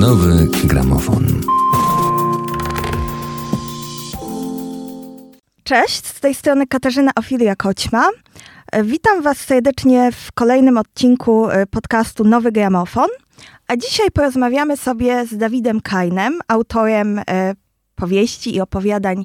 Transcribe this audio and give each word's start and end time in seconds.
Nowy 0.00 0.48
gramofon. 0.64 1.26
Cześć, 5.64 6.06
z 6.06 6.20
tej 6.20 6.34
strony 6.34 6.66
Katarzyna 6.66 7.10
Ofilia 7.16 7.56
Koćma. 7.56 8.08
E, 8.72 8.84
Witam 8.84 9.22
Was 9.22 9.38
serdecznie 9.38 10.12
w 10.12 10.32
kolejnym 10.32 10.78
odcinku 10.78 11.50
e, 11.50 11.66
podcastu 11.66 12.24
Nowy 12.24 12.52
Gramofon. 12.52 13.08
A 13.68 13.76
dzisiaj 13.76 14.10
porozmawiamy 14.10 14.76
sobie 14.76 15.26
z 15.26 15.36
Dawidem 15.36 15.80
Kajnem, 15.80 16.40
autorem 16.48 17.18
e, 17.18 17.54
powieści 17.94 18.56
i 18.56 18.60
opowiadań 18.60 19.24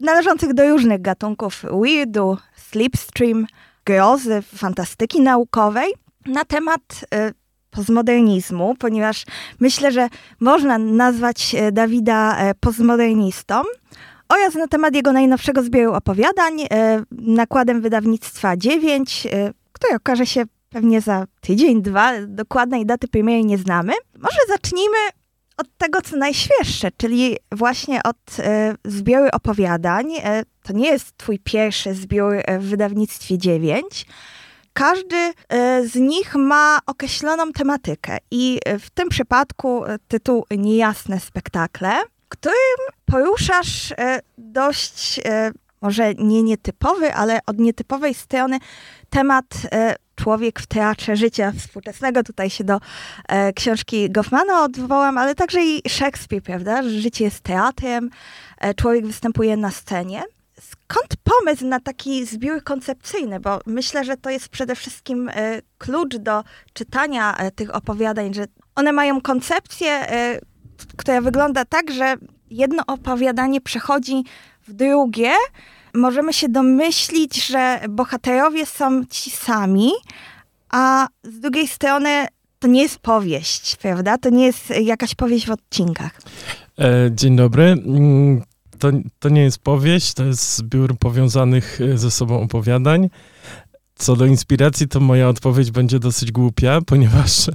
należących 0.00 0.54
do 0.54 0.68
różnych 0.68 1.02
gatunków 1.02 1.64
weirdu, 1.82 2.38
slipstream, 2.56 3.46
grozy, 3.84 4.42
fantastyki 4.42 5.20
naukowej 5.20 5.92
na 6.26 6.44
temat 6.44 7.04
e, 7.14 7.32
postmodernizmu, 7.76 8.74
ponieważ 8.78 9.24
myślę, 9.60 9.92
że 9.92 10.08
można 10.40 10.78
nazwać 10.78 11.54
e, 11.54 11.72
Dawida 11.72 12.36
e, 12.38 12.54
postmodernistą 12.54 13.62
oraz 14.28 14.54
na 14.54 14.68
temat 14.68 14.94
jego 14.94 15.12
najnowszego 15.12 15.62
zbioru 15.62 15.94
opowiadań 15.94 16.60
e, 16.60 17.02
nakładem 17.10 17.80
wydawnictwa 17.80 18.56
9, 18.56 19.26
e, 19.26 19.52
które 19.72 19.96
okaże 19.96 20.26
się 20.26 20.44
pewnie 20.70 21.00
za 21.00 21.26
tydzień, 21.40 21.82
dwa. 21.82 22.12
Dokładnej 22.26 22.86
daty 22.86 23.08
premiery 23.08 23.44
nie 23.44 23.58
znamy. 23.58 23.92
Może 24.18 24.38
zacznijmy 24.48 24.96
od 25.56 25.66
tego, 25.78 26.02
co 26.02 26.16
najświeższe, 26.16 26.88
czyli 26.96 27.36
właśnie 27.52 28.02
od 28.02 28.16
zbioru 28.84 29.28
opowiadań. 29.32 30.06
To 30.62 30.72
nie 30.72 30.88
jest 30.88 31.16
twój 31.16 31.38
pierwszy 31.38 31.94
zbiór 31.94 32.34
w 32.58 32.64
wydawnictwie 32.64 33.38
9. 33.38 34.06
Każdy 34.76 35.16
e, 35.16 35.86
z 35.86 35.94
nich 35.94 36.34
ma 36.34 36.78
określoną 36.86 37.52
tematykę 37.52 38.18
i 38.30 38.58
e, 38.64 38.78
w 38.78 38.90
tym 38.90 39.08
przypadku 39.08 39.84
e, 39.84 39.98
tytuł 40.08 40.44
Niejasne 40.50 41.20
spektakle, 41.20 41.90
którym 42.28 42.56
poruszasz 43.04 43.94
dość, 44.38 45.20
może 45.80 46.14
nie 46.14 46.42
nietypowy, 46.42 47.14
ale 47.14 47.40
od 47.46 47.58
nietypowej 47.58 48.14
strony 48.14 48.58
temat 49.10 49.44
człowiek 50.14 50.60
w 50.60 50.66
teatrze 50.66 51.16
życia 51.16 51.52
współczesnego. 51.58 52.22
Tutaj 52.22 52.50
się 52.50 52.64
do 52.64 52.80
książki 53.54 54.10
Goffmana 54.10 54.62
odwołam, 54.62 55.18
ale 55.18 55.34
także 55.34 55.64
i 55.64 55.82
Szekspir, 55.88 56.42
prawda? 56.42 56.82
Życie 56.82 57.24
jest 57.24 57.40
teatrem, 57.40 58.10
człowiek 58.76 59.06
występuje 59.06 59.56
na 59.56 59.70
scenie. 59.70 60.22
Skąd 60.60 61.16
pomysł 61.24 61.66
na 61.66 61.80
taki 61.80 62.26
zbiór 62.26 62.64
koncepcyjny? 62.64 63.40
Bo 63.40 63.60
myślę, 63.66 64.04
że 64.04 64.16
to 64.16 64.30
jest 64.30 64.48
przede 64.48 64.76
wszystkim 64.76 65.28
e, 65.28 65.62
klucz 65.78 66.16
do 66.16 66.44
czytania 66.72 67.36
e, 67.36 67.50
tych 67.50 67.74
opowiadań, 67.74 68.34
że 68.34 68.44
one 68.74 68.92
mają 68.92 69.20
koncepcję, 69.20 69.90
e, 69.90 70.40
która 70.96 71.20
wygląda 71.20 71.64
tak, 71.64 71.90
że 71.90 72.14
jedno 72.50 72.82
opowiadanie 72.86 73.60
przechodzi 73.60 74.24
w 74.68 74.72
drugie. 74.72 75.32
Możemy 75.94 76.32
się 76.32 76.48
domyślić, 76.48 77.46
że 77.46 77.80
bohaterowie 77.88 78.66
są 78.66 79.04
ci 79.04 79.30
sami, 79.30 79.90
a 80.70 81.06
z 81.22 81.40
drugiej 81.40 81.68
strony 81.68 82.26
to 82.58 82.68
nie 82.68 82.82
jest 82.82 82.98
powieść, 82.98 83.76
prawda? 83.76 84.18
To 84.18 84.30
nie 84.30 84.46
jest 84.46 84.70
jakaś 84.70 85.14
powieść 85.14 85.46
w 85.46 85.50
odcinkach. 85.50 86.20
Dzień 87.10 87.36
dobry. 87.36 87.76
To, 88.78 88.90
to 89.18 89.28
nie 89.28 89.42
jest 89.42 89.58
powieść, 89.58 90.14
to 90.14 90.24
jest 90.24 90.56
zbiór 90.56 90.98
powiązanych 90.98 91.80
e, 91.80 91.98
ze 91.98 92.10
sobą 92.10 92.42
opowiadań. 92.42 93.10
Co 93.94 94.16
do 94.16 94.26
inspiracji, 94.26 94.88
to 94.88 95.00
moja 95.00 95.28
odpowiedź 95.28 95.70
będzie 95.70 95.98
dosyć 95.98 96.32
głupia, 96.32 96.80
ponieważ 96.86 97.50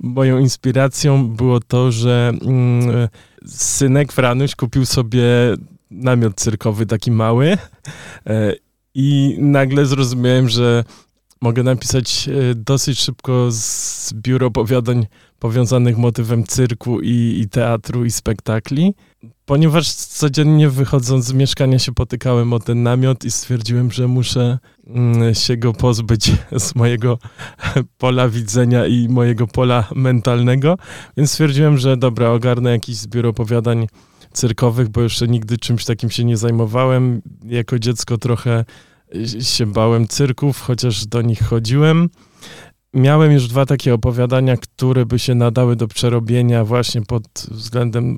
moją 0.00 0.38
inspiracją 0.38 1.28
było 1.28 1.60
to, 1.60 1.92
że 1.92 2.32
mm, 2.42 2.96
e, 2.96 3.08
synek 3.46 4.12
Franuś 4.12 4.54
kupił 4.54 4.86
sobie 4.86 5.24
namiot 5.90 6.34
cyrkowy 6.36 6.86
taki 6.86 7.10
mały 7.10 7.58
e, 8.26 8.52
i 8.94 9.36
nagle 9.40 9.86
zrozumiałem, 9.86 10.48
że 10.48 10.84
mogę 11.40 11.62
napisać 11.62 12.28
dosyć 12.54 12.98
szybko 12.98 13.48
zbiór 13.50 14.44
opowiadań 14.44 15.06
powiązanych 15.38 15.98
motywem 15.98 16.44
cyrku 16.44 17.00
i, 17.00 17.40
i 17.40 17.48
teatru 17.48 18.04
i 18.04 18.10
spektakli, 18.10 18.94
ponieważ 19.46 19.92
codziennie 19.94 20.70
wychodząc 20.70 21.24
z 21.24 21.32
mieszkania 21.32 21.78
się 21.78 21.92
potykałem 21.92 22.52
o 22.52 22.58
ten 22.58 22.82
namiot 22.82 23.24
i 23.24 23.30
stwierdziłem, 23.30 23.92
że 23.92 24.08
muszę 24.08 24.58
mm, 24.86 25.34
się 25.34 25.56
go 25.56 25.72
pozbyć 25.72 26.32
z 26.66 26.74
mojego 26.74 27.18
pola 27.98 28.28
widzenia 28.28 28.86
i 28.86 29.08
mojego 29.08 29.46
pola 29.46 29.88
mentalnego, 29.94 30.78
więc 31.16 31.30
stwierdziłem, 31.30 31.78
że 31.78 31.96
dobra, 31.96 32.30
ogarnę 32.30 32.70
jakiś 32.70 32.96
zbiór 32.96 33.26
opowiadań 33.26 33.86
cyrkowych, 34.32 34.88
bo 34.88 35.02
jeszcze 35.02 35.28
nigdy 35.28 35.58
czymś 35.58 35.84
takim 35.84 36.10
się 36.10 36.24
nie 36.24 36.36
zajmowałem. 36.36 37.22
Jako 37.44 37.78
dziecko 37.78 38.18
trochę 38.18 38.64
y, 39.14 39.44
się 39.44 39.66
bałem 39.66 40.08
cyrków, 40.08 40.60
chociaż 40.60 41.06
do 41.06 41.22
nich 41.22 41.42
chodziłem. 41.42 42.08
Miałem 42.96 43.32
już 43.32 43.48
dwa 43.48 43.66
takie 43.66 43.94
opowiadania, 43.94 44.56
które 44.56 45.06
by 45.06 45.18
się 45.18 45.34
nadały 45.34 45.76
do 45.76 45.88
przerobienia 45.88 46.64
właśnie 46.64 47.02
pod 47.02 47.22
względem 47.50 48.16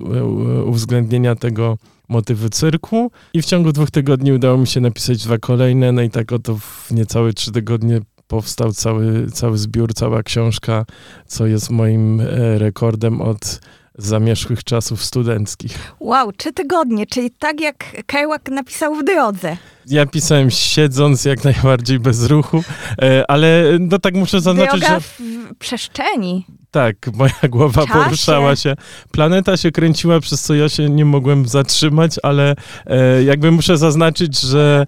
uwzględnienia 0.66 1.34
tego 1.34 1.78
motywu 2.09 2.49
cyrku. 2.49 3.11
I 3.34 3.43
w 3.43 3.44
ciągu 3.44 3.72
dwóch 3.72 3.91
tygodni 3.91 4.33
udało 4.33 4.59
mi 4.59 4.67
się 4.67 4.81
napisać 4.81 5.25
dwa 5.25 5.38
kolejne, 5.38 5.93
no 5.93 6.03
i 6.03 6.11
tak 6.11 6.33
oto 6.33 6.56
w 6.56 6.91
niecałe 6.91 7.33
trzy 7.33 7.53
tygodnie 7.53 8.00
powstał 8.27 8.72
cały, 8.72 9.31
cały 9.31 9.59
zbiór, 9.59 9.94
cała 9.94 10.22
książka, 10.22 10.84
co 11.27 11.47
jest 11.47 11.71
moim 11.71 12.21
e, 12.21 12.59
rekordem 12.59 13.21
od 13.21 13.61
zamierzchłych 13.99 14.65
czasów 14.65 15.05
studenckich. 15.05 15.79
Wow, 16.01 16.33
trzy 16.33 16.53
tygodnie, 16.53 17.07
czyli 17.07 17.31
tak 17.31 17.61
jak 17.61 17.85
Kerouac 18.07 18.43
napisał 18.51 18.95
w 18.95 19.05
drodze. 19.05 19.57
Ja 19.87 20.07
pisałem 20.07 20.51
siedząc, 20.51 21.25
jak 21.25 21.45
najbardziej 21.45 21.99
bez 21.99 22.25
ruchu, 22.27 22.65
e, 23.03 23.31
ale 23.31 23.65
no 23.81 23.99
tak 23.99 24.15
muszę 24.15 24.41
zaznaczyć, 24.41 24.81
Droga 24.81 24.95
że 24.95 25.01
w 25.01 25.21
przestrzeni. 25.59 26.47
tak, 26.71 26.97
moja 27.15 27.33
głowa 27.49 27.87
Czasie. 27.87 27.99
poruszała 28.05 28.57
się. 28.57 28.75
Planeta 29.13 29.57
się 29.57 29.71
kręciła, 29.71 30.21
przez 30.21 30.43
co 30.43 30.55
ja 30.55 30.69
się 30.69 30.89
nie 30.91 31.05
mogłem 31.05 31.49
zatrzymać, 31.49 32.13
ale 32.23 32.55
e, 32.87 33.23
jakby 33.23 33.51
muszę 33.51 33.79
zaznaczyć, 33.79 34.41
że 34.41 34.87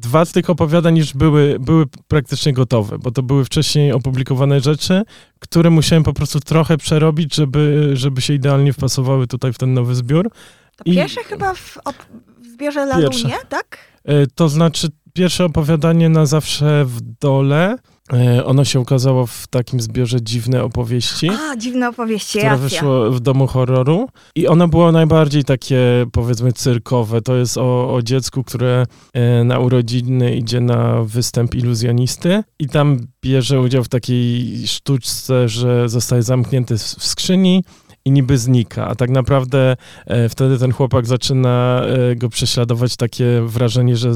dwa 0.00 0.24
z 0.24 0.32
tych 0.32 0.50
opowiadań 0.50 0.96
już 0.98 1.12
były, 1.14 1.56
były 1.60 1.84
praktycznie 2.08 2.52
gotowe, 2.52 2.98
bo 2.98 3.10
to 3.10 3.22
były 3.22 3.44
wcześniej 3.44 3.92
opublikowane 3.92 4.60
rzeczy, 4.60 5.02
które 5.38 5.70
musiałem 5.70 6.02
po 6.02 6.12
prostu 6.12 6.40
trochę 6.40 6.76
przerobić, 6.76 7.34
żeby, 7.34 7.90
żeby 7.94 8.20
się 8.20 8.34
idealnie 8.34 8.72
wpasowały 8.72 9.26
tutaj 9.26 9.52
w 9.52 9.58
ten 9.58 9.74
nowy 9.74 9.94
zbiór. 9.94 10.30
To 10.76 10.84
I- 10.84 10.94
pierwsze 10.94 11.24
chyba 11.24 11.54
w, 11.54 11.78
op- 11.84 12.06
w 12.42 12.46
zbiorze. 12.46 12.86
Lalunie, 12.86 13.36
tak? 13.48 13.78
E, 14.04 14.26
To 14.26 14.48
znaczy, 14.48 14.88
pierwsze 15.12 15.44
opowiadanie 15.44 16.08
na 16.08 16.26
zawsze 16.26 16.84
w 16.84 17.00
dole. 17.00 17.76
E, 18.12 18.44
Ono 18.44 18.64
się 18.64 18.80
ukazało 18.80 19.26
w 19.26 19.46
takim 19.46 19.80
zbiorze 19.80 20.22
dziwne 20.22 20.64
opowieści, 20.64 21.30
A, 21.30 21.56
dziwne 21.56 21.88
opowieści, 21.88 22.38
które 22.38 22.48
racja. 22.48 22.68
wyszło 22.68 23.10
w 23.10 23.20
domu 23.20 23.46
horroru. 23.46 24.08
I 24.34 24.48
ono 24.48 24.68
było 24.68 24.92
najbardziej 24.92 25.44
takie, 25.44 26.06
powiedzmy, 26.12 26.52
cyrkowe. 26.52 27.22
To 27.22 27.36
jest 27.36 27.58
o, 27.58 27.94
o 27.94 28.02
dziecku, 28.02 28.44
które 28.44 28.86
e, 29.12 29.44
na 29.44 29.58
urodziny 29.58 30.36
idzie 30.36 30.60
na 30.60 31.02
występ 31.02 31.54
iluzjonisty 31.54 32.42
i 32.58 32.68
tam 32.68 32.98
bierze 33.22 33.60
udział 33.60 33.84
w 33.84 33.88
takiej 33.88 34.66
sztuczce, 34.66 35.48
że 35.48 35.88
zostaje 35.88 36.22
zamknięty 36.22 36.78
w 36.78 36.82
skrzyni 36.82 37.64
i 38.04 38.10
niby 38.10 38.38
znika, 38.38 38.88
a 38.88 38.94
tak 38.94 39.10
naprawdę 39.10 39.76
e, 40.06 40.28
wtedy 40.28 40.58
ten 40.58 40.72
chłopak 40.72 41.06
zaczyna 41.06 41.82
e, 41.82 42.16
go 42.16 42.28
prześladować 42.28 42.96
takie 42.96 43.42
wrażenie, 43.46 43.96
że, 43.96 44.12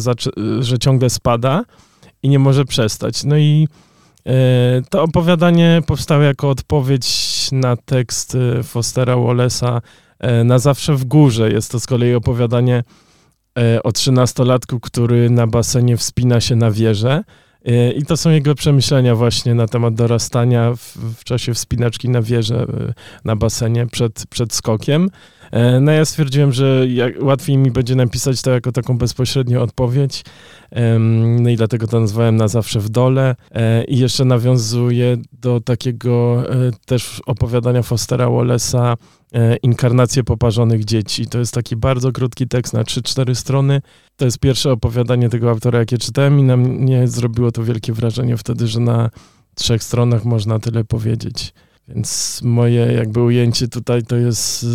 że 0.61 0.79
ciągle 0.79 1.11
spada 1.11 1.65
i 2.23 2.29
nie 2.29 2.39
może 2.39 2.65
przestać. 2.65 3.25
No 3.25 3.37
i 3.37 3.69
e, 4.27 4.33
to 4.91 5.03
opowiadanie 5.03 5.83
powstało 5.87 6.23
jako 6.23 6.51
odpowiedź 6.51 7.49
na 7.53 7.77
tekst 7.77 8.35
e, 8.35 8.63
Fostera 8.63 9.15
Wallace'a 9.15 9.81
e, 10.19 10.45
Na 10.45 10.59
zawsze 10.59 10.95
w 10.95 11.05
górze. 11.05 11.53
Jest 11.53 11.73
to 11.73 11.81
z 11.81 11.87
kolei 11.87 12.15
opowiadanie 12.15 12.83
o 13.85 13.93
trzynastolatku, 13.93 14.81
który 14.81 15.31
na 15.31 15.47
basenie 15.47 15.97
wspina 15.97 16.41
się 16.41 16.57
na 16.57 16.71
wieżę. 16.71 17.25
I 17.97 18.03
to 18.07 18.17
są 18.17 18.31
jego 18.31 18.55
przemyślenia 18.55 19.15
właśnie 19.15 19.55
na 19.55 19.67
temat 19.67 19.95
dorastania 19.95 20.75
w, 20.75 20.99
w 21.19 21.25
czasie 21.25 21.55
wspinaczki 21.55 22.09
na 22.09 22.23
wieżę 22.23 22.67
na 23.25 23.37
basenie 23.37 23.87
przed, 23.87 24.27
przed 24.31 24.53
skokiem. 24.53 25.11
E, 25.53 25.81
No 25.81 25.93
ja 25.93 26.05
stwierdziłem, 26.05 26.53
że 26.53 26.87
łatwiej 27.21 27.57
mi 27.57 27.71
będzie 27.71 27.95
napisać 27.95 28.43
to 28.43 28.51
jako 28.51 28.73
taką 28.73 28.99
bezpośrednią 28.99 29.61
odpowiedź. 29.61 30.25
No 31.41 31.51
i 31.51 31.57
dlatego 31.57 31.87
to 31.87 32.01
nazwałem 32.01 32.37
na 32.37 32.49
zawsze 32.49 32.81
w 32.81 32.89
dole. 32.89 33.35
E, 33.51 33.85
I 33.85 33.99
jeszcze 33.99 34.25
nawiązuję 34.25 35.17
do 35.33 35.61
takiego 35.61 36.43
e, 36.51 36.71
też 36.87 37.23
opowiadania 37.27 37.83
Fostera 37.83 38.27
Wallace'a 38.27 38.97
Inkarnacje 39.63 40.25
poparzonych 40.25 40.85
dzieci. 40.85 41.27
To 41.27 41.39
jest 41.39 41.55
taki 41.55 41.77
bardzo 41.77 42.13
krótki 42.13 42.49
tekst 42.49 42.73
na 42.73 42.83
3-4 42.83 43.35
strony. 43.35 43.81
To 44.17 44.25
jest 44.25 44.39
pierwsze 44.39 44.73
opowiadanie 44.73 45.29
tego 45.29 45.51
autora, 45.51 45.79
jakie 45.79 45.99
czytałem 45.99 46.39
i 46.39 46.43
na 46.43 46.57
mnie 46.57 47.09
zrobiło 47.09 47.53
to 47.53 47.65
wielkie 47.65 47.93
wrażenie 47.93 48.37
wtedy, 48.37 48.67
że 48.67 48.81
na 48.81 49.11
trzech 49.55 49.83
stronach 49.83 50.25
można 50.25 50.59
tyle 50.59 50.85
powiedzieć. 50.85 51.55
Więc 51.89 52.41
moje 52.45 52.93
jakby 52.93 53.23
ujęcie 53.23 53.69
tutaj 53.69 54.03
to 54.03 54.17
jest 54.17 54.67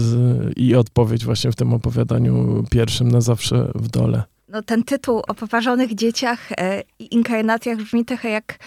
i 0.56 0.76
odpowiedź 0.76 1.26
właśnie 1.26 1.52
w 1.52 1.56
tym 1.56 1.74
opowiadaniu 1.74 2.64
pierwszym 2.72 3.12
na 3.12 3.22
zawsze 3.22 3.72
w 3.76 3.88
dole. 3.88 4.24
No, 4.50 4.62
ten 4.62 4.84
tytuł 4.84 5.22
o 5.28 5.34
poparzonych 5.34 5.96
dzieciach 5.96 6.50
i 7.00 7.16
inkarnacjach 7.16 7.78
brzmi 7.78 8.06
trochę 8.06 8.30
jak 8.30 8.60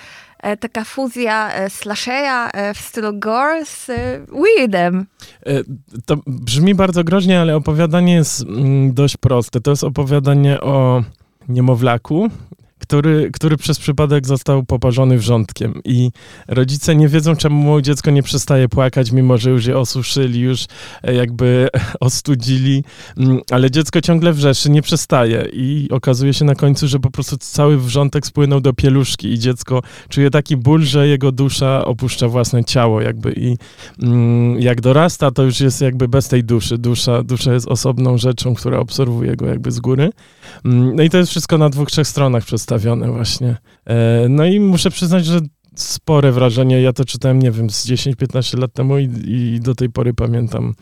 E, 0.43 0.57
taka 0.57 0.85
fuzja 0.85 1.53
e, 1.53 1.71
slashera 1.71 2.51
e, 2.51 2.75
w 2.75 2.79
stylu 2.79 3.19
gore 3.19 3.67
z 3.67 3.87
Weirdem. 4.33 5.07
To 6.07 6.17
brzmi 6.27 6.75
bardzo 6.75 7.05
groźnie, 7.05 7.41
ale 7.41 7.57
opowiadanie 7.57 8.15
jest 8.15 8.43
mm, 8.43 8.95
dość 8.95 9.17
proste. 9.17 9.61
To 9.61 9.71
jest 9.71 9.85
opowiadanie 9.85 10.61
o 10.61 11.05
niemowlaku, 11.49 12.29
który, 12.91 13.31
który 13.33 13.57
przez 13.57 13.79
przypadek 13.79 14.27
został 14.27 14.65
poparzony 14.65 15.19
wrzątkiem. 15.19 15.81
I 15.85 16.11
rodzice 16.49 16.97
nie 16.97 17.09
wiedzą, 17.09 17.37
czemu 17.37 17.81
dziecko 17.81 18.11
nie 18.11 18.23
przestaje 18.23 18.69
płakać, 18.69 19.13
mimo 19.13 19.39
że 19.39 19.51
już 19.51 19.67
je 19.67 19.79
osuszyli, 19.79 20.41
już 20.41 20.67
e, 21.03 21.15
jakby 21.15 21.69
ostudzili, 22.01 22.85
mm, 23.17 23.41
ale 23.51 23.71
dziecko 23.71 24.01
ciągle 24.01 24.33
wrzeszy, 24.33 24.71
nie 24.71 24.83
przestaje. 24.83 25.49
I 25.53 25.89
okazuje 25.91 26.35
się 26.35 26.45
na 26.45 26.55
końcu, 26.55 26.89
że 26.89 26.99
po 26.99 27.11
prostu 27.11 27.37
cały 27.39 27.79
wrzątek 27.79 28.27
spłynął 28.27 28.61
do 28.61 28.73
pieluszki 28.73 29.33
i 29.33 29.39
dziecko 29.39 29.83
czuje 30.09 30.31
taki 30.31 30.57
ból, 30.57 30.83
że 30.83 31.09
jego 31.09 31.33
dusza 31.33 31.85
opuszcza 31.85 32.29
własne 32.29 32.65
ciało 32.65 33.01
jakby. 33.01 33.33
I 33.33 33.57
mm, 34.03 34.61
jak 34.61 34.81
dorasta, 34.81 35.31
to 35.31 35.43
już 35.43 35.61
jest 35.61 35.81
jakby 35.81 36.09
bez 36.09 36.29
tej 36.29 36.45
duszy. 36.45 36.79
Dusza, 36.79 37.23
dusza 37.23 37.53
jest 37.53 37.69
osobną 37.69 38.19
rzeczą, 38.19 38.55
która 38.55 38.79
obserwuje 38.79 39.37
go 39.37 39.47
jakby 39.47 39.71
z 39.71 39.81
góry. 39.81 40.11
Mm, 40.65 40.97
no 40.97 41.03
i 41.03 41.11
to 41.11 41.19
jest 41.19 41.31
wszystko 41.31 41.59
na 41.59 41.69
dwóch, 41.69 41.91
trzech 41.91 42.09
stronach 42.09 42.45
przedstawione 42.45 42.80
przedstawione 42.81 43.13
właśnie. 43.13 43.57
E, 43.87 44.27
no 44.29 44.45
i 44.45 44.61
muszę 44.61 44.91
przyznać, 44.91 45.25
że 45.27 45.41
spore 45.75 46.33
wrażenie. 46.33 46.83
Ja 46.83 46.93
to 46.93 47.05
czytałem, 47.05 47.39
nie 47.39 47.51
wiem, 47.51 47.71
z 47.71 47.87
10-15 47.87 48.59
lat 48.59 48.73
temu 48.73 48.99
i, 48.99 49.09
i, 49.27 49.61
do 49.61 49.75
tej 49.75 49.91
pory 49.91 50.15
pamiętam 50.15 50.75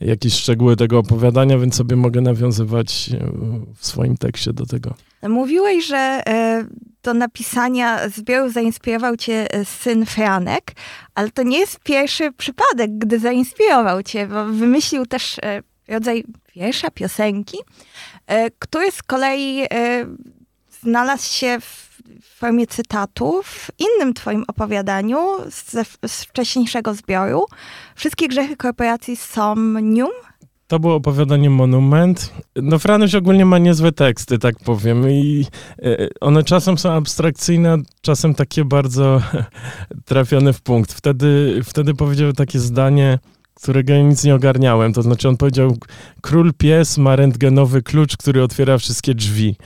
jakieś 0.00 0.34
szczegóły 0.34 0.76
tego 0.76 0.98
opowiadania, 0.98 1.58
więc 1.58 1.74
sobie 1.74 1.96
mogę 1.96 2.20
nawiązywać 2.20 3.10
e, 3.12 3.30
w 3.76 3.86
swoim 3.86 4.16
tekście 4.16 4.52
do 4.52 4.66
tego. 4.66 4.94
Mówiłeś, 5.28 5.86
że 5.86 6.22
e, 6.26 6.64
do 7.02 7.14
napisania 7.14 8.08
zbioru 8.08 8.50
zainspirował 8.50 9.16
cię 9.16 9.46
syn 9.64 10.06
Franek, 10.06 10.72
ale 11.14 11.30
to 11.30 11.42
nie 11.42 11.58
jest 11.58 11.80
pierwszy 11.80 12.32
przypadek, 12.32 12.90
gdy 12.98 13.18
zainspirował 13.18 14.02
cię, 14.02 14.26
bo 14.26 14.44
wymyślił 14.44 15.06
też 15.06 15.36
rodzaj 15.88 16.24
wiersza, 16.56 16.90
piosenki, 16.90 17.58
który 18.58 18.90
z 18.90 19.02
kolei 19.02 19.66
znalazł 20.84 21.32
się 21.32 21.58
w 21.60 21.84
formie 22.38 22.66
cytatu 22.66 23.42
w 23.44 23.70
innym 23.78 24.14
twoim 24.14 24.44
opowiadaniu 24.48 25.18
z, 25.50 25.88
z 26.06 26.24
wcześniejszego 26.24 26.94
zbioru. 26.94 27.46
Wszystkie 27.94 28.28
grzechy 28.28 28.56
korporacji 28.56 29.16
Somnium. 29.16 30.10
To 30.66 30.78
było 30.78 30.94
opowiadanie 30.94 31.50
Monument. 31.50 32.32
No 32.56 32.78
Franuś 32.78 33.14
ogólnie 33.14 33.44
ma 33.44 33.58
niezłe 33.58 33.92
teksty, 33.92 34.38
tak 34.38 34.54
powiem. 34.64 35.10
I 35.10 35.46
e, 35.82 36.08
one 36.20 36.42
czasem 36.42 36.78
są 36.78 36.92
abstrakcyjne, 36.92 37.76
czasem 38.00 38.34
takie 38.34 38.64
bardzo 38.64 39.22
trafione 40.04 40.52
w 40.52 40.62
punkt. 40.62 40.92
Wtedy, 40.92 41.60
wtedy 41.64 41.94
powiedział 41.94 42.32
takie 42.32 42.58
zdanie, 42.58 43.18
którego 43.54 43.94
nic 43.94 44.24
nie 44.24 44.34
ogarniałem. 44.34 44.92
To 44.92 45.02
znaczy 45.02 45.28
on 45.28 45.36
powiedział, 45.36 45.76
król 46.20 46.52
pies 46.58 46.98
ma 46.98 47.16
rentgenowy 47.16 47.82
klucz, 47.82 48.16
który 48.16 48.42
otwiera 48.42 48.78
wszystkie 48.78 49.14
drzwi. 49.14 49.56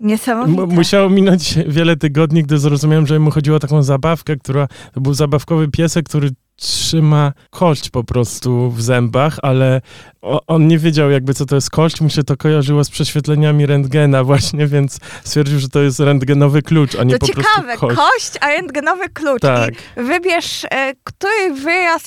Niesamowite. 0.00 0.62
M 0.62 0.68
musiało 0.68 1.10
minąć 1.10 1.58
wiele 1.66 1.96
tygodni, 1.96 2.42
gdy 2.42 2.58
zrozumiałem, 2.58 3.06
że 3.06 3.18
mu 3.18 3.30
chodziło 3.30 3.56
o 3.56 3.60
taką 3.60 3.82
zabawkę, 3.82 4.36
która 4.36 4.68
to 4.92 5.00
był 5.00 5.14
zabawkowy 5.14 5.68
piesek, 5.68 6.08
który 6.08 6.30
trzyma 6.56 7.32
kość 7.50 7.90
po 7.90 8.04
prostu 8.04 8.70
w 8.70 8.82
zębach, 8.82 9.38
ale 9.42 9.80
on 10.22 10.68
nie 10.68 10.78
wiedział 10.78 11.10
jakby 11.10 11.34
co 11.34 11.46
to 11.46 11.54
jest 11.54 11.70
kość, 11.70 12.00
mu 12.00 12.10
się 12.10 12.24
to 12.24 12.36
kojarzyło 12.36 12.84
z 12.84 12.90
prześwietleniami 12.90 13.66
rentgena 13.66 14.24
właśnie, 14.24 14.66
więc 14.66 14.98
stwierdził, 15.24 15.58
że 15.58 15.68
to 15.68 15.80
jest 15.80 16.00
rentgenowy 16.00 16.62
klucz, 16.62 16.94
a 16.94 17.04
nie 17.04 17.18
to 17.18 17.18
po 17.18 17.26
ciekawe, 17.26 17.62
prostu 17.62 17.80
kość. 17.80 17.96
kość, 17.96 18.32
a 18.40 18.48
rentgenowy 18.48 19.08
klucz. 19.08 19.42
Tak. 19.42 19.74
I 19.74 20.02
wybierz, 20.02 20.64
e, 20.64 20.92
który 21.04 21.54
wyraz 21.62 22.02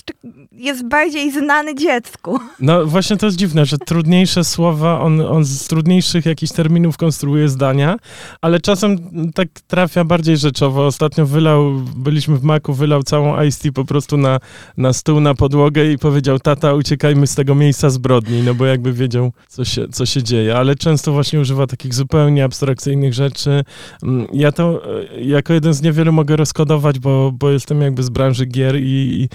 jest 0.51 0.87
bardziej 0.87 1.31
znany 1.31 1.75
dziecku. 1.75 2.39
No 2.59 2.85
właśnie 2.85 3.17
to 3.17 3.25
jest 3.25 3.37
dziwne, 3.37 3.65
że 3.65 3.77
trudniejsze 3.77 4.43
słowa, 4.43 4.99
on, 4.99 5.21
on 5.21 5.45
z 5.45 5.67
trudniejszych 5.67 6.25
jakichś 6.25 6.51
terminów 6.51 6.97
konstruuje 6.97 7.49
zdania, 7.49 7.95
ale 8.41 8.59
czasem 8.59 8.97
tak 9.33 9.47
trafia 9.67 10.03
bardziej 10.03 10.37
rzeczowo. 10.37 10.85
Ostatnio 10.85 11.25
wylał, 11.25 11.71
byliśmy 11.95 12.37
w 12.37 12.43
Maku, 12.43 12.73
wylał 12.73 13.03
całą 13.03 13.43
Ice 13.43 13.71
po 13.71 13.85
prostu 13.85 14.17
na, 14.17 14.39
na 14.77 14.93
stół, 14.93 15.19
na 15.19 15.35
podłogę 15.35 15.91
i 15.91 15.97
powiedział, 15.97 16.39
tata, 16.39 16.73
uciekajmy 16.73 17.27
z 17.27 17.35
tego 17.35 17.55
miejsca 17.55 17.89
zbrojenia 17.89 18.00
zbrodni, 18.01 18.41
no 18.41 18.53
bo 18.53 18.65
jakby 18.65 18.93
wiedział, 18.93 19.31
co 19.47 19.65
się, 19.65 19.87
co 19.87 20.05
się 20.05 20.23
dzieje, 20.23 20.55
ale 20.55 20.75
często 20.75 21.11
właśnie 21.11 21.39
używa 21.39 21.67
takich 21.67 21.93
zupełnie 21.93 22.43
abstrakcyjnych 22.43 23.13
rzeczy. 23.13 23.63
Mm, 24.03 24.27
ja 24.33 24.51
to 24.51 24.81
e, 24.99 25.21
jako 25.21 25.53
jeden 25.53 25.73
z 25.73 25.81
niewielu 25.81 26.11
mogę 26.11 26.35
rozkodować, 26.35 26.99
bo, 26.99 27.31
bo 27.31 27.51
jestem 27.51 27.81
jakby 27.81 28.03
z 28.03 28.09
branży 28.09 28.45
gier 28.45 28.75
i, 28.75 28.81
i, 28.85 29.29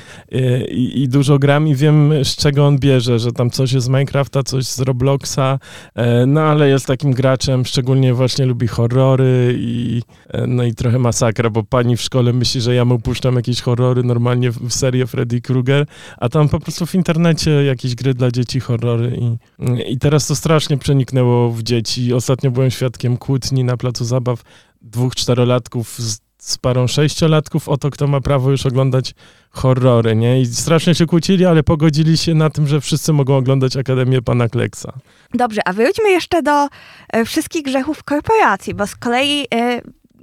i, 0.71 1.03
i 1.03 1.09
dużo 1.09 1.39
gram 1.39 1.69
i 1.69 1.75
wiem, 1.75 2.13
z 2.25 2.37
czego 2.37 2.67
on 2.67 2.79
bierze, 2.79 3.19
że 3.19 3.33
tam 3.33 3.51
coś 3.51 3.73
jest 3.73 3.87
z 3.87 3.89
Minecrafta, 3.89 4.43
coś 4.43 4.67
z 4.67 4.81
Robloxa, 4.81 5.59
e, 5.95 6.27
no 6.27 6.41
ale 6.41 6.69
jest 6.69 6.87
takim 6.87 7.13
graczem, 7.13 7.65
szczególnie 7.65 8.15
właśnie 8.15 8.47
lubi 8.47 8.67
horrory 8.67 9.55
i 9.59 10.03
e, 10.29 10.47
no 10.47 10.65
i 10.65 10.75
trochę 10.75 10.99
masakra, 10.99 11.51
bo 11.51 11.63
pani 11.63 11.97
w 11.97 12.01
szkole 12.01 12.33
myśli, 12.33 12.61
że 12.61 12.75
ja 12.75 12.85
mu 12.85 12.99
puszczam 12.99 13.37
jakieś 13.37 13.61
horrory 13.61 14.03
normalnie 14.03 14.51
w 14.51 14.73
serię 14.73 15.07
Freddy 15.07 15.41
Krueger, 15.41 15.87
a 16.19 16.29
tam 16.29 16.49
po 16.49 16.61
prostu 16.61 16.87
w 16.87 16.95
internecie 16.95 17.51
jakieś 17.51 17.95
gry 17.95 18.15
dla 18.15 18.31
dzieci 18.31 18.56
horrory 18.61 19.19
i, 19.21 19.93
i 19.93 19.99
teraz 19.99 20.27
to 20.27 20.37
strasznie 20.37 20.79
przeniknęło 20.79 21.51
w 21.51 21.63
dzieci. 21.63 22.15
Ostatnio 22.15 22.51
byłem 22.51 22.71
świadkiem 22.71 23.17
kłótni 23.17 23.65
na 23.65 23.77
placu 23.77 24.05
zabaw 24.05 24.43
dwóch 24.83 25.15
czterolatków 25.15 25.99
z, 25.99 26.21
z 26.39 26.59
parą 26.59 26.87
sześciolatków 26.87 27.69
o 27.69 27.77
to, 27.77 27.91
kto 27.91 28.07
ma 28.07 28.21
prawo 28.21 28.51
już 28.51 28.67
oglądać 28.67 29.15
horrory, 29.51 30.17
nie? 30.17 30.41
I 30.41 30.47
strasznie 30.47 30.95
się 30.95 31.07
kłócili, 31.07 31.45
ale 31.45 31.63
pogodzili 31.63 32.19
się 32.19 32.35
na 32.35 32.51
tym, 32.51 32.67
że 32.67 32.81
wszyscy 32.81 33.13
mogą 33.13 33.37
oglądać 33.37 33.77
Akademię 33.77 34.23
Pana 34.23 34.49
Kleksa. 34.49 34.93
Dobrze, 35.35 35.61
a 35.65 35.73
wróćmy 35.73 36.11
jeszcze 36.11 36.43
do 36.43 36.69
e, 37.13 37.25
wszystkich 37.25 37.63
grzechów 37.63 38.05
korporacji, 38.05 38.75
bo 38.75 38.87
z 38.87 38.97
kolei 38.97 39.47
e, 39.55 39.81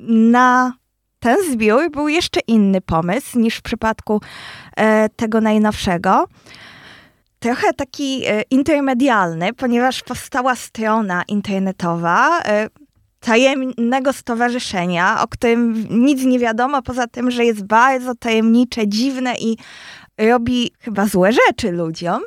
na 0.07 0.73
ten 1.19 1.37
zbiór 1.51 1.91
był 1.91 2.07
jeszcze 2.07 2.39
inny 2.47 2.81
pomysł 2.81 3.39
niż 3.39 3.55
w 3.55 3.61
przypadku 3.61 4.21
e, 4.77 5.09
tego 5.09 5.41
najnowszego 5.41 6.25
trochę 7.43 7.73
taki 7.73 8.25
e, 8.25 8.41
intermedialny, 8.41 9.53
ponieważ 9.53 10.03
powstała 10.03 10.55
strona 10.55 11.23
internetowa 11.27 12.41
e, 12.41 12.69
tajemnego 13.19 14.13
stowarzyszenia, 14.13 15.21
o 15.21 15.27
którym 15.27 15.87
nic 15.89 16.23
nie 16.23 16.39
wiadomo, 16.39 16.81
poza 16.81 17.07
tym, 17.07 17.31
że 17.31 17.45
jest 17.45 17.63
bardzo 17.63 18.15
tajemnicze, 18.15 18.87
dziwne 18.87 19.35
i 19.39 19.57
robi 20.17 20.71
chyba 20.79 21.05
złe 21.05 21.31
rzeczy 21.31 21.71
ludziom. 21.71 22.21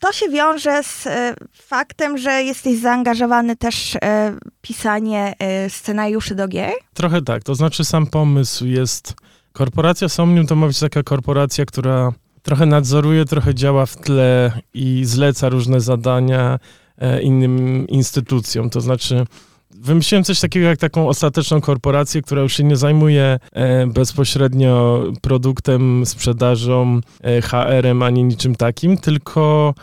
To 0.00 0.12
się 0.12 0.28
wiąże 0.28 0.82
z 0.82 1.06
e, 1.06 1.34
faktem, 1.54 2.18
że 2.18 2.42
jesteś 2.42 2.78
zaangażowany 2.78 3.56
też 3.56 3.96
w 4.02 4.60
pisanie 4.60 5.34
scenariuszy 5.68 6.34
do 6.34 6.48
gier? 6.48 6.72
Trochę 6.94 7.22
tak, 7.22 7.42
to 7.42 7.54
znaczy 7.54 7.84
sam 7.84 8.06
pomysł 8.06 8.66
jest... 8.66 9.14
Korporacja 9.52 10.08
Somnium 10.08 10.46
to 10.46 10.56
ma 10.56 10.66
być 10.66 10.80
taka 10.80 11.02
korporacja, 11.02 11.64
która 11.64 12.12
trochę 12.42 12.66
nadzoruje, 12.66 13.24
trochę 13.24 13.54
działa 13.54 13.86
w 13.86 13.96
tle 13.96 14.52
i 14.74 15.02
zleca 15.04 15.48
różne 15.48 15.80
zadania 15.80 16.58
e, 16.98 17.22
innym 17.22 17.86
instytucjom. 17.88 18.70
To 18.70 18.80
znaczy, 18.80 19.26
wymyśliłem 19.82 20.24
coś 20.24 20.40
takiego 20.40 20.66
jak 20.66 20.78
taką 20.78 21.08
ostateczną 21.08 21.60
korporację, 21.60 22.22
która 22.22 22.42
już 22.42 22.56
się 22.56 22.64
nie 22.64 22.76
zajmuje 22.76 23.38
e, 23.52 23.86
bezpośrednio 23.86 25.04
produktem, 25.20 26.06
sprzedażą, 26.06 27.00
e, 27.24 27.42
HR-em 27.42 28.02
ani 28.02 28.24
niczym 28.24 28.54
takim, 28.54 28.96
tylko 28.96 29.74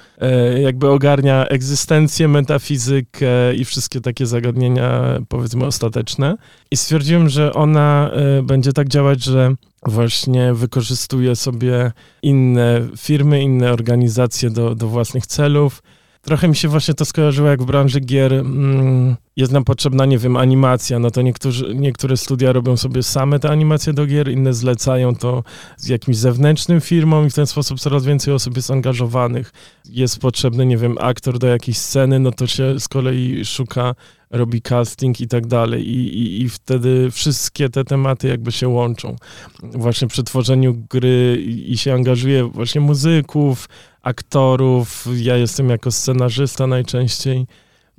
jakby 0.62 0.90
ogarnia 0.90 1.46
egzystencję, 1.46 2.28
metafizykę 2.28 3.56
i 3.56 3.66
wszystkie 3.66 4.02
takie 4.02 4.26
zagadnienia, 4.26 5.20
powiedzmy, 5.30 5.66
ostateczne. 5.66 6.36
I 6.72 6.78
stwierdziłem, 6.78 7.30
że 7.30 7.54
ona 7.54 8.12
będzie 8.44 8.74
tak 8.74 8.88
działać, 8.88 9.24
że 9.24 9.56
właśnie 9.86 10.54
wykorzystuje 10.54 11.36
sobie 11.36 11.92
inne 12.24 12.82
firmy, 12.98 13.42
inne 13.42 13.72
organizacje 13.72 14.50
do, 14.50 14.76
do 14.76 14.88
własnych 14.88 15.28
celów. 15.28 15.82
Trochę 16.30 16.48
mi 16.48 16.56
się 16.56 16.68
właśnie 16.68 16.94
to 16.94 17.06
skojarzyło 17.06 17.50
jak 17.50 17.62
w 17.62 17.66
branży 17.66 18.00
gier 18.00 18.34
mm, 18.34 19.16
jest 19.36 19.52
nam 19.52 19.64
potrzebna, 19.64 20.06
nie 20.06 20.18
wiem, 20.18 20.38
animacja, 20.38 21.00
no 21.00 21.12
to 21.12 21.22
niektórzy, 21.22 21.76
niektóre 21.76 22.18
studia 22.18 22.54
robią 22.54 22.78
sobie 22.78 23.04
same 23.04 23.40
te 23.40 23.50
animacje 23.50 23.94
do 23.94 24.06
gier, 24.06 24.32
inne 24.32 24.54
zlecają 24.54 25.16
to 25.16 25.44
z 25.78 25.88
jakimś 25.88 26.18
zewnętrznym 26.18 26.82
firmom 26.82 27.28
i 27.28 27.30
w 27.30 27.34
ten 27.34 27.48
sposób 27.48 27.80
coraz 27.80 28.06
więcej 28.06 28.34
osób 28.34 28.56
jest 28.56 28.72
angażowanych. 28.72 29.52
Jest 29.86 30.20
potrzebny, 30.20 30.66
nie 30.66 30.78
wiem, 30.78 30.98
aktor 31.00 31.40
do 31.40 31.48
jakiejś 31.48 31.78
sceny, 31.78 32.20
no 32.20 32.32
to 32.32 32.48
się 32.48 32.80
z 32.80 32.88
kolei 32.88 33.46
szuka, 33.46 33.96
robi 34.30 34.62
casting 34.62 35.22
i 35.22 35.28
tak 35.28 35.48
dalej 35.48 35.90
i, 35.90 36.18
i, 36.18 36.42
i 36.42 36.50
wtedy 36.50 37.12
wszystkie 37.12 37.70
te 37.70 37.84
tematy 37.84 38.28
jakby 38.28 38.52
się 38.52 38.68
łączą. 38.68 39.16
Właśnie 39.64 40.08
przy 40.08 40.24
tworzeniu 40.24 40.74
gry 40.90 41.44
i, 41.46 41.72
i 41.72 41.78
się 41.78 41.94
angażuje 41.94 42.44
właśnie 42.44 42.82
muzyków, 42.82 43.68
aktorów, 44.02 45.06
ja 45.16 45.38
jestem 45.38 45.70
jako 45.70 45.92
scenarzysta 45.92 46.68
najczęściej, 46.68 47.46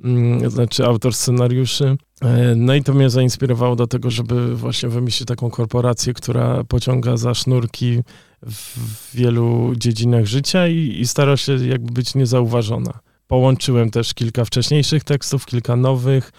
Mm, 0.03 0.49
znaczy 0.49 0.85
autor 0.85 1.13
scenariuszy. 1.13 1.97
E, 2.21 2.55
no 2.55 2.75
i 2.75 2.83
to 2.83 2.93
mnie 2.93 3.09
zainspirowało 3.09 3.75
do 3.75 3.87
tego, 3.87 4.11
żeby 4.11 4.55
właśnie 4.55 4.89
wymyślić 4.89 5.27
taką 5.27 5.49
korporację, 5.49 6.13
która 6.13 6.63
pociąga 6.63 7.17
za 7.17 7.33
sznurki 7.33 7.99
w 8.43 9.15
wielu 9.15 9.73
dziedzinach 9.75 10.25
życia 10.25 10.67
i, 10.67 10.97
i 10.99 11.07
stara 11.07 11.37
się 11.37 11.67
jakby 11.67 11.91
być 11.93 12.15
niezauważona. 12.15 12.99
Połączyłem 13.27 13.91
też 13.91 14.13
kilka 14.13 14.45
wcześniejszych 14.45 15.03
tekstów, 15.03 15.45
kilka 15.45 15.75
nowych, 15.75 16.31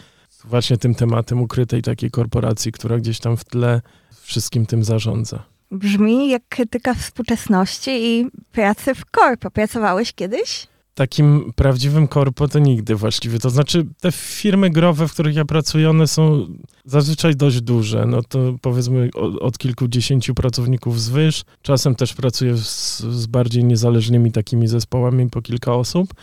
właśnie 0.44 0.76
tym 0.76 0.94
tematem 0.94 1.40
ukrytej 1.40 1.82
takiej 1.82 2.10
korporacji, 2.10 2.72
która 2.72 2.98
gdzieś 2.98 3.18
tam 3.18 3.36
w 3.36 3.44
tle 3.44 3.80
wszystkim 4.22 4.66
tym 4.66 4.84
zarządza. 4.84 5.51
Brzmi 5.72 6.28
jak 6.28 6.42
krytyka 6.48 6.94
współczesności 6.94 7.90
i 7.90 8.26
pracy 8.52 8.94
w 8.94 9.04
korpo. 9.04 9.50
Pracowałeś 9.50 10.12
kiedyś? 10.12 10.66
takim 10.94 11.52
prawdziwym 11.56 12.08
korpo 12.08 12.48
to 12.48 12.58
nigdy 12.58 12.96
właściwie. 12.96 13.38
To 13.38 13.50
znaczy, 13.50 13.86
te 14.00 14.12
firmy 14.12 14.70
growe, 14.70 15.08
w 15.08 15.12
których 15.12 15.36
ja 15.36 15.44
pracuję, 15.44 15.90
one 15.90 16.06
są 16.06 16.46
zazwyczaj 16.84 17.36
dość 17.36 17.60
duże. 17.60 18.06
No 18.06 18.22
to 18.22 18.54
powiedzmy 18.60 19.10
od, 19.14 19.36
od 19.36 19.58
kilkudziesięciu 19.58 20.34
pracowników 20.34 21.00
zwyż. 21.00 21.44
Czasem 21.62 21.94
też 21.94 22.14
pracuję 22.14 22.56
z, 22.56 22.98
z, 23.00 23.26
bardziej 23.26 23.64
niezależnymi 23.64 24.32
takimi 24.32 24.68
zespołami 24.68 25.30
po 25.30 25.42
kilka 25.42 25.74
osób, 25.74 26.14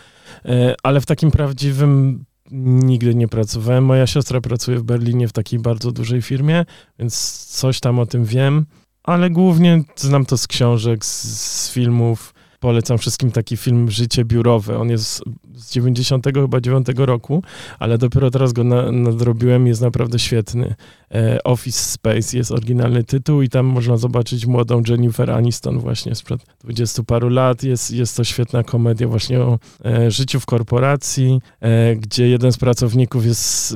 e, 0.46 0.76
ale 0.84 1.02
w 1.02 1.06
takim 1.06 1.32
prawdziwym 1.32 2.24
nigdy 2.52 3.16
nie 3.16 3.28
pracowałem. 3.28 3.86
Moja 3.86 4.08
siostra 4.08 4.42
pracuje 4.42 4.78
w 4.78 4.84
Berlinie 4.84 5.28
w 5.28 5.34
takiej 5.34 5.60
bardzo 5.60 5.92
dużej 5.92 6.22
firmie, 6.22 6.66
więc 7.00 7.46
coś 7.46 7.80
tam 7.80 8.00
o 8.00 8.06
tym 8.06 8.26
wiem, 8.26 8.66
ale 9.04 9.30
głównie 9.30 9.84
znam 9.96 10.26
to 10.26 10.38
z 10.38 10.48
książek, 10.48 11.06
z, 11.06 11.24
z 11.24 11.72
filmów 11.72 12.34
Polecam 12.60 12.98
wszystkim 12.98 13.32
taki 13.32 13.58
film 13.58 13.92
Życie 13.92 14.26
biurowe. 14.26 14.80
On 14.80 14.90
jest 14.90 15.24
z 15.56 15.72
99 15.72 16.88
roku, 16.96 17.44
ale 17.80 17.98
dopiero 17.98 18.32
teraz 18.32 18.54
go 18.54 18.64
na, 18.64 18.92
nadrobiłem 18.92 19.68
jest 19.68 19.82
naprawdę 19.82 20.20
świetny. 20.20 20.76
E, 21.12 21.44
Office 21.44 21.80
Space 21.80 22.38
jest 22.38 22.52
oryginalny 22.52 23.04
tytuł 23.04 23.42
i 23.42 23.50
tam 23.50 23.66
można 23.66 23.98
zobaczyć 23.98 24.46
młodą 24.46 24.82
Jennifer 24.88 25.32
Aniston 25.32 25.80
właśnie 25.80 26.16
sprzed 26.16 26.42
dwudziestu 26.64 27.04
paru 27.04 27.30
lat. 27.30 27.64
Jest, 27.64 27.92
jest 27.92 28.18
to 28.18 28.24
świetna 28.24 28.64
komedia 28.64 29.08
właśnie 29.08 29.40
o 29.40 29.60
e, 29.86 30.12
życiu 30.12 30.40
w 30.40 30.46
korporacji, 30.46 31.42
e, 31.62 31.96
gdzie 31.96 32.30
jeden 32.30 32.52
z 32.52 32.58
pracowników 32.58 33.26
jest 33.26 33.72
e, 33.72 33.76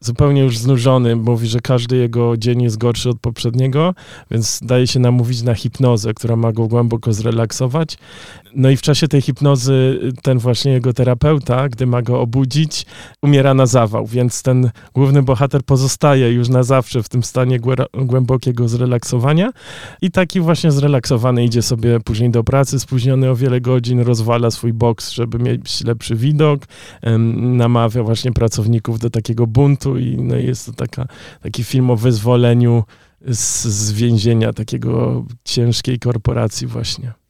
zupełnie 0.00 0.42
już 0.42 0.58
znużony. 0.58 1.16
Mówi, 1.16 1.48
że 1.48 1.60
każdy 1.60 1.96
jego 1.96 2.36
dzień 2.36 2.62
jest 2.62 2.78
gorszy 2.78 3.10
od 3.10 3.20
poprzedniego, 3.20 3.94
więc 4.30 4.60
daje 4.62 4.86
się 4.86 5.00
namówić 5.00 5.42
na 5.42 5.54
hipnozę, 5.54 6.14
która 6.14 6.36
ma 6.36 6.52
go 6.52 6.68
głęboko 6.68 7.12
zrelaksować. 7.12 7.98
No 8.56 8.70
i 8.70 8.76
w 8.76 8.82
czasie 8.82 9.08
tej 9.08 9.22
hipnozy 9.22 10.00
ten 10.22 10.38
właśnie 10.38 10.72
jego 10.72 10.92
terapeuta, 10.92 11.68
gdy 11.68 11.86
ma 11.86 12.02
go 12.02 12.20
obudzić, 12.20 12.86
umiera 13.22 13.54
na 13.54 13.66
zawał, 13.66 14.06
więc 14.06 14.42
ten 14.42 14.70
główny 14.94 15.22
bohater 15.22 15.62
pozostaje 15.62 16.32
już 16.32 16.48
na 16.54 16.62
zawsze 16.62 17.02
w 17.02 17.08
tym 17.08 17.22
stanie 17.22 17.60
głębokiego 17.94 18.68
zrelaksowania. 18.68 19.52
I 20.02 20.10
taki 20.10 20.40
właśnie 20.40 20.72
zrelaksowany 20.72 21.44
idzie 21.44 21.62
sobie 21.62 22.00
później 22.00 22.30
do 22.30 22.44
pracy, 22.44 22.80
spóźniony 22.80 23.30
o 23.30 23.36
wiele 23.36 23.60
godzin, 23.60 24.00
rozwala 24.00 24.50
swój 24.50 24.72
boks, 24.72 25.10
żeby 25.10 25.38
mieć 25.38 25.84
lepszy 25.84 26.16
widok, 26.16 26.60
namawia 27.36 28.02
właśnie 28.02 28.32
pracowników 28.32 28.98
do 28.98 29.10
takiego 29.10 29.46
buntu 29.46 29.98
i 29.98 30.16
no 30.16 30.36
jest 30.36 30.66
to 30.66 30.72
taka, 30.72 31.06
taki 31.42 31.64
film 31.64 31.90
o 31.90 31.96
wyzwoleniu 31.96 32.84
z, 33.28 33.64
z 33.64 33.92
więzienia 33.92 34.52
takiego 34.52 35.24
ciężkiej 35.44 35.98
korporacji 35.98 36.66
właśnie 36.66 37.23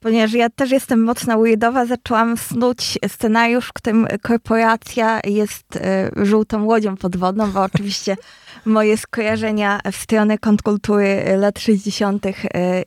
ponieważ 0.00 0.32
ja 0.32 0.50
też 0.50 0.70
jestem 0.70 1.02
mocno 1.02 1.38
weirdowa, 1.38 1.86
zaczęłam 1.86 2.36
snuć 2.36 2.98
scenariusz, 3.08 3.68
w 3.68 3.72
którym 3.72 4.06
korporacja 4.22 5.20
jest 5.24 5.76
e, 5.76 6.10
żółtą 6.16 6.64
łodzią 6.64 6.96
podwodną, 6.96 7.52
bo 7.52 7.62
oczywiście 7.62 8.16
moje 8.64 8.96
skojarzenia 8.96 9.80
w 9.92 9.96
stronę 9.96 10.38
kontrkultury 10.38 11.36
lat 11.36 11.58
60. 11.58 12.26
E, 12.26 12.32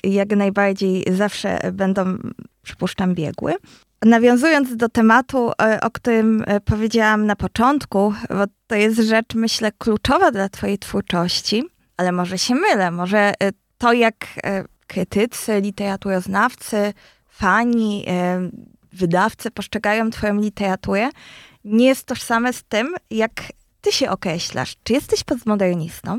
jak 0.04 0.36
najbardziej 0.36 1.06
zawsze 1.12 1.60
będą, 1.74 2.18
przypuszczam, 2.62 3.16
biegły. 3.16 3.54
Nawiązując 4.06 4.76
do 4.76 4.90
tematu, 4.90 5.52
e, 5.62 5.82
o 5.82 5.92
którym 5.92 6.44
powiedziałam 6.66 7.26
na 7.26 7.36
początku, 7.36 8.14
bo 8.30 8.44
to 8.68 8.76
jest 8.76 9.00
rzecz, 9.00 9.36
myślę, 9.36 9.72
kluczowa 9.78 10.32
dla 10.32 10.50
Twojej 10.50 10.78
twórczości, 10.78 11.64
ale 11.98 12.12
może 12.12 12.38
się 12.38 12.56
mylę, 12.56 12.92
może 12.92 13.34
to, 13.78 13.94
jak 13.94 14.16
krytycy, 14.92 15.62
literaturoznawcy, 15.62 16.94
fani, 17.30 18.04
e, 18.08 18.50
wydawcy 18.94 19.52
postrzegają 19.52 20.10
twoją 20.10 20.36
literaturę, 20.42 21.10
nie 21.66 21.86
jest 21.86 22.06
tożsame 22.06 22.54
z 22.54 22.64
tym, 22.64 22.94
jak 23.12 23.54
ty 23.82 23.92
się 23.92 24.10
określasz. 24.10 24.76
Czy 24.84 24.94
jesteś 24.94 25.24
postmodernistą? 25.24 26.18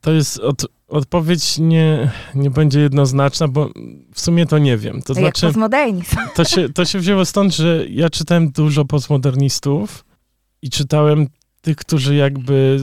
To 0.00 0.12
jest 0.12 0.38
od, 0.38 0.66
odpowiedź 0.88 1.58
nie, 1.58 2.10
nie 2.34 2.50
będzie 2.50 2.80
jednoznaczna, 2.80 3.48
bo 3.48 3.70
w 4.14 4.20
sumie 4.20 4.46
to 4.46 4.58
nie 4.58 4.76
wiem. 4.76 5.02
To 5.02 5.12
jak 5.12 5.20
znaczy, 5.22 5.46
postmodernizm. 5.46 6.16
To 6.34 6.44
się, 6.44 6.68
to 6.68 6.84
się 6.84 6.98
wzięło 6.98 7.24
stąd, 7.24 7.54
że 7.54 7.84
ja 7.88 8.10
czytałem 8.10 8.50
dużo 8.50 8.84
postmodernistów 8.84 10.04
i 10.62 10.70
czytałem 10.70 11.26
tych, 11.60 11.76
którzy 11.76 12.14
jakby 12.14 12.80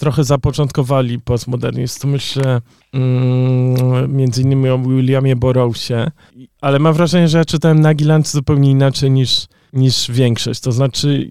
trochę 0.00 0.24
zapoczątkowali 0.24 1.20
postmodernizm. 1.20 2.08
Myślę 2.08 2.60
mm, 2.92 4.16
między 4.16 4.42
innymi 4.42 4.68
o 4.68 4.78
Williamie 4.78 5.36
Burroughsie, 5.36 5.94
ale 6.60 6.78
mam 6.78 6.94
wrażenie, 6.94 7.28
że 7.28 7.38
ja 7.38 7.44
czytałem 7.44 7.80
Nagiland 7.80 8.28
zupełnie 8.28 8.70
inaczej 8.70 9.10
niż, 9.10 9.46
niż 9.72 10.10
większość. 10.10 10.60
To 10.60 10.72
znaczy, 10.72 11.28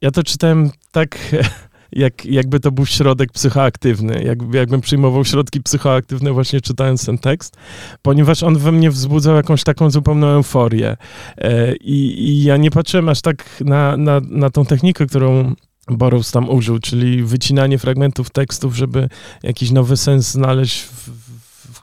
ja 0.00 0.10
to 0.10 0.22
czytałem 0.22 0.70
tak... 0.92 1.18
Jak, 1.92 2.24
jakby 2.24 2.60
to 2.60 2.72
był 2.72 2.86
środek 2.86 3.32
psychoaktywny, 3.32 4.22
jak, 4.22 4.38
jakbym 4.54 4.80
przyjmował 4.80 5.24
środki 5.24 5.60
psychoaktywne 5.62 6.32
właśnie 6.32 6.60
czytając 6.60 7.06
ten 7.06 7.18
tekst, 7.18 7.56
ponieważ 8.02 8.42
on 8.42 8.58
we 8.58 8.72
mnie 8.72 8.90
wzbudzał 8.90 9.36
jakąś 9.36 9.64
taką 9.64 9.90
zupełną 9.90 10.26
euforię. 10.26 10.96
E, 11.38 11.76
i, 11.76 12.28
I 12.28 12.44
ja 12.44 12.56
nie 12.56 12.70
patrzyłem 12.70 13.08
aż 13.08 13.20
tak 13.20 13.60
na, 13.60 13.96
na, 13.96 14.20
na 14.20 14.50
tą 14.50 14.66
technikę, 14.66 15.06
którą 15.06 15.54
Borus 15.90 16.30
tam 16.30 16.50
użył, 16.50 16.78
czyli 16.78 17.22
wycinanie 17.22 17.78
fragmentów 17.78 18.30
tekstów, 18.30 18.76
żeby 18.76 19.08
jakiś 19.42 19.70
nowy 19.70 19.96
sens 19.96 20.30
znaleźć 20.30 20.82
w, 20.82 21.10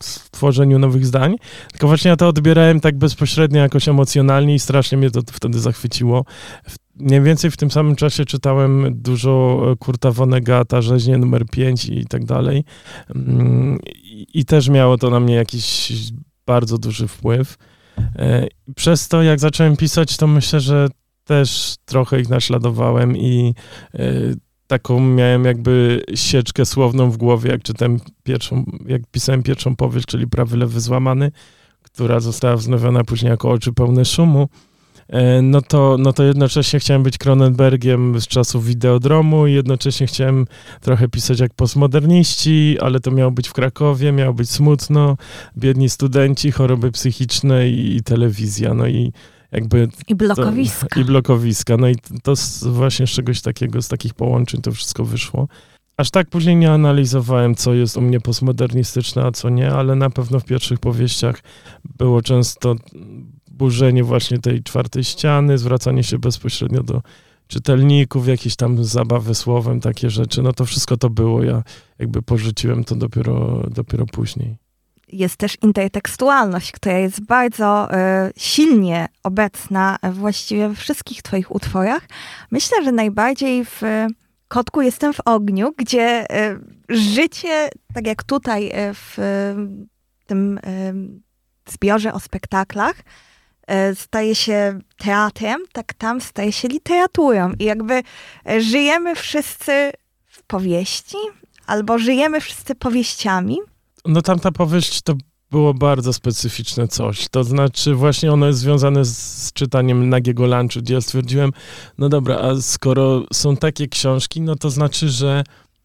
w 0.04 0.30
tworzeniu 0.32 0.80
nowych 0.80 1.06
zdań. 1.06 1.36
Tylko 1.72 1.88
właśnie 1.88 2.10
ja 2.10 2.16
to 2.16 2.28
odbierałem 2.28 2.80
tak 2.80 2.98
bezpośrednio, 2.98 3.62
jakoś 3.62 3.88
emocjonalnie 3.88 4.56
i 4.56 4.60
strasznie 4.60 4.98
mnie 4.98 5.12
to 5.12 5.22
wtedy 5.32 5.60
zachwyciło. 5.60 6.26
Mniej 6.96 7.22
więcej 7.22 7.52
w 7.52 7.58
tym 7.58 7.72
samym 7.72 7.96
czasie 7.96 8.26
czytałem 8.26 9.02
dużo 9.02 9.62
Kurta 9.80 10.12
Vonnegata, 10.12 10.82
Rzeźnie 10.82 11.18
numer 11.18 11.46
5 11.46 11.86
i 11.86 12.06
tak 12.06 12.26
dalej. 12.26 12.64
Mm, 13.16 13.80
I 14.34 14.46
też 14.46 14.70
miało 14.70 14.98
to 14.98 15.10
na 15.10 15.20
mnie 15.20 15.36
jakiś 15.36 15.92
bardzo 16.46 16.78
duży 16.78 17.08
wpływ. 17.08 17.58
E, 18.16 18.48
przez 18.76 19.08
to, 19.08 19.24
jak 19.24 19.40
zacząłem 19.40 19.78
pisać, 19.78 20.18
to 20.18 20.28
myślę, 20.28 20.60
że 20.60 20.88
też 21.26 21.76
trochę 21.86 22.20
ich 22.20 22.30
naśladowałem 22.30 23.18
i 23.18 23.54
y, 23.96 24.36
taką 24.68 25.00
miałem 25.00 25.46
jakby 25.46 26.04
sieczkę 26.16 26.66
słowną 26.66 27.12
w 27.12 27.18
głowie, 27.18 27.52
jak 27.52 27.64
czytałem 27.64 28.00
pierwszą, 28.24 28.66
jak 28.88 29.02
pisałem 29.12 29.44
pierwszą 29.44 29.76
powieść, 29.76 30.06
czyli 30.06 30.28
Prawy 30.28 30.58
Lewy 30.58 30.82
Złamany, 30.82 31.32
która 31.82 32.20
została 32.20 32.56
wznowiona 32.56 33.04
później 33.04 33.30
jako 33.30 33.52
Oczy 33.52 33.74
Pełne 33.74 34.06
Szumu, 34.06 34.50
e, 35.08 35.42
no 35.42 35.62
to, 35.62 35.96
no 36.00 36.14
to 36.14 36.24
jednocześnie 36.24 36.80
chciałem 36.80 37.04
być 37.04 37.18
Cronenbergiem 37.18 38.20
z 38.22 38.28
czasów 38.28 38.66
Wideodromu 38.66 39.48
i 39.48 39.54
jednocześnie 39.54 40.08
chciałem 40.08 40.46
trochę 40.82 41.08
pisać 41.08 41.40
jak 41.40 41.54
postmoderniści, 41.54 42.78
ale 42.82 43.00
to 43.00 43.12
miało 43.12 43.32
być 43.32 43.48
w 43.48 43.54
Krakowie, 43.54 44.12
miało 44.12 44.34
być 44.34 44.50
smutno, 44.50 45.18
biedni 45.58 45.90
studenci, 45.90 46.52
choroby 46.52 46.92
psychiczne 46.92 47.70
i, 47.70 47.96
i 47.96 48.04
telewizja, 48.04 48.74
no 48.74 48.88
i 48.88 49.12
jakby... 49.56 49.88
I 50.08 50.16
blokowiska. 50.16 50.88
To, 50.88 51.00
I 51.02 51.06
blokowiska. 51.06 51.78
No 51.78 51.90
i 51.90 51.96
to 52.24 52.36
z, 52.36 52.64
właśnie 52.64 53.08
z 53.08 53.10
czegoś 53.10 53.42
takiego, 53.42 53.82
z 53.82 53.88
takich 53.88 54.14
połączeń 54.14 54.62
to 54.62 54.72
wszystko 54.72 55.06
wyszło. 55.06 55.48
Aż 55.98 56.12
tak 56.12 56.30
później 56.30 56.56
nie 56.56 56.72
analizowałem, 56.72 57.56
co 57.56 57.74
jest 57.74 57.98
u 57.98 58.02
mnie 58.02 58.20
postmodernistyczne, 58.22 59.24
a 59.24 59.32
co 59.32 59.50
nie, 59.50 59.72
ale 59.72 59.96
na 59.96 60.10
pewno 60.10 60.40
w 60.40 60.46
pierwszych 60.46 60.80
powieściach 60.80 61.40
było 61.98 62.22
często 62.22 62.76
burzenie 63.52 64.04
właśnie 64.04 64.40
tej 64.40 64.64
czwartej 64.64 65.04
ściany, 65.04 65.58
zwracanie 65.58 66.04
się 66.04 66.20
bezpośrednio 66.20 66.84
do 66.84 67.02
czytelników, 67.48 68.28
jakieś 68.28 68.56
tam 68.56 68.84
zabawy 68.84 69.36
słowem, 69.36 69.80
takie 69.80 70.10
rzeczy, 70.10 70.42
no 70.42 70.54
to 70.54 70.66
wszystko 70.66 70.98
to 70.98 71.10
było. 71.10 71.44
Ja 71.44 71.64
jakby 72.00 72.22
porzuciłem 72.22 72.84
to 72.84 72.96
dopiero, 72.96 73.64
dopiero 73.72 74.06
później. 74.06 74.58
Jest 75.08 75.38
też 75.38 75.58
intertekstualność, 75.62 76.72
która 76.72 76.98
jest 76.98 77.22
bardzo 77.22 77.88
y, 77.92 77.96
silnie 78.38 79.08
obecna 79.24 79.98
właściwie 80.12 80.70
we 80.70 80.76
wszystkich 80.76 81.22
twoich 81.22 81.56
utworach. 81.56 82.04
Myślę, 82.52 82.84
że 82.84 82.92
najbardziej 82.92 83.66
w 83.66 83.82
Kotku 84.48 84.82
jestem 84.82 85.14
w 85.14 85.22
ogniu, 85.26 85.74
gdzie 85.78 86.26
y, 86.52 86.60
życie, 86.90 87.70
tak 87.94 88.08
jak 88.08 88.24
tutaj 88.24 88.68
y, 88.68 88.94
w 88.94 89.18
tym 90.28 90.60
zbiorze 91.68 92.14
o 92.14 92.20
spektaklach, 92.20 92.96
E, 93.68 93.96
staje 93.96 94.36
się 94.36 94.80
teatrem, 94.98 95.62
tak 95.74 95.94
tam 95.94 96.22
staje 96.22 96.52
się 96.52 96.68
literaturą. 96.68 97.54
I 97.60 97.64
jakby 97.64 98.04
e, 98.50 98.62
żyjemy 98.62 99.16
wszyscy 99.16 99.92
w 100.28 100.44
powieści, 100.44 101.18
albo 101.68 101.98
żyjemy 101.98 102.42
wszyscy 102.42 102.76
powieściami. 102.76 103.58
No 104.06 104.22
tam 104.22 104.40
ta 104.40 104.52
powieść 104.52 105.02
to 105.02 105.14
było 105.52 105.74
bardzo 105.74 106.14
specyficzne 106.14 106.88
coś. 106.88 107.30
To 107.30 107.44
znaczy 107.44 107.96
właśnie 107.96 108.32
ono 108.32 108.48
jest 108.48 108.60
związane 108.60 109.06
z, 109.06 109.18
z 109.18 109.54
czytaniem 109.54 110.10
nagiego 110.10 110.46
lunchu, 110.48 110.80
gdzie 110.80 110.94
ja 110.94 111.02
stwierdziłem, 111.02 111.52
no 111.98 112.10
dobra, 112.10 112.38
a 112.38 112.62
skoro 112.62 113.24
są 113.34 113.58
takie 113.58 113.88
książki, 113.88 114.42
no 114.42 114.56
to 114.56 114.70
znaczy, 114.70 115.10
że 115.10 115.44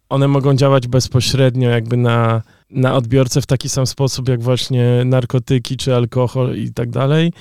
one 0.08 0.28
mogą 0.28 0.54
działać 0.54 0.88
bezpośrednio 0.88 1.70
jakby 1.70 1.96
na 1.96 2.42
na 2.70 2.94
odbiorcę 2.94 3.40
w 3.40 3.46
taki 3.46 3.68
sam 3.68 3.86
sposób, 3.86 4.28
jak 4.28 4.42
właśnie 4.42 5.02
narkotyki 5.04 5.76
czy 5.76 5.94
alkohol 5.94 6.56
i 6.56 6.72
tak 6.72 6.90
dalej, 6.90 7.32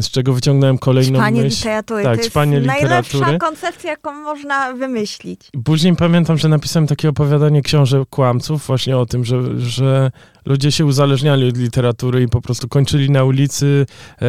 z 0.00 0.10
czego 0.10 0.32
wyciągnąłem 0.32 0.78
kolejną 0.78 1.18
ćpanie 1.18 1.42
myśl. 1.42 1.56
literatury. 1.56 2.02
Tak, 2.02 2.16
to 2.16 2.22
jest 2.22 2.36
literatury. 2.36 2.66
najlepsza 2.66 3.38
koncepcja, 3.38 3.90
jaką 3.90 4.12
można 4.12 4.72
wymyślić. 4.72 5.40
Później 5.64 5.96
pamiętam, 5.96 6.38
że 6.38 6.48
napisałem 6.48 6.86
takie 6.86 7.08
opowiadanie 7.08 7.62
książek 7.62 8.08
kłamców 8.10 8.66
właśnie 8.66 8.96
o 8.96 9.06
tym, 9.06 9.24
że, 9.24 9.60
że 9.60 10.10
ludzie 10.46 10.72
się 10.72 10.84
uzależniali 10.84 11.48
od 11.48 11.56
literatury 11.56 12.22
i 12.22 12.28
po 12.28 12.40
prostu 12.40 12.68
kończyli 12.68 13.10
na 13.10 13.24
ulicy 13.24 13.86
e, 14.20 14.26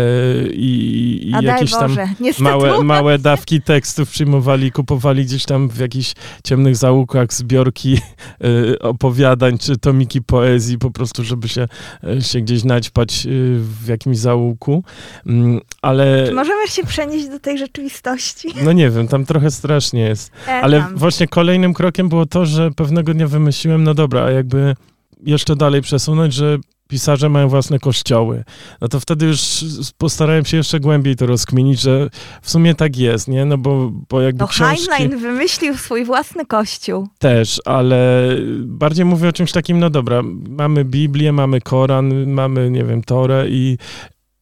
i, 0.47 1.31
i 1.41 1.45
jakieś 1.45 1.71
tam 1.71 1.97
małe, 2.39 2.83
małe 2.83 3.19
dawki 3.19 3.61
tekstów 3.61 4.09
przyjmowali, 4.09 4.71
kupowali 4.71 5.25
gdzieś 5.25 5.45
tam 5.45 5.69
w 5.69 5.79
jakichś 5.79 6.13
ciemnych 6.43 6.75
zaułkach 6.75 7.33
zbiorki 7.33 7.97
e, 8.41 8.79
opowiadań 8.79 9.57
czy 9.57 9.77
tomiki 9.77 10.21
poezji, 10.21 10.77
po 10.77 10.91
prostu, 10.91 11.23
żeby 11.23 11.47
się, 11.47 11.67
e, 12.03 12.21
się 12.21 12.41
gdzieś 12.41 12.63
naćpać 12.63 13.25
e, 13.25 13.29
w 13.59 13.87
jakimś 13.87 14.17
zaułku. 14.17 14.83
Mm, 15.25 15.61
ale... 15.81 16.27
Czy 16.27 16.33
możemy 16.33 16.67
się 16.67 16.83
przenieść 16.83 17.27
do 17.27 17.39
tej 17.39 17.57
rzeczywistości? 17.57 18.47
No 18.63 18.71
nie 18.71 18.89
wiem, 18.89 19.07
tam 19.07 19.25
trochę 19.25 19.51
strasznie 19.51 20.01
jest. 20.01 20.31
E, 20.47 20.51
ale 20.51 20.79
tam. 20.79 20.95
właśnie 20.95 21.27
kolejnym 21.27 21.73
krokiem 21.73 22.09
było 22.09 22.25
to, 22.25 22.45
że 22.45 22.71
pewnego 22.71 23.13
dnia 23.13 23.27
wymyśliłem, 23.27 23.83
no 23.83 23.93
dobra, 23.93 24.23
a 24.23 24.31
jakby 24.31 24.75
jeszcze 25.25 25.55
dalej 25.55 25.81
przesunąć, 25.81 26.33
że 26.33 26.57
pisarze 26.91 27.29
mają 27.29 27.49
własne 27.49 27.79
kościoły. 27.79 28.43
No 28.81 28.87
to 28.87 28.99
wtedy 28.99 29.25
już 29.25 29.65
postarałem 29.97 30.45
się 30.45 30.57
jeszcze 30.57 30.79
głębiej 30.79 31.15
to 31.15 31.25
rozkminić, 31.25 31.81
że 31.81 32.09
w 32.41 32.49
sumie 32.49 32.75
tak 32.75 32.97
jest, 32.97 33.27
nie? 33.27 33.45
No 33.45 33.57
bo, 33.57 33.91
bo 34.09 34.21
jakby 34.21 34.39
no 34.39 34.47
książki... 34.47 34.87
Heinlein 34.87 35.19
wymyślił 35.19 35.77
swój 35.77 36.05
własny 36.05 36.45
kościół. 36.45 37.07
Też, 37.19 37.61
ale 37.65 38.29
bardziej 38.59 39.05
mówię 39.05 39.29
o 39.29 39.33
czymś 39.33 39.51
takim, 39.51 39.79
no 39.79 39.89
dobra, 39.89 40.21
mamy 40.49 40.85
Biblię, 40.85 41.31
mamy 41.31 41.61
Koran, 41.61 42.31
mamy, 42.31 42.71
nie 42.71 42.83
wiem, 42.83 43.03
Torę 43.03 43.45
i, 43.49 43.77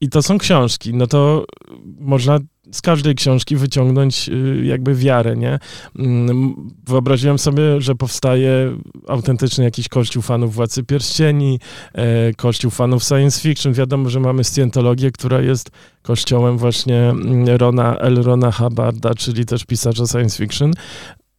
i 0.01 0.09
to 0.09 0.21
są 0.21 0.37
książki. 0.37 0.93
No 0.93 1.07
to 1.07 1.45
można 1.99 2.39
z 2.71 2.81
każdej 2.81 3.15
książki 3.15 3.55
wyciągnąć 3.55 4.29
y, 4.29 4.61
jakby 4.65 4.95
wiarę, 4.95 5.37
nie? 5.37 5.59
Mm, 5.99 6.69
wyobraziłem 6.87 7.39
sobie, 7.39 7.81
że 7.81 7.95
powstaje 7.95 8.77
autentyczny 9.07 9.63
jakiś 9.63 9.87
kościół 9.87 10.21
fanów 10.21 10.53
Władcy 10.53 10.83
Pierścieni, 10.83 11.59
e, 11.93 12.33
kościół 12.33 12.71
fanów 12.71 13.03
science 13.03 13.41
fiction. 13.41 13.73
Wiadomo, 13.73 14.09
że 14.09 14.19
mamy 14.19 14.43
scjentologię, 14.43 15.11
która 15.11 15.41
jest 15.41 15.69
kościołem 16.01 16.57
właśnie 16.57 17.09
mm, 17.09 17.57
Rona, 17.57 17.97
L. 17.97 18.15
Rona 18.23 18.51
Hubbarda, 18.51 19.13
czyli 19.13 19.45
też 19.45 19.65
pisarza 19.65 20.07
science 20.07 20.37
fiction. 20.37 20.73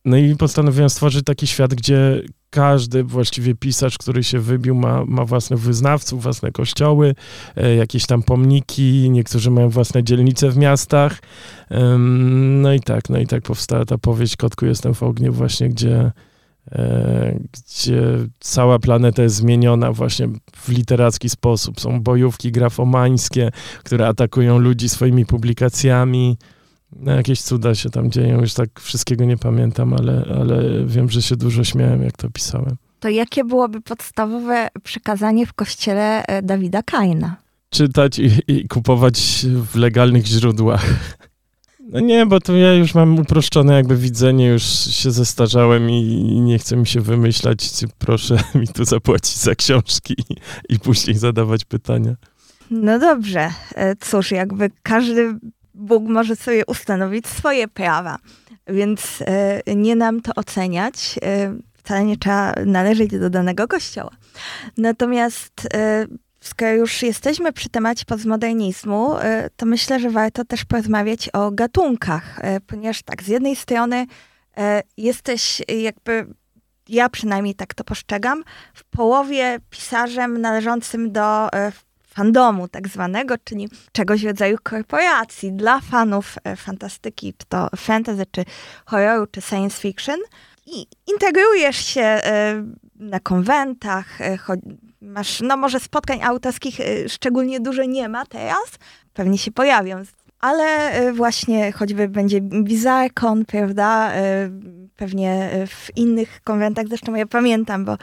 No 0.05 0.17
i 0.17 0.37
postanowiłem 0.37 0.91
stworzyć 0.91 1.25
taki 1.25 1.47
świat, 1.47 1.75
gdzie 1.75 2.23
każdy 2.51 3.05
właściwie 3.05 3.55
pisarz, 3.55 3.99
który 3.99 4.25
się 4.25 4.39
wybił, 4.39 4.75
ma, 4.75 5.05
ma 5.05 5.25
własnych 5.25 5.61
wyznawców, 5.61 6.23
własne 6.23 6.53
kościoły, 6.53 7.15
e, 7.57 7.75
jakieś 7.75 8.07
tam 8.07 8.23
pomniki, 8.23 9.11
niektórzy 9.11 9.51
mają 9.51 9.69
własne 9.69 10.05
dzielnice 10.05 10.51
w 10.51 10.57
miastach. 10.57 11.21
no 12.63 12.73
i 12.73 12.81
tak, 12.81 13.09
no 13.11 13.19
i 13.19 13.27
tak 13.27 13.43
powstała 13.43 13.85
ta 13.85 13.99
powieść 13.99 14.37
Kotku 14.37 14.67
jestem 14.67 14.95
w 14.95 15.03
ogniu 15.03 15.33
właśnie, 15.33 15.69
gdzie 15.69 16.13
e, 16.73 17.41
gdzie 17.53 18.03
cała 18.41 18.79
planeta 18.79 19.23
jest 19.23 19.37
zmieniona 19.37 19.93
właśnie 19.93 20.29
w 20.57 20.69
literacki 20.69 21.29
sposób. 21.29 21.81
Są 21.81 22.03
bojówki 22.03 22.53
grafomańskie, 22.53 23.51
które 23.85 24.09
atakują 24.09 24.59
ludzi 24.59 24.89
swoimi 24.89 25.27
publikacjami. 25.27 26.39
No, 26.97 27.13
jakieś 27.13 27.41
cuda 27.41 27.75
się 27.75 27.91
tam 27.91 28.11
dzieją, 28.11 28.41
już 28.41 28.55
tak 28.55 28.81
wszystkiego 28.81 29.25
nie 29.25 29.37
pamiętam, 29.37 29.95
ale, 29.95 30.25
ale 30.41 30.85
wiem, 30.87 31.11
że 31.11 31.23
się 31.23 31.37
dużo 31.37 31.65
śmiałem, 31.65 32.03
jak 32.03 32.17
to 32.17 32.31
pisałem. 32.31 32.77
To 33.01 33.09
jakie 33.09 33.45
byłoby 33.45 33.81
podstawowe 33.81 34.69
przekazanie 34.83 35.47
w 35.47 35.53
kościele 35.53 36.27
e, 36.27 36.43
Dawida 36.43 36.83
Kaina? 36.83 37.37
Czytać 37.71 38.19
i, 38.19 38.31
i 38.47 38.69
kupować 38.69 39.47
w 39.73 39.77
legalnych 39.77 40.27
źródłach. 40.27 40.87
No 41.93 42.01
nie, 42.01 42.27
bo 42.27 42.41
to 42.41 42.57
ja 42.57 42.75
już 42.75 42.95
mam 42.95 43.19
uproszczone 43.19 43.75
jakby 43.75 43.97
widzenie, 43.97 44.47
już 44.47 44.63
się 44.91 45.11
zestarzałem 45.11 45.91
i, 45.91 46.03
i 46.11 46.41
nie 46.41 46.59
chcę 46.59 46.77
mi 46.77 46.87
się 46.87 47.01
wymyślać. 47.01 47.71
Proszę 47.99 48.37
mi 48.61 48.69
tu 48.69 48.85
zapłacić 48.85 49.37
za 49.37 49.55
książki 49.55 50.15
i, 50.31 50.35
i 50.75 50.79
później 50.79 51.19
zadawać 51.19 51.65
pytania. 51.65 52.15
No 52.71 52.99
dobrze, 52.99 53.51
e, 53.75 53.97
cóż, 53.97 54.31
jakby 54.31 54.71
każdy 54.83 55.39
Bóg 55.75 56.09
może 56.09 56.37
sobie 56.37 56.67
ustanowić 56.67 57.27
swoje 57.27 57.69
prawa, 57.69 58.19
więc 58.67 59.19
e, 59.27 59.75
nie 59.77 59.97
nam 59.97 60.21
to 60.21 60.33
oceniać. 60.35 61.19
E, 61.23 61.55
wcale 61.79 62.05
nie 62.05 62.17
trzeba 62.17 62.55
należeć 62.67 63.11
do 63.11 63.31
danego 63.31 63.69
kościoła. 63.69 64.11
Natomiast 64.77 65.69
e, 65.75 66.07
skoro 66.41 66.73
już 66.73 67.03
jesteśmy 67.03 67.53
przy 67.53 67.69
temacie 67.69 68.05
postmodernizmu, 68.05 69.15
to 69.57 69.67
myślę, 69.67 70.01
że 70.01 70.11
warto 70.11 70.45
też 70.45 70.65
porozmawiać 70.65 71.29
o 71.29 71.51
gatunkach, 71.51 72.41
ponieważ 72.67 73.03
tak, 73.03 73.23
z 73.23 73.29
jednej 73.29 73.57
strony 73.57 74.07
jesteś 74.97 75.63
jakby 75.69 76.27
ja 76.89 77.09
przynajmniej 77.09 77.55
tak 77.55 77.75
to 77.75 77.85
postrzegam, 77.85 78.45
w 78.75 78.85
połowie 78.85 79.59
pisarzem 79.71 80.41
należącym 80.41 81.13
do 81.13 81.49
fandomu 82.15 82.69
tak 82.69 82.89
zwanego, 82.89 83.35
czyli 83.45 83.69
czegoś 83.93 84.23
w 84.23 84.27
rodzaju 84.27 84.57
korporacji 84.63 85.53
dla 85.53 85.81
fanów 85.81 86.37
e, 86.45 86.57
fantastyki, 86.57 87.35
czy 87.39 87.47
to 87.49 87.69
fantasy, 87.77 88.27
czy 88.31 88.45
horroru, 88.87 89.27
czy 89.27 89.41
science 89.41 89.81
fiction. 89.81 90.19
I 90.67 90.87
integrujesz 91.13 91.77
się 91.77 92.01
e, 92.01 92.65
na 92.97 93.21
konwentach, 93.21 94.21
e, 94.21 94.39
masz, 95.03 95.41
no 95.41 95.57
może 95.57 95.81
spotkań 95.81 96.23
autorskich 96.23 96.79
szczególnie 97.09 97.61
dużo 97.61 97.85
nie 97.85 98.09
ma 98.09 98.27
teraz, 98.27 98.71
pewnie 99.15 99.39
się 99.39 99.51
pojawią, 99.51 100.03
ale 100.41 100.91
właśnie 101.13 101.73
choćby 101.73 102.09
będzie 102.09 102.41
BizarreCon, 102.41 103.45
prawda, 103.45 104.13
pewnie 104.97 105.51
w 105.67 105.97
innych 105.97 106.41
konwentach, 106.45 106.89
zresztą 106.89 107.15
ja 107.15 107.27
pamiętam, 107.27 107.85
bo 107.85 107.97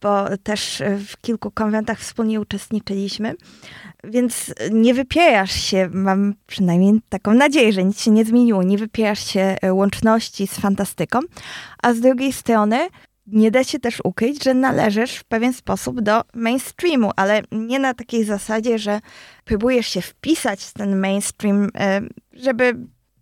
bo 0.00 0.36
też 0.42 0.82
w 1.06 1.20
kilku 1.20 1.50
konwentach 1.50 1.98
wspólnie 1.98 2.40
uczestniczyliśmy. 2.40 3.34
Więc 4.04 4.54
nie 4.70 4.94
wypierasz 4.94 5.52
się, 5.52 5.88
mam 5.92 6.34
przynajmniej 6.46 7.00
taką 7.08 7.34
nadzieję, 7.34 7.72
że 7.72 7.84
nic 7.84 8.00
się 8.00 8.10
nie 8.10 8.24
zmieniło, 8.24 8.62
nie 8.62 8.78
wypierasz 8.78 9.26
się 9.26 9.56
łączności 9.70 10.46
z 10.46 10.54
fantastyką, 10.58 11.18
a 11.82 11.94
z 11.94 12.00
drugiej 12.00 12.32
strony 12.32 12.88
nie 13.26 13.50
da 13.50 13.64
się 13.64 13.78
też 13.78 14.00
ukryć, 14.04 14.44
że 14.44 14.54
należysz 14.54 15.16
w 15.16 15.24
pewien 15.24 15.52
sposób 15.52 16.00
do 16.00 16.22
mainstreamu, 16.34 17.10
ale 17.16 17.42
nie 17.52 17.78
na 17.78 17.94
takiej 17.94 18.24
zasadzie, 18.24 18.78
że 18.78 19.00
próbujesz 19.44 19.86
się 19.86 20.00
wpisać 20.00 20.64
w 20.64 20.72
ten 20.72 20.96
mainstream, 20.96 21.68
e, 21.74 22.00
żeby 22.32 22.76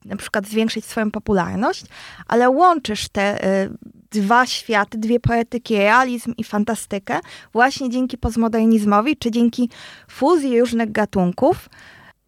na 0.04 0.16
przykład 0.16 0.46
zwiększyć 0.46 0.84
swoją 0.84 1.10
popularność, 1.10 1.84
ale 2.26 2.50
łączysz 2.50 3.08
te 3.08 3.44
e, 3.44 3.68
dwa 4.10 4.46
światy, 4.46 4.98
dwie 4.98 5.20
poetyki, 5.20 5.76
realizm 5.76 6.34
i 6.36 6.44
fantastykę, 6.44 7.20
właśnie 7.52 7.90
dzięki 7.90 8.18
postmodernizmowi, 8.18 9.16
czy 9.16 9.30
dzięki 9.30 9.70
fuzji 10.08 10.60
różnych 10.60 10.92
gatunków. 10.92 11.68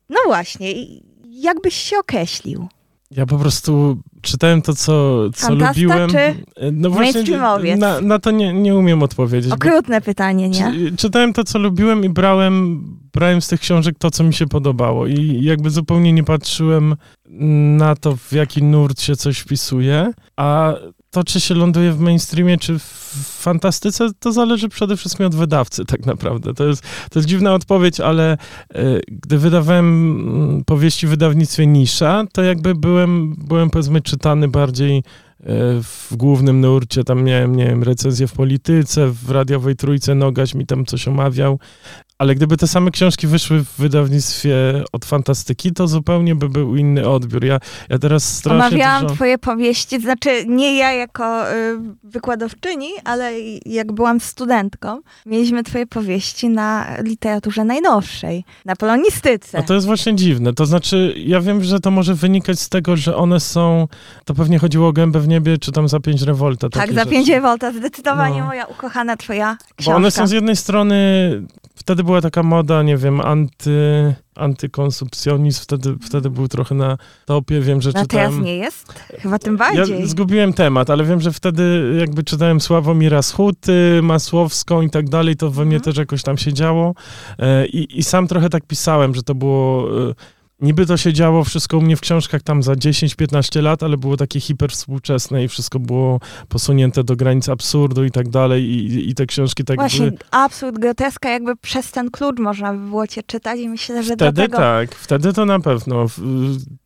No 0.09 0.17
właśnie, 0.27 0.73
jak 1.25 1.61
byś 1.61 1.75
się 1.75 1.99
określił? 1.99 2.69
ja 3.11 3.27
po 3.27 3.39
prostu 3.39 3.97
czytałem 4.23 4.63
to, 4.63 4.75
co, 4.75 5.25
co 5.31 5.47
Fantasta, 5.47 5.81
lubiłem. 5.81 6.11
czy 6.11 6.35
no 6.73 6.91
właśnie, 6.91 7.39
na, 7.77 8.01
na 8.01 8.19
to 8.19 8.31
nie, 8.31 8.53
nie 8.53 8.77
umiem 8.77 9.03
odpowiedzieć. 9.03 9.53
Okrutne 9.53 10.01
pytanie, 10.01 10.49
nie? 10.49 10.73
Czy, 10.73 10.97
czytałem 10.97 11.33
to, 11.33 11.45
co 11.45 11.59
lubiłem 11.59 12.05
i 12.05 12.09
brałem, 12.09 12.85
brałem 13.13 13.43
z 13.43 13.49
tych 13.49 13.61
książek 13.61 13.95
to, 13.99 14.11
co 14.11 14.25
mi 14.25 14.35
się 14.35 14.47
podobało. 14.47 15.07
I 15.07 15.45
jakby 15.45 15.71
zupełnie 15.71 16.13
nie 16.13 16.25
patrzyłem 16.25 16.97
na 17.77 17.95
to, 17.97 18.17
w 18.17 18.33
jaki 18.33 18.63
nurt 18.63 19.01
się 19.01 19.17
coś 19.17 19.39
wpisuje. 19.39 20.13
A 20.37 20.75
to, 21.11 21.25
czy 21.25 21.41
się 21.41 21.55
ląduje 21.55 21.93
w 21.93 22.01
mainstreamie, 22.01 22.59
czy 22.59 22.79
w 22.79 22.85
fantastyce, 23.41 24.09
to 24.21 24.33
zależy 24.33 24.69
przede 24.69 24.97
wszystkim 24.97 25.27
od 25.27 25.35
wydawcy, 25.35 25.85
tak 25.85 26.07
naprawdę. 26.07 26.55
To 26.55 26.65
jest, 26.67 26.83
to 27.11 27.19
jest 27.19 27.29
dziwna 27.29 27.55
odpowiedź, 27.55 28.01
ale 28.01 28.33
e, 28.33 29.01
gdy 29.09 29.39
wydawałem 29.39 29.87
mm, 29.87 30.65
powieści 30.65 31.07
w 31.07 31.11
wydawnictwie 31.11 31.67
Nisza, 31.67 32.25
to 32.33 32.43
jakby 32.43 32.75
byłem, 32.75 33.35
byłem 33.39 33.71
powiedzmy 33.71 34.01
czytany 34.01 34.49
bardziej 34.49 35.03
w 35.83 36.09
głównym 36.17 36.61
nurcie, 36.61 37.05
tam 37.05 37.23
miałem, 37.23 37.57
nie 37.57 37.67
wiem, 37.67 37.83
recenzję 37.83 38.27
w 38.27 38.33
polityce, 38.33 39.07
w 39.07 39.31
radiowej 39.31 39.77
trójce 39.77 40.15
Nogaś 40.15 40.55
mi 40.55 40.67
tam 40.67 40.87
coś 40.87 41.09
omawiał, 41.09 41.59
ale 42.21 42.35
gdyby 42.35 42.57
te 42.57 42.67
same 42.67 42.91
książki 42.91 43.27
wyszły 43.27 43.65
w 43.65 43.77
wydawnictwie 43.79 44.55
od 44.93 45.05
fantastyki, 45.05 45.73
to 45.73 45.89
zupełnie 45.89 46.35
by 46.35 46.49
był 46.49 46.77
inny 46.77 47.09
odbiór. 47.09 47.45
Ja, 47.45 47.59
ja 47.89 47.99
teraz 47.99 48.35
strasznie 48.35 48.67
Omawiałam 48.67 49.03
dużo... 49.03 49.15
twoje 49.15 49.39
powieści, 49.39 50.01
znaczy 50.01 50.45
nie 50.47 50.79
ja 50.79 50.93
jako 50.93 51.53
y, 51.53 51.79
wykładowczyni, 52.05 52.89
ale 53.05 53.33
jak 53.67 53.93
byłam 53.93 54.21
studentką, 54.21 55.01
mieliśmy 55.27 55.63
twoje 55.63 55.87
powieści 55.87 56.49
na 56.49 56.97
literaturze 57.03 57.65
najnowszej, 57.65 58.45
na 58.65 58.77
polonistyce. 58.77 59.59
No 59.59 59.65
to 59.65 59.75
jest 59.75 59.87
właśnie 59.87 60.15
dziwne. 60.15 60.53
To 60.53 60.67
znaczy, 60.67 61.15
ja 61.17 61.41
wiem, 61.41 61.65
że 61.65 61.81
to 61.81 61.91
może 61.91 62.15
wynikać 62.15 62.61
z 62.61 62.69
tego, 62.69 62.97
że 62.97 63.17
one 63.17 63.41
są. 63.41 63.89
To 64.25 64.35
pewnie 64.35 64.59
chodziło 64.59 64.89
o 64.89 64.93
gębę 64.93 65.21
w 65.21 65.29
niebie, 65.31 65.59
czy 65.59 65.73
tam 65.73 65.89
za 65.89 66.01
pięć 66.01 66.23
rewolta. 66.23 66.69
tak, 66.69 66.93
za 66.93 67.01
rzeczy. 67.01 67.11
5 67.11 67.41
volta, 67.43 67.73
zdecydowanie 67.73 68.41
No. 68.41 68.47
moja 68.47 68.65
ukochana 68.67 69.17
twoja 69.17 69.57
książka. 69.77 69.91
Bo 69.93 69.97
one 69.97 70.11
są 70.11 70.27
z 70.27 70.31
jednej 70.31 70.57
strony. 70.57 70.97
Wtedy 71.75 72.05
była 72.05 72.21
taka 72.21 72.43
moda, 72.43 72.83
nie 72.83 72.97
wiem, 72.97 73.21
anty, 73.21 74.15
antykonsumpcjonizm, 74.37 75.63
wtedy, 75.63 75.97
wtedy 76.03 76.31
był 76.31 76.49
trochę 76.49 76.75
na 76.75 76.97
topie, 77.27 77.61
wiem, 77.61 77.83
że 77.83 77.89
No 77.89 77.93
teraz 77.93 78.09
czytałem... 78.31 78.45
nie 78.45 78.57
jest? 78.57 78.93
Chyba 79.19 79.39
tym 79.39 79.57
bardziej. 79.57 80.01
Ja 80.01 80.07
zgubiłem 80.07 80.53
temat, 80.53 80.91
ale 80.91 81.05
wiem, 81.05 81.21
że 81.21 81.33
wtedy 81.33 81.95
jakby 82.01 82.23
czytałem 82.25 82.61
Sławomira 82.61 83.23
Schuty, 83.23 84.01
Masłowską 84.03 84.83
i 84.83 84.91
tak 84.91 85.09
dalej, 85.09 85.37
to 85.37 85.51
we 85.51 85.65
mnie 85.65 85.77
Mhm. 85.77 85.85
też 85.85 85.97
jakoś 85.99 86.23
tam 86.23 86.39
się 86.39 86.53
działo. 86.53 86.95
E, 87.39 87.67
I, 87.67 87.99
I 87.99 88.03
sam 88.03 88.27
trochę 88.29 88.49
tak 88.51 88.67
pisałem, 88.67 89.15
że 89.15 89.23
to 89.23 89.35
było... 89.35 89.89
Niby 90.63 90.87
to 90.87 90.97
się 90.97 91.13
działo 91.13 91.45
wszystko 91.45 91.79
u 91.79 91.83
mnie 91.83 91.97
w 91.97 92.01
książkach 92.01 92.43
tam 92.43 92.63
za 92.63 92.73
10-15 92.73 93.63
lat, 93.63 93.83
ale 93.83 93.97
było 93.97 94.17
takie 94.17 94.41
hiperwspółczesne 94.41 95.45
i 95.45 95.49
wszystko 95.49 95.79
było 95.79 96.21
posunięte 96.49 97.05
do 97.05 97.17
granic 97.17 97.49
absurdu 97.49 98.05
i 98.05 98.11
tak 98.11 98.29
dalej 98.29 98.65
i, 98.65 99.11
i 99.11 99.15
te 99.15 99.27
książki 99.27 99.65
tak 99.65 99.77
Właśnie 99.77 100.07
były... 100.07 100.19
absurd, 100.31 100.79
groteska, 100.79 101.31
jakby 101.31 101.57
przez 101.57 101.91
ten 101.93 102.11
klucz 102.11 102.39
można 102.39 102.73
by 102.73 102.79
było 102.79 103.07
cię 103.07 103.23
czytać 103.23 103.61
i 103.61 103.69
myślę, 103.69 104.03
że 104.03 104.15
Wtedy 104.15 104.33
dlatego... 104.33 104.57
tak, 104.57 104.95
wtedy 104.95 105.33
to 105.33 105.45
na 105.47 105.61
pewno. 105.61 106.07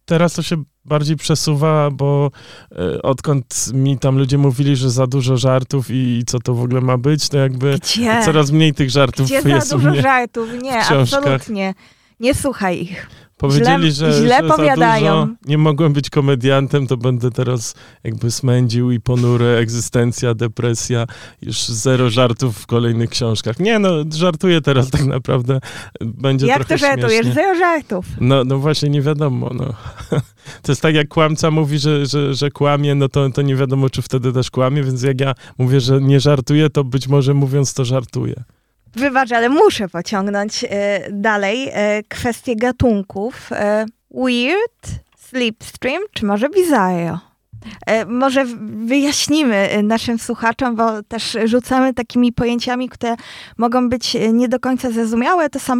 Teraz 0.04 0.32
to 0.32 0.42
się 0.42 0.56
bardziej 0.84 1.16
przesuwa, 1.16 1.90
bo 1.90 2.30
e, 2.72 3.02
odkąd 3.02 3.70
mi 3.74 3.98
tam 3.98 4.18
ludzie 4.18 4.38
mówili, 4.38 4.76
że 4.76 4.90
za 4.90 5.06
dużo 5.06 5.36
żartów 5.36 5.86
i, 5.90 6.22
co 6.26 6.38
to 6.38 6.54
w 6.54 6.62
ogóle 6.62 6.80
ma 6.80 6.98
być, 6.98 7.28
to 7.28 7.38
jakby 7.38 7.78
Gdzie? 7.78 8.22
coraz 8.24 8.50
mniej 8.50 8.74
tych 8.74 8.90
żartów 8.90 9.26
Gdzie 9.26 9.48
jest 9.48 9.68
za 9.68 9.78
dużo 9.78 9.94
żartów? 9.94 10.48
Nie, 10.62 10.82
w 10.82 10.86
książkach. 10.86 11.20
absolutnie. 11.24 11.74
Nie 12.20 12.34
słuchaj 12.34 12.80
ich. 12.82 13.06
Powiedzieli, 13.36 13.88
źle- 13.88 14.12
że, 14.12 14.12
źle 14.22 14.38
że 14.42 14.48
powiadają. 14.48 15.34
nie 15.46 15.58
mogłem 15.58 15.92
być 15.92 16.10
komediantem, 16.10 16.86
to 16.86 16.96
będę 16.96 17.30
teraz 17.30 17.74
jakby 18.04 18.30
smędził 18.30 18.90
i 18.90 19.00
ponury, 19.00 19.46
egzystencja, 19.46 20.34
depresja, 20.34 21.06
już 21.42 21.56
zero 21.68 22.10
żartów 22.10 22.58
w 22.58 22.66
kolejnych 22.66 23.10
książkach. 23.10 23.58
Nie 23.60 23.78
no, 23.78 23.90
żartuję 24.14 24.60
teraz 24.60 24.90
tak 24.90 25.04
naprawdę. 25.04 25.60
Będzie 26.00 26.46
Jak 26.46 26.58
to 26.58 26.64
trochę 26.64 26.78
żartujesz? 26.78 27.12
śmiesznie. 27.12 27.34
Zero 27.34 27.58
żartów. 27.58 28.06
No, 28.20 28.44
no 28.44 28.58
właśnie, 28.58 28.88
nie 28.88 29.02
wiadomo. 29.02 29.50
No. 29.54 29.74
To 30.62 30.72
jest 30.72 30.82
tak, 30.82 30.94
jak 30.94 31.08
kłamca 31.08 31.50
mówi, 31.50 31.78
że, 31.78 32.06
że, 32.06 32.34
że 32.34 32.50
kłamie, 32.50 32.94
no 32.94 33.08
to, 33.08 33.30
to 33.30 33.42
nie 33.42 33.56
wiadomo, 33.56 33.90
czy 33.90 34.02
wtedy 34.02 34.32
też 34.32 34.50
kłamie, 34.50 34.82
więc 34.82 35.02
jak 35.02 35.20
ja 35.20 35.34
mówię, 35.58 35.80
że 35.80 36.00
nie 36.00 36.20
żartuję, 36.20 36.70
to 36.70 36.84
być 36.84 37.08
może 37.08 37.34
mówiąc 37.34 37.74
to 37.74 37.84
żartuję. 37.84 38.44
Wybacz, 38.96 39.32
ale 39.32 39.48
muszę 39.48 39.88
pociągnąć 39.88 40.64
e, 40.64 41.00
dalej 41.10 41.68
e, 41.72 42.02
kwestię 42.08 42.56
gatunków. 42.56 43.52
E, 43.52 43.86
weird, 44.10 44.88
slipstream, 45.18 46.02
czy 46.12 46.26
może 46.26 46.48
bizarro? 46.48 47.18
Może 48.06 48.44
wyjaśnimy 48.84 49.82
naszym 49.82 50.18
słuchaczom, 50.18 50.76
bo 50.76 51.02
też 51.02 51.36
rzucamy 51.44 51.94
takimi 51.94 52.32
pojęciami, 52.32 52.88
które 52.88 53.16
mogą 53.58 53.88
być 53.88 54.16
nie 54.32 54.48
do 54.48 54.60
końca 54.60 54.90
zrozumiałe. 54.90 55.50
To 55.50 55.60
są 55.60 55.78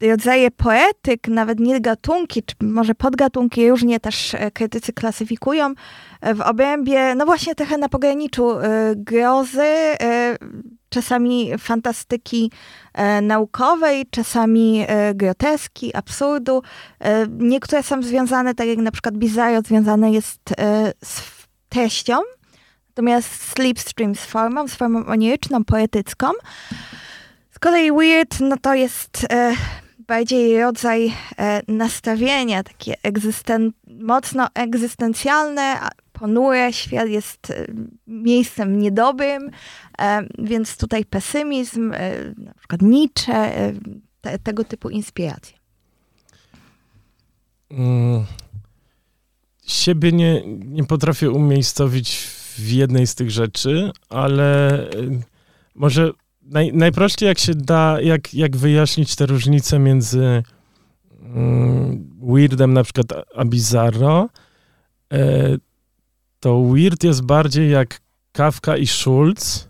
rodzaje 0.00 0.50
poetyk, 0.50 1.28
nawet 1.28 1.60
nie 1.60 1.80
gatunki, 1.80 2.42
czy 2.42 2.54
może 2.60 2.94
podgatunki, 2.94 3.70
różnie 3.70 4.00
też 4.00 4.34
e, 4.34 4.50
krytycy 4.50 4.92
klasyfikują 4.92 5.74
e, 6.20 6.34
w 6.34 6.40
obrębie, 6.40 7.14
no 7.14 7.26
właśnie 7.26 7.54
trochę 7.54 7.78
na 7.78 7.88
pograniczu 7.88 8.50
e, 8.50 8.92
grozy, 8.96 9.62
czasami 10.88 11.52
fantastyki 11.58 12.52
naukowej, 13.22 14.06
czasami 14.10 14.86
groteski, 15.14 15.94
absurdu. 15.94 16.62
Niektóre 17.28 17.82
są 17.82 18.02
związane, 18.02 18.54
tak 18.54 18.66
jak 18.68 18.78
na 18.78 18.90
przykład 18.90 19.16
Bizarro 19.16 19.60
związane 19.60 20.12
jest 20.12 20.40
z 21.04 21.22
treścią, 21.68 22.14
natomiast 22.88 23.52
Slipstream 23.52 24.14
z 24.14 24.24
formą, 24.24 24.68
z 24.68 24.74
formą 24.74 25.06
oniryczną, 25.06 25.64
poetycką. 25.64 26.26
Z 27.50 27.58
kolei 27.58 27.92
Weird, 27.92 28.40
no 28.40 28.56
to 28.62 28.74
jest 28.74 29.26
bardziej 30.08 30.60
rodzaj 30.60 31.12
e, 31.38 31.62
nastawienia, 31.68 32.62
takie 32.62 32.94
egzysten- 33.02 33.70
mocno 33.86 34.48
egzystencjalne, 34.54 35.78
ponure, 36.12 36.72
świat 36.72 37.08
jest 37.08 37.50
e, 37.50 37.66
miejscem 38.06 38.78
niedobrym, 38.78 39.50
e, 39.98 40.28
więc 40.38 40.76
tutaj 40.76 41.04
pesymizm, 41.04 41.90
na 42.36 42.54
przykład 42.54 42.82
Nietzsche, 42.82 43.52
te, 44.20 44.38
tego 44.38 44.64
typu 44.64 44.90
inspiracje. 44.90 45.58
Mm. 47.70 48.24
Siebie 49.66 50.12
nie, 50.12 50.42
nie 50.46 50.84
potrafię 50.84 51.30
umiejscowić 51.30 52.18
w 52.56 52.70
jednej 52.70 53.06
z 53.06 53.14
tych 53.14 53.30
rzeczy, 53.30 53.90
ale 54.08 54.78
może 55.74 56.12
naj, 56.48 56.72
najprościej 56.72 57.26
jak 57.26 57.38
się 57.38 57.54
da, 57.54 58.00
jak, 58.00 58.34
jak 58.34 58.56
wyjaśnić 58.56 59.16
te 59.16 59.26
różnice 59.26 59.78
między 59.78 60.42
mm, 61.20 62.18
Weirdem 62.22 62.72
na 62.72 62.84
przykład 62.84 63.06
a- 63.36 63.44
Bizarro, 63.44 64.28
e, 65.12 65.56
to 66.40 66.62
Weird 66.62 67.04
jest 67.04 67.22
bardziej 67.22 67.70
jak 67.70 68.00
Kafka 68.32 68.76
i 68.76 68.86
Schulz, 68.86 69.68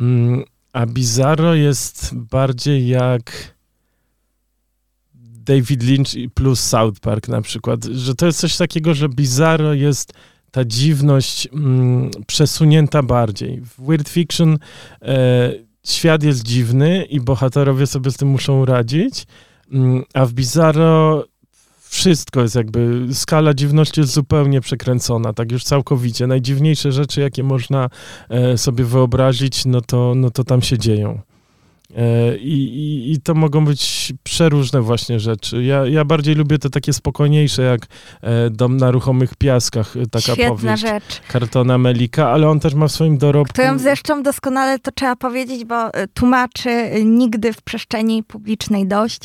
mm, 0.00 0.44
a 0.72 0.86
Bizarro 0.86 1.54
jest 1.54 2.14
bardziej 2.14 2.88
jak 2.88 3.54
David 5.14 5.82
Lynch 5.82 6.32
plus 6.34 6.60
South 6.60 7.00
Park 7.00 7.28
na 7.28 7.42
przykład, 7.42 7.84
że 7.84 8.14
to 8.14 8.26
jest 8.26 8.40
coś 8.40 8.56
takiego, 8.56 8.94
że 8.94 9.08
Bizarro 9.08 9.74
jest 9.74 10.12
ta 10.50 10.64
dziwność 10.64 11.48
mm, 11.52 12.10
przesunięta 12.26 13.02
bardziej. 13.02 13.60
W 13.60 13.86
Weird 13.86 14.08
Fiction 14.08 14.58
e, 15.02 15.69
świat 15.86 16.22
jest 16.22 16.42
dziwny 16.42 17.04
i 17.04 17.20
bohaterowie 17.20 17.86
sobie 17.86 18.10
z 18.10 18.16
tym 18.16 18.28
muszą 18.28 18.64
radzić, 18.64 19.26
mm, 19.72 20.04
a 20.14 20.26
w 20.26 20.32
Bizarro 20.32 21.24
wszystko 21.90 22.42
jest 22.42 22.54
jakby, 22.54 23.06
skala 23.12 23.54
dziwności 23.54 24.00
jest 24.00 24.12
zupełnie 24.12 24.60
przekręcona, 24.60 25.32
tak 25.32 25.52
już 25.52 25.64
całkowicie. 25.64 26.26
Najdziwniejsze 26.26 26.92
rzeczy, 26.92 27.20
jakie 27.20 27.42
można 27.42 27.88
e, 28.28 28.58
sobie 28.58 28.84
wyobrazić, 28.84 29.64
no 29.66 29.80
to, 29.80 30.12
no 30.16 30.30
to 30.30 30.44
tam 30.44 30.62
się 30.62 30.78
dzieją. 30.78 31.20
E, 31.96 32.36
I, 32.36 32.52
i, 32.52 33.12
I 33.12 33.20
to 33.20 33.34
mogą 33.34 33.64
być 33.64 34.12
przeróżne 34.22 34.82
właśnie 34.82 35.20
rzeczy. 35.20 35.64
Ja, 35.64 35.86
ja 35.86 36.04
bardziej 36.04 36.34
lubię 36.34 36.58
te 36.58 36.70
takie 36.70 36.92
spokojniejsze, 36.92 37.62
jak 37.62 37.80
e, 38.22 38.50
Dom 38.50 38.76
na 38.76 38.90
ruchomych 38.90 39.34
piaskach, 39.36 39.96
e, 39.96 40.06
taka 40.06 40.32
Świetna 40.34 40.48
powieść 40.48 40.82
rzecz, 40.82 41.20
Kartona 41.28 41.78
Melika, 41.78 42.30
ale 42.30 42.48
on 42.48 42.60
też 42.60 42.74
ma 42.74 42.88
w 42.88 42.92
swoim 42.92 43.18
dorobku... 43.18 43.52
którą 43.52 43.78
zresztą 43.78 44.22
doskonale 44.22 44.78
to 44.78 44.92
trzeba 44.92 45.16
powiedzieć, 45.16 45.64
bo 45.64 45.90
tłumaczy 46.14 46.90
nigdy 47.04 47.52
w 47.52 47.62
przestrzeni 47.62 48.22
publicznej 48.22 48.86
dość. 48.86 49.20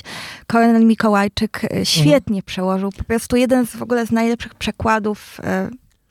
Kornel 0.48 0.86
Mikołajczyk 0.86 1.62
e, 1.64 1.86
świetnie 1.86 2.44
przełożył, 2.44 2.92
po 2.98 3.04
prostu 3.04 3.36
jeden 3.36 3.66
z 3.66 3.76
w 3.76 3.82
ogóle 3.82 4.06
z 4.08 4.12
najlepszych 4.12 4.56
przekładów 4.56 5.40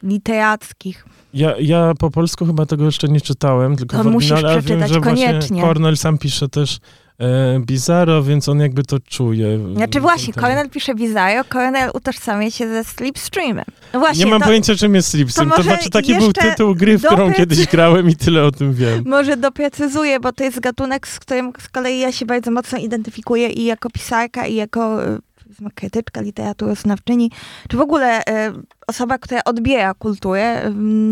literackich. 0.04 1.04
Ja, 1.34 1.54
ja 1.58 1.92
po 1.98 2.10
polsku 2.10 2.46
chyba 2.46 2.66
tego 2.66 2.84
jeszcze 2.84 3.08
nie 3.08 3.20
czytałem, 3.20 3.76
tylko 3.76 3.96
To 3.96 4.02
w 4.04 4.06
musisz 4.06 4.32
ale 4.32 4.54
wiem, 4.54 4.64
przeczytać 4.64 4.90
że 4.90 5.00
koniecznie. 5.00 5.62
Cornell 5.62 5.96
sam 5.96 6.18
pisze 6.18 6.48
też 6.48 6.78
e, 7.18 7.60
Bizarro, 7.60 8.22
więc 8.22 8.48
on 8.48 8.60
jakby 8.60 8.82
to 8.82 9.00
czuje. 9.00 9.58
Znaczy 9.76 10.00
właśnie, 10.00 10.32
Cornell 10.34 10.70
pisze 10.70 10.94
Bizarro, 10.94 11.44
Cornell 11.44 11.90
utożsamia 11.94 12.50
się 12.50 12.68
ze 12.68 12.84
Slipstreamem. 12.84 13.64
No 13.92 14.00
właśnie, 14.00 14.24
Nie 14.24 14.30
mam 14.30 14.40
to, 14.40 14.46
pojęcia, 14.46 14.74
czym 14.74 14.94
jest 14.94 15.08
Slipstream. 15.08 15.50
To, 15.50 15.56
może 15.56 15.70
znaczy, 15.70 15.90
taki 15.90 16.14
był 16.14 16.32
tytuł 16.32 16.74
gry, 16.74 16.98
w 16.98 17.04
którą 17.04 17.28
doprecy- 17.28 17.36
kiedyś 17.36 17.66
grałem 17.66 18.10
i 18.10 18.16
tyle 18.16 18.44
o 18.44 18.50
tym 18.50 18.74
wiem. 18.74 19.04
Może 19.16 19.36
doprecyzuję, 19.36 20.20
bo 20.20 20.32
to 20.32 20.44
jest 20.44 20.60
gatunek, 20.60 21.08
z 21.08 21.18
którym 21.20 21.52
z 21.58 21.68
kolei 21.68 22.00
ja 22.00 22.12
się 22.12 22.26
bardzo 22.26 22.50
mocno 22.50 22.78
identyfikuję 22.78 23.48
i 23.48 23.64
jako 23.64 23.90
pisarka, 23.90 24.46
i 24.46 24.54
jako 24.54 25.04
e, 25.04 25.18
powiedzmy, 25.54 25.70
krytyczka 25.70 26.20
literaturoznawczyni, 26.20 27.30
czy 27.68 27.76
w 27.76 27.80
ogóle 27.80 28.26
e, 28.26 28.52
osoba, 28.86 29.18
która 29.18 29.44
odbiera 29.44 29.94
kulturę 29.94 30.70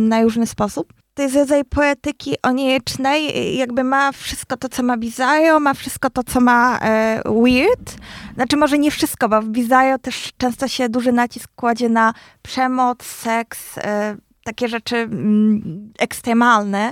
na 0.09 0.23
różny 0.23 0.47
sposób. 0.47 0.93
To 1.15 1.23
jest 1.23 1.35
rodzaj 1.35 1.65
poetyki 1.65 2.35
oniecznej, 2.43 3.57
jakby 3.57 3.85
ma 3.85 4.13
wszystko 4.13 4.57
to, 4.57 4.69
co 4.69 4.83
ma 4.83 4.97
Bizarro, 4.97 5.61
ma 5.61 5.75
wszystko 5.75 6.11
to, 6.11 6.25
co 6.25 6.41
ma 6.41 6.79
e, 6.79 7.23
Weird. 7.43 7.97
Znaczy 8.35 8.57
może 8.57 8.79
nie 8.79 8.91
wszystko, 8.91 9.29
bo 9.29 9.43
w 9.43 9.49
Bizarro 9.49 9.99
też 9.99 10.31
często 10.39 10.69
się 10.69 10.89
duży 10.89 11.13
nacisk 11.13 11.51
kładzie 11.57 11.89
na 11.89 12.15
przemoc, 12.43 13.03
seks, 13.03 13.79
e, 13.79 14.17
takie 14.45 14.69
rzeczy 14.69 14.97
mm, 14.97 15.93
ekstremalne 15.99 16.91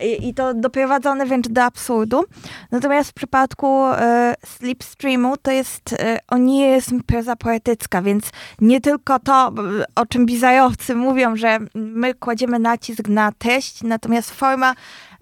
i, 0.00 0.28
i 0.28 0.34
to 0.34 0.54
doprowadzone 0.54 1.26
wręcz 1.26 1.48
do 1.48 1.64
absurdu. 1.64 2.24
Natomiast 2.70 3.10
w 3.10 3.14
przypadku 3.14 3.86
e, 3.86 4.34
Slipstreamu 4.46 5.36
to 5.36 5.50
jest 5.50 5.92
e, 5.92 6.18
onirysm 6.28 7.02
proza 7.02 7.36
poetycka, 7.36 8.02
więc 8.02 8.30
nie 8.60 8.80
tylko 8.80 9.18
to, 9.18 9.52
o 9.94 10.06
czym 10.06 10.26
bizarowcy 10.26 10.94
mówią, 10.94 11.36
że 11.36 11.58
my 11.74 12.14
kładziemy 12.14 12.58
nacisk 12.58 13.08
na 13.08 13.32
treść, 13.32 13.82
natomiast 13.82 14.30
forma 14.30 14.74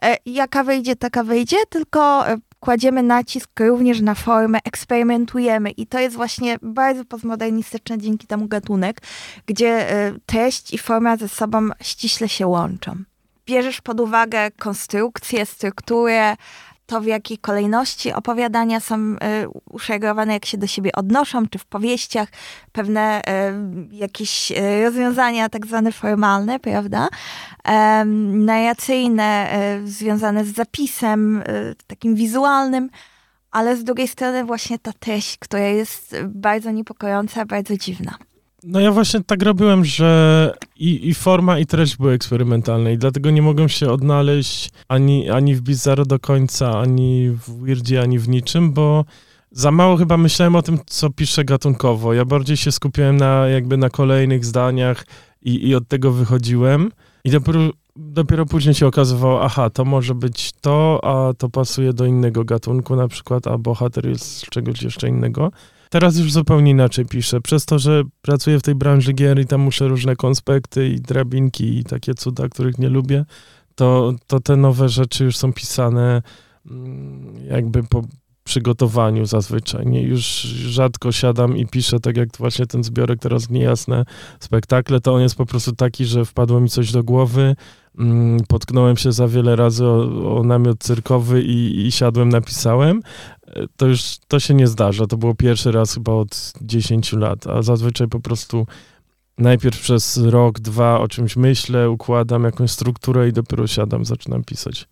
e, 0.02 0.16
jaka 0.26 0.64
wyjdzie, 0.64 0.96
taka 0.96 1.24
wyjdzie, 1.24 1.56
tylko 1.68 2.24
kładziemy 2.66 3.02
nacisk 3.02 3.50
również 3.60 4.00
na 4.00 4.14
formę, 4.14 4.58
eksperymentujemy 4.64 5.70
i 5.70 5.86
to 5.86 5.98
jest 6.00 6.16
właśnie 6.16 6.58
bardzo 6.62 7.04
postmodernistyczny 7.04 7.98
dzięki 7.98 8.26
temu 8.26 8.48
gatunek, 8.48 9.00
gdzie 9.46 9.90
e, 9.90 10.12
treść 10.26 10.74
i 10.74 10.78
forma 10.78 11.16
ze 11.16 11.28
sobą 11.28 11.68
ściśle 11.82 12.28
się 12.28 12.46
łączą. 12.46 12.96
Bierzesz 13.46 13.80
pod 13.80 14.00
uwagę 14.00 14.50
konstrukcję, 14.50 15.46
strukturę, 15.46 16.36
to 16.86 17.00
w 17.00 17.06
jakiej 17.06 17.38
kolejności 17.38 18.12
opowiadania 18.12 18.80
są 18.80 18.96
y, 18.96 19.16
uszeregowane, 19.70 20.32
jak 20.32 20.46
się 20.46 20.58
do 20.58 20.66
siebie 20.66 20.92
odnoszą, 20.92 21.48
czy 21.48 21.58
w 21.58 21.64
powieściach 21.64 22.28
pewne 22.72 23.20
y, 23.20 23.96
jakieś 23.96 24.52
y, 24.52 24.84
rozwiązania 24.84 25.48
tak 25.48 25.66
zwane 25.66 25.92
formalne, 25.92 26.60
prawda? 26.60 27.08
Em, 27.64 28.44
narracyjne, 28.44 29.48
y, 29.82 29.88
związane 29.88 30.44
z 30.44 30.54
zapisem 30.54 31.42
y, 31.42 31.74
takim 31.86 32.14
wizualnym, 32.14 32.90
ale 33.50 33.76
z 33.76 33.84
drugiej 33.84 34.08
strony 34.08 34.44
właśnie 34.44 34.78
ta 34.78 34.92
treść, 34.92 35.38
która 35.38 35.62
jest 35.62 36.16
bardzo 36.24 36.70
niepokojąca, 36.70 37.44
bardzo 37.44 37.76
dziwna. 37.76 38.18
No 38.68 38.80
ja 38.80 38.92
właśnie 38.92 39.24
tak 39.24 39.42
robiłem, 39.42 39.84
że 39.84 40.52
i, 40.76 41.08
i 41.08 41.14
forma, 41.14 41.58
i 41.58 41.66
treść 41.66 41.96
były 41.96 42.12
eksperymentalne 42.12 42.92
i 42.92 42.98
dlatego 42.98 43.30
nie 43.30 43.42
mogłem 43.42 43.68
się 43.68 43.90
odnaleźć 43.90 44.70
ani, 44.88 45.30
ani 45.30 45.54
w 45.54 45.60
Bizarro 45.60 46.04
do 46.04 46.18
końca, 46.18 46.78
ani 46.78 47.30
w 47.30 47.50
Weirdzie, 47.50 48.00
ani 48.00 48.18
w 48.18 48.28
niczym, 48.28 48.72
bo 48.72 49.04
za 49.50 49.70
mało 49.70 49.96
chyba 49.96 50.16
myślałem 50.16 50.56
o 50.56 50.62
tym, 50.62 50.78
co 50.86 51.10
piszę 51.10 51.44
gatunkowo. 51.44 52.14
Ja 52.14 52.24
bardziej 52.24 52.56
się 52.56 52.72
skupiałem 52.72 53.16
na 53.16 53.48
jakby 53.48 53.76
na 53.76 53.90
kolejnych 53.90 54.44
zdaniach 54.44 55.06
i, 55.42 55.68
i 55.68 55.74
od 55.74 55.88
tego 55.88 56.12
wychodziłem 56.12 56.92
i 57.24 57.30
dopiero, 57.30 57.60
dopiero 57.96 58.46
później 58.46 58.74
się 58.74 58.86
okazywało, 58.86 59.44
aha, 59.44 59.70
to 59.70 59.84
może 59.84 60.14
być 60.14 60.52
to, 60.60 61.00
a 61.02 61.34
to 61.34 61.48
pasuje 61.48 61.92
do 61.92 62.06
innego 62.06 62.44
gatunku 62.44 62.96
na 62.96 63.08
przykład, 63.08 63.46
a 63.46 63.58
bohater 63.58 64.06
jest 64.06 64.24
z 64.24 64.50
czegoś 64.50 64.82
jeszcze 64.82 65.08
innego. 65.08 65.50
Teraz 65.96 66.18
już 66.18 66.32
zupełnie 66.32 66.70
inaczej 66.70 67.06
piszę. 67.06 67.40
Przez 67.40 67.66
to, 67.66 67.78
że 67.78 68.02
pracuję 68.22 68.58
w 68.58 68.62
tej 68.62 68.74
branży 68.74 69.12
gier 69.12 69.40
i 69.40 69.46
tam 69.46 69.60
muszę 69.60 69.88
różne 69.88 70.16
konspekty 70.16 70.88
i 70.88 71.00
drabinki 71.00 71.78
i 71.78 71.84
takie 71.84 72.14
cuda, 72.14 72.48
których 72.48 72.78
nie 72.78 72.88
lubię, 72.88 73.24
to, 73.74 74.14
to 74.26 74.40
te 74.40 74.56
nowe 74.56 74.88
rzeczy 74.88 75.24
już 75.24 75.36
są 75.36 75.52
pisane 75.52 76.22
mm, 76.70 77.34
jakby 77.48 77.82
po 77.82 78.02
przygotowaniu 78.44 79.26
zazwyczaj. 79.26 79.86
Nie, 79.86 80.02
już 80.02 80.24
rzadko 80.68 81.12
siadam 81.12 81.56
i 81.56 81.66
piszę, 81.66 82.00
tak 82.00 82.16
jak 82.16 82.28
właśnie 82.38 82.66
ten 82.66 82.84
zbiorek 82.84 83.20
teraz 83.20 83.50
niejasne 83.50 84.04
spektakle, 84.40 85.00
to 85.00 85.14
on 85.14 85.22
jest 85.22 85.36
po 85.36 85.46
prostu 85.46 85.72
taki, 85.72 86.04
że 86.04 86.24
wpadło 86.24 86.60
mi 86.60 86.68
coś 86.68 86.92
do 86.92 87.04
głowy, 87.04 87.56
mm, 87.98 88.40
potknąłem 88.48 88.96
się 88.96 89.12
za 89.12 89.28
wiele 89.28 89.56
razy 89.56 89.86
o, 89.86 90.36
o 90.38 90.42
namiot 90.42 90.78
cyrkowy 90.78 91.42
i, 91.42 91.86
i 91.86 91.92
siadłem, 91.92 92.28
napisałem 92.28 93.00
to 93.76 93.86
już 93.86 94.18
to 94.28 94.40
się 94.40 94.54
nie 94.54 94.66
zdarza. 94.66 95.06
To 95.06 95.16
było 95.16 95.34
pierwszy 95.34 95.72
raz 95.72 95.94
chyba 95.94 96.12
od 96.12 96.52
10 96.62 97.12
lat, 97.12 97.46
a 97.46 97.62
zazwyczaj 97.62 98.08
po 98.08 98.20
prostu 98.20 98.66
najpierw 99.38 99.80
przez 99.80 100.16
rok, 100.16 100.60
dwa 100.60 101.00
o 101.00 101.08
czymś 101.08 101.36
myślę, 101.36 101.90
układam 101.90 102.44
jakąś 102.44 102.70
strukturę 102.70 103.28
i 103.28 103.32
dopiero 103.32 103.66
siadam, 103.66 104.04
zaczynam 104.04 104.44
pisać. 104.44 104.88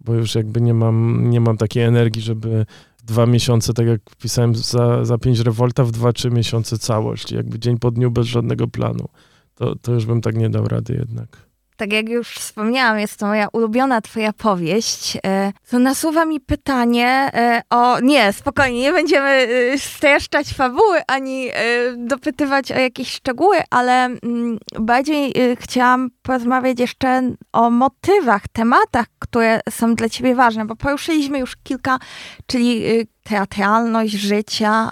Bo 0.00 0.14
już 0.14 0.34
jakby 0.34 0.60
nie 0.60 0.74
mam, 0.74 1.30
nie 1.30 1.40
mam 1.40 1.56
takiej 1.56 1.82
energii, 1.82 2.22
żeby 2.22 2.66
dwa 3.04 3.26
miesiące, 3.26 3.74
tak 3.74 3.86
jak 3.86 4.00
pisałem 4.16 4.54
za, 4.54 5.04
za 5.04 5.18
pięć 5.18 5.38
rewolta, 5.40 5.84
w 5.84 5.90
dwa, 5.90 6.12
trzy 6.12 6.30
miesiące 6.30 6.78
całość. 6.78 7.32
Jakby 7.32 7.58
dzień 7.58 7.78
po 7.78 7.90
dniu 7.90 8.10
bez 8.10 8.26
żadnego 8.26 8.68
planu. 8.68 9.08
To, 9.54 9.76
to 9.76 9.92
już 9.92 10.06
bym 10.06 10.20
tak 10.20 10.36
nie 10.36 10.50
dał 10.50 10.68
rady 10.68 10.94
jednak 10.94 11.51
tak 11.76 11.92
jak 11.92 12.08
już 12.08 12.28
wspomniałam, 12.28 12.98
jest 12.98 13.16
to 13.16 13.26
moja 13.26 13.48
ulubiona 13.52 14.00
twoja 14.00 14.32
powieść, 14.32 15.18
e, 15.26 15.52
to 15.70 15.78
nasuwa 15.78 16.24
mi 16.24 16.40
pytanie 16.40 17.30
e, 17.34 17.62
o... 17.70 18.00
Nie, 18.00 18.32
spokojnie, 18.32 18.80
nie 18.80 18.92
będziemy 18.92 19.28
e, 19.28 19.78
streszczać 19.78 20.54
fabuły, 20.54 21.02
ani 21.06 21.48
dopytywać 21.96 22.72
o 22.72 22.78
jakieś 22.78 23.12
szczegóły, 23.12 23.56
ale 23.70 24.04
mm, 24.04 24.58
bardziej 24.80 25.34
chciałam 25.60 26.10
porozmawiać 26.22 26.80
jeszcze 26.80 27.22
o 27.52 27.70
motywach, 27.70 28.42
tematach, 28.52 29.06
które 29.18 29.60
są 29.70 29.94
dla 29.94 30.08
ciebie 30.08 30.34
ważne, 30.34 30.64
bo 30.64 30.76
poruszyliśmy 30.76 31.38
już 31.38 31.56
kilka, 31.56 31.98
czyli 32.46 32.84
teatralność 33.24 34.12
życia, 34.12 34.90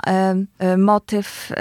motyw 0.76 1.52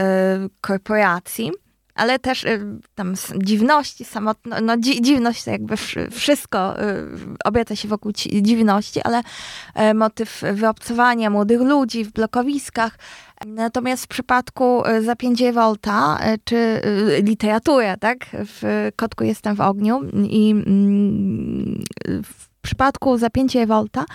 korporacji 0.61 1.51
ale 1.99 2.19
też 2.19 2.43
y, 2.43 2.65
tam 2.95 3.13
dziwności, 3.37 4.05
samotno, 4.05 4.55
no 4.61 4.77
dzi, 4.77 5.01
dziwność 5.01 5.43
to 5.43 5.51
jakby 5.51 5.75
wszystko 6.11 6.83
y, 6.83 7.05
obieca 7.45 7.75
się 7.75 7.87
wokół 7.87 8.11
dziwności, 8.41 9.01
ale 9.01 9.19
y, 9.19 9.93
motyw 9.93 10.41
wyobcowania 10.53 11.29
młodych 11.29 11.61
ludzi 11.61 12.03
w 12.05 12.11
blokowiskach. 12.11 12.97
Natomiast 13.45 14.03
w 14.03 14.07
przypadku 14.07 14.83
Zapięcie 15.01 15.53
Volta, 15.53 16.19
czy 16.43 16.81
literatura, 17.23 17.97
tak, 17.97 18.25
w 18.33 18.89
Kotku 18.95 19.23
Jestem 19.23 19.55
w 19.55 19.61
ogniu 19.61 20.01
i 20.29 20.51
mm, 20.51 21.83
w 22.23 22.49
przypadku 22.61 23.17
Zapięcie 23.17 23.67
Volta 23.67 24.05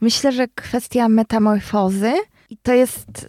myślę, 0.00 0.32
że 0.32 0.48
kwestia 0.48 1.08
metamorfozy 1.08 2.12
i 2.50 2.56
to 2.56 2.72
jest 2.72 3.26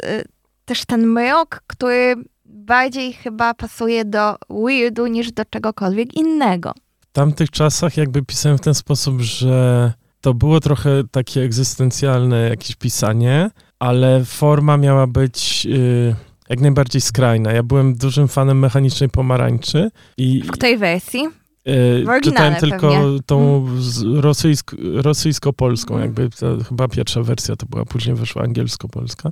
też 0.66 0.86
ten 0.86 1.08
mrok, 1.08 1.64
który 1.68 2.16
bardziej 2.62 3.14
chyba 3.14 3.54
pasuje 3.54 4.06
do 4.06 4.36
weirdu 4.50 5.08
niż 5.08 5.32
do 5.32 5.46
czegokolwiek 5.46 6.14
innego. 6.14 6.74
W 7.00 7.12
tamtych 7.12 7.50
czasach 7.50 7.98
jakby 7.98 8.22
pisałem 8.26 8.58
w 8.58 8.62
ten 8.62 8.74
sposób, 8.74 9.22
że 9.22 9.94
to 10.22 10.34
było 10.34 10.60
trochę 10.60 11.04
takie 11.12 11.42
egzystencjalne 11.42 12.50
jakieś 12.50 12.76
pisanie, 12.76 13.50
ale 13.80 14.26
forma 14.26 14.78
miała 14.78 15.08
być 15.08 15.66
yy, 15.66 16.16
jak 16.50 16.60
najbardziej 16.60 17.02
skrajna. 17.02 17.52
Ja 17.52 17.64
byłem 17.64 17.96
dużym 17.96 18.28
fanem 18.28 18.60
mechanicznej 18.60 19.10
pomarańczy. 19.10 19.92
I, 20.18 20.44
w 20.54 20.58
tej 20.58 20.78
wersji? 20.78 21.28
Yy, 21.66 22.22
czytałem 22.24 22.56
tylko 22.56 22.92
pewnie. 22.92 23.20
tą 23.26 23.66
hmm. 23.66 24.20
rosyjsko, 24.20 24.76
rosyjsko-polską, 24.96 26.00
jakby 26.00 26.30
to, 26.30 26.58
chyba 26.70 26.88
pierwsza 26.88 27.24
wersja 27.24 27.56
to 27.56 27.66
była, 27.66 27.86
później 27.86 28.16
wyszła 28.16 28.44
angielsko-polska. 28.44 29.32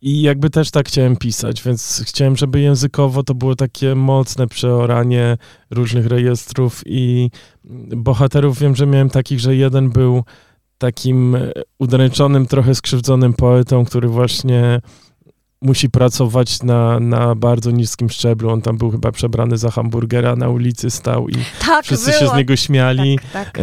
I 0.00 0.22
jakby 0.22 0.50
też 0.50 0.70
tak 0.70 0.88
chciałem 0.88 1.16
pisać, 1.16 1.62
więc 1.62 2.02
chciałem, 2.06 2.36
żeby 2.36 2.60
językowo 2.60 3.22
to 3.22 3.34
było 3.34 3.56
takie 3.56 3.94
mocne 3.94 4.46
przeoranie 4.46 5.36
różnych 5.70 6.06
rejestrów 6.06 6.82
i 6.86 7.30
bohaterów. 7.96 8.58
Wiem, 8.58 8.76
że 8.76 8.86
miałem 8.86 9.10
takich, 9.10 9.40
że 9.40 9.56
jeden 9.56 9.90
był 9.90 10.24
takim 10.78 11.36
udręczonym, 11.78 12.46
trochę 12.46 12.74
skrzywdzonym 12.74 13.32
poetą, 13.32 13.84
który 13.84 14.08
właśnie 14.08 14.80
musi 15.62 15.90
pracować 15.90 16.62
na, 16.62 17.00
na 17.00 17.34
bardzo 17.34 17.70
niskim 17.70 18.10
szczeblu. 18.10 18.50
On 18.50 18.62
tam 18.62 18.78
był 18.78 18.90
chyba 18.90 19.12
przebrany 19.12 19.58
za 19.58 19.70
hamburgera, 19.70 20.36
na 20.36 20.48
ulicy 20.48 20.90
stał 20.90 21.28
i 21.28 21.34
tak, 21.66 21.84
wszyscy 21.84 22.10
było. 22.10 22.20
się 22.20 22.28
z 22.28 22.34
niego 22.34 22.56
śmiali. 22.56 23.18
Tak, 23.32 23.44
tak. 23.44 23.58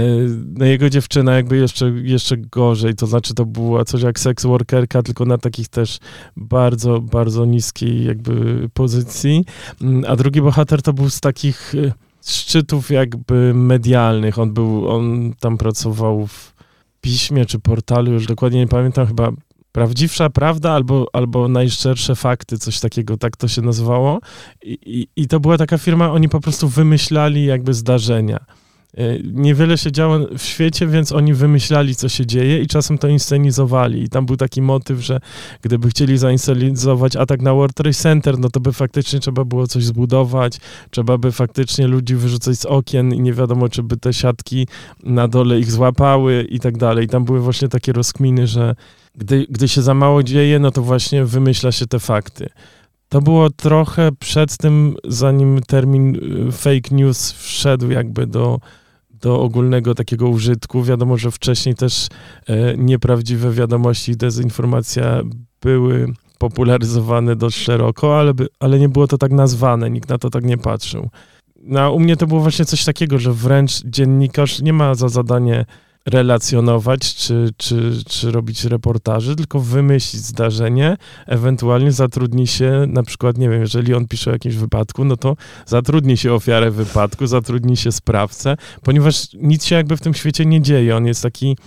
No 0.58 0.66
jego 0.66 0.90
dziewczyna 0.90 1.36
jakby 1.36 1.58
jeszcze, 1.58 1.90
jeszcze 1.90 2.38
gorzej, 2.38 2.96
to 2.96 3.08
znaczy 3.08 3.34
to 3.34 3.46
była 3.46 3.86
coś 3.86 4.02
jak 4.02 4.20
sex 4.20 4.46
workerka, 4.46 5.04
tylko 5.04 5.26
na 5.26 5.38
takich 5.38 5.68
też 5.68 6.00
bardzo, 6.38 7.02
bardzo 7.02 7.46
niskiej 7.46 8.06
jakby 8.06 8.70
pozycji. 8.74 9.46
Mm, 9.82 10.04
a 10.08 10.16
drugi 10.16 10.42
bohater 10.42 10.82
to 10.82 10.94
był 10.94 11.10
z 11.10 11.20
takich 11.20 11.76
e, 11.76 11.92
szczytów 12.26 12.92
jakby 12.92 13.54
medialnych. 13.54 14.40
On 14.40 14.54
był, 14.54 14.90
on 14.90 15.34
tam 15.40 15.58
pracował 15.58 16.28
w 16.28 16.56
piśmie 17.02 17.46
czy 17.46 17.60
portalu, 17.60 18.12
już 18.12 18.28
dokładnie 18.28 18.60
nie 18.60 18.68
pamiętam, 18.68 19.08
chyba 19.08 19.32
prawdziwsza 19.76 20.30
prawda 20.30 20.72
albo, 20.72 21.08
albo 21.14 21.48
najszczersze 21.48 22.16
fakty, 22.16 22.58
coś 22.58 22.80
takiego, 22.80 23.18
tak 23.18 23.38
to 23.38 23.48
się 23.48 23.62
nazywało. 23.62 24.20
I, 24.64 24.78
i, 24.86 25.08
I 25.16 25.28
to 25.28 25.40
była 25.40 25.58
taka 25.58 25.78
firma, 25.78 26.12
oni 26.12 26.30
po 26.30 26.40
prostu 26.40 26.68
wymyślali 26.68 27.46
jakby 27.46 27.74
zdarzenia. 27.74 28.46
E, 28.98 29.20
niewiele 29.24 29.78
się 29.78 29.92
działo 29.92 30.20
w 30.38 30.42
świecie, 30.42 30.88
więc 30.88 31.12
oni 31.12 31.34
wymyślali, 31.34 31.96
co 31.96 32.10
się 32.10 32.26
dzieje 32.26 32.62
i 32.62 32.68
czasem 32.68 32.98
to 32.98 33.08
inscenizowali. 33.08 34.04
I 34.04 34.10
tam 34.10 34.26
był 34.26 34.38
taki 34.38 34.62
motyw, 34.62 35.00
że 35.00 35.20
gdyby 35.62 35.90
chcieli 35.90 36.18
zainscenizować 36.18 37.16
atak 37.16 37.42
na 37.42 37.54
World 37.54 37.76
Trade 37.76 37.94
Center, 37.94 38.40
no 38.40 38.50
to 38.50 38.60
by 38.60 38.74
faktycznie 38.74 39.20
trzeba 39.20 39.46
było 39.46 39.68
coś 39.68 39.86
zbudować, 39.86 40.60
trzeba 40.90 41.18
by 41.18 41.32
faktycznie 41.32 41.88
ludzi 41.88 42.16
wyrzucać 42.16 42.60
z 42.60 42.66
okien 42.66 43.14
i 43.14 43.20
nie 43.20 43.34
wiadomo, 43.34 43.70
czy 43.70 43.84
by 43.84 43.98
te 43.98 44.14
siatki 44.14 44.68
na 45.04 45.28
dole 45.28 45.60
ich 45.60 45.72
złapały 45.72 46.48
i 46.50 46.60
tak 46.60 46.78
dalej. 46.78 47.06
I 47.06 47.08
tam 47.08 47.26
były 47.26 47.40
właśnie 47.40 47.68
takie 47.68 47.94
rozkminy, 47.94 48.48
że 48.48 48.76
gdy, 49.16 49.46
gdy 49.50 49.68
się 49.68 49.82
za 49.82 49.94
mało 49.94 50.24
dzieje, 50.24 50.60
no 50.60 50.72
to 50.72 50.82
właśnie 50.82 51.26
wymyśla 51.26 51.72
się 51.72 51.88
te 51.88 52.00
fakty. 52.00 52.50
To 53.10 53.22
było 53.22 53.50
trochę 53.50 54.12
przed 54.20 54.58
tym, 54.58 54.96
zanim 55.04 55.62
termin 55.68 56.16
y, 56.48 56.52
fake 56.52 56.96
news 56.96 57.32
wszedł 57.32 57.92
jakby 57.92 58.28
do, 58.28 58.60
do 59.26 59.42
ogólnego 59.42 59.96
takiego 59.96 60.30
użytku. 60.30 60.84
Wiadomo, 60.84 61.18
że 61.18 61.32
wcześniej 61.32 61.76
też 61.76 62.08
e, 62.48 62.78
nieprawdziwe 62.78 63.52
wiadomości 63.52 64.12
i 64.12 64.18
dezinformacja 64.18 65.22
były 65.62 66.14
popularyzowane 66.38 67.36
dość 67.36 67.58
szeroko, 67.58 68.20
ale, 68.20 68.34
by, 68.34 68.48
ale 68.60 68.80
nie 68.80 68.90
było 68.90 69.08
to 69.08 69.18
tak 69.18 69.32
nazwane, 69.32 69.90
nikt 69.90 70.10
na 70.10 70.18
to 70.18 70.30
tak 70.30 70.44
nie 70.44 70.58
patrzył. 70.58 71.10
No, 71.64 71.92
u 71.92 72.00
mnie 72.00 72.18
to 72.18 72.28
było 72.28 72.42
właśnie 72.42 72.66
coś 72.66 72.86
takiego, 72.86 73.20
że 73.20 73.34
wręcz 73.34 73.84
dziennikarz 73.86 74.62
nie 74.62 74.74
ma 74.74 74.96
za 74.96 75.10
zadanie 75.10 75.66
relacjonować 76.06 77.15
czy, 77.15 77.50
czy, 77.58 77.91
czy 78.10 78.32
robić 78.32 78.63
reportaży, 78.63 79.36
tylko 79.36 79.60
wymyślić 79.60 80.22
zdarzenie, 80.22 80.98
ewentualnie 81.28 81.91
zatrudni 81.91 82.48
się, 82.48 82.86
na 82.88 83.04
przykład, 83.04 83.38
nie 83.38 83.50
wiem, 83.50 83.62
jeżeli 83.62 83.94
on 83.94 84.08
pisze 84.08 84.30
o 84.30 84.34
jakimś 84.34 84.56
wypadku, 84.56 85.06
no 85.06 85.18
to 85.18 85.36
zatrudni 85.65 86.18
się 86.18 86.34
ofiarę 86.34 86.72
wypadku, 86.72 87.28
zatrudni 87.28 87.78
się 87.78 87.91
sprawcę, 87.91 88.58
ponieważ 88.84 89.34
nic 89.34 89.65
się 89.65 89.76
jakby 89.76 89.98
w 89.98 90.02
tym 90.02 90.13
świecie 90.13 90.46
nie 90.46 90.62
dzieje, 90.62 90.96
on 90.96 91.06
jest 91.06 91.24
taki 91.24 91.58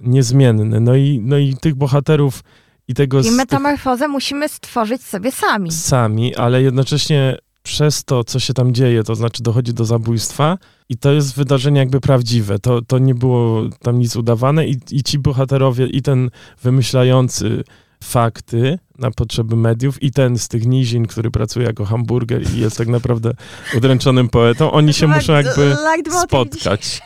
niezmienny. 0.00 0.80
No 0.80 0.96
i, 0.96 1.20
no 1.24 1.38
i 1.38 1.56
tych 1.60 1.74
bohaterów 1.74 2.42
i 2.88 2.94
tego... 2.94 3.20
I 3.20 3.30
metamorfozę 3.30 4.08
musimy 4.08 4.48
stworzyć 4.48 5.02
sobie 5.02 5.32
sami. 5.32 5.72
Sami, 5.72 6.36
ale 6.36 6.62
jednocześnie 6.62 7.38
przez 7.68 8.04
to, 8.04 8.24
co 8.24 8.38
się 8.38 8.54
tam 8.54 8.74
dzieje, 8.74 9.04
to 9.04 9.14
znaczy 9.14 9.42
dochodzi 9.42 9.74
do 9.74 9.84
zabójstwa 9.84 10.58
i 10.88 10.96
to 10.96 11.12
jest 11.12 11.36
wydarzenie 11.36 11.80
jakby 11.80 12.00
prawdziwe. 12.00 12.58
To, 12.58 12.82
to 12.82 12.98
nie 12.98 13.14
było 13.14 13.62
tam 13.82 13.98
nic 13.98 14.16
udawane 14.16 14.66
i, 14.66 14.76
i 14.90 15.02
ci 15.02 15.18
bohaterowie, 15.18 15.86
i 15.86 16.02
ten 16.02 16.30
wymyślający 16.62 17.64
fakty 18.04 18.78
na 18.98 19.10
potrzeby 19.10 19.56
mediów 19.56 20.02
i 20.02 20.10
ten 20.10 20.38
z 20.38 20.48
tych 20.48 20.66
nizin, 20.66 21.06
który 21.06 21.30
pracuje 21.30 21.66
jako 21.66 21.84
hamburger 21.84 22.54
i 22.54 22.60
jest 22.60 22.78
tak 22.78 22.88
naprawdę 22.88 23.32
udręczonym 23.76 24.28
poetą, 24.28 24.70
oni 24.70 24.92
się 24.92 25.06
muszą 25.06 25.32
jakby 25.32 25.76
spotkać. 26.22 27.00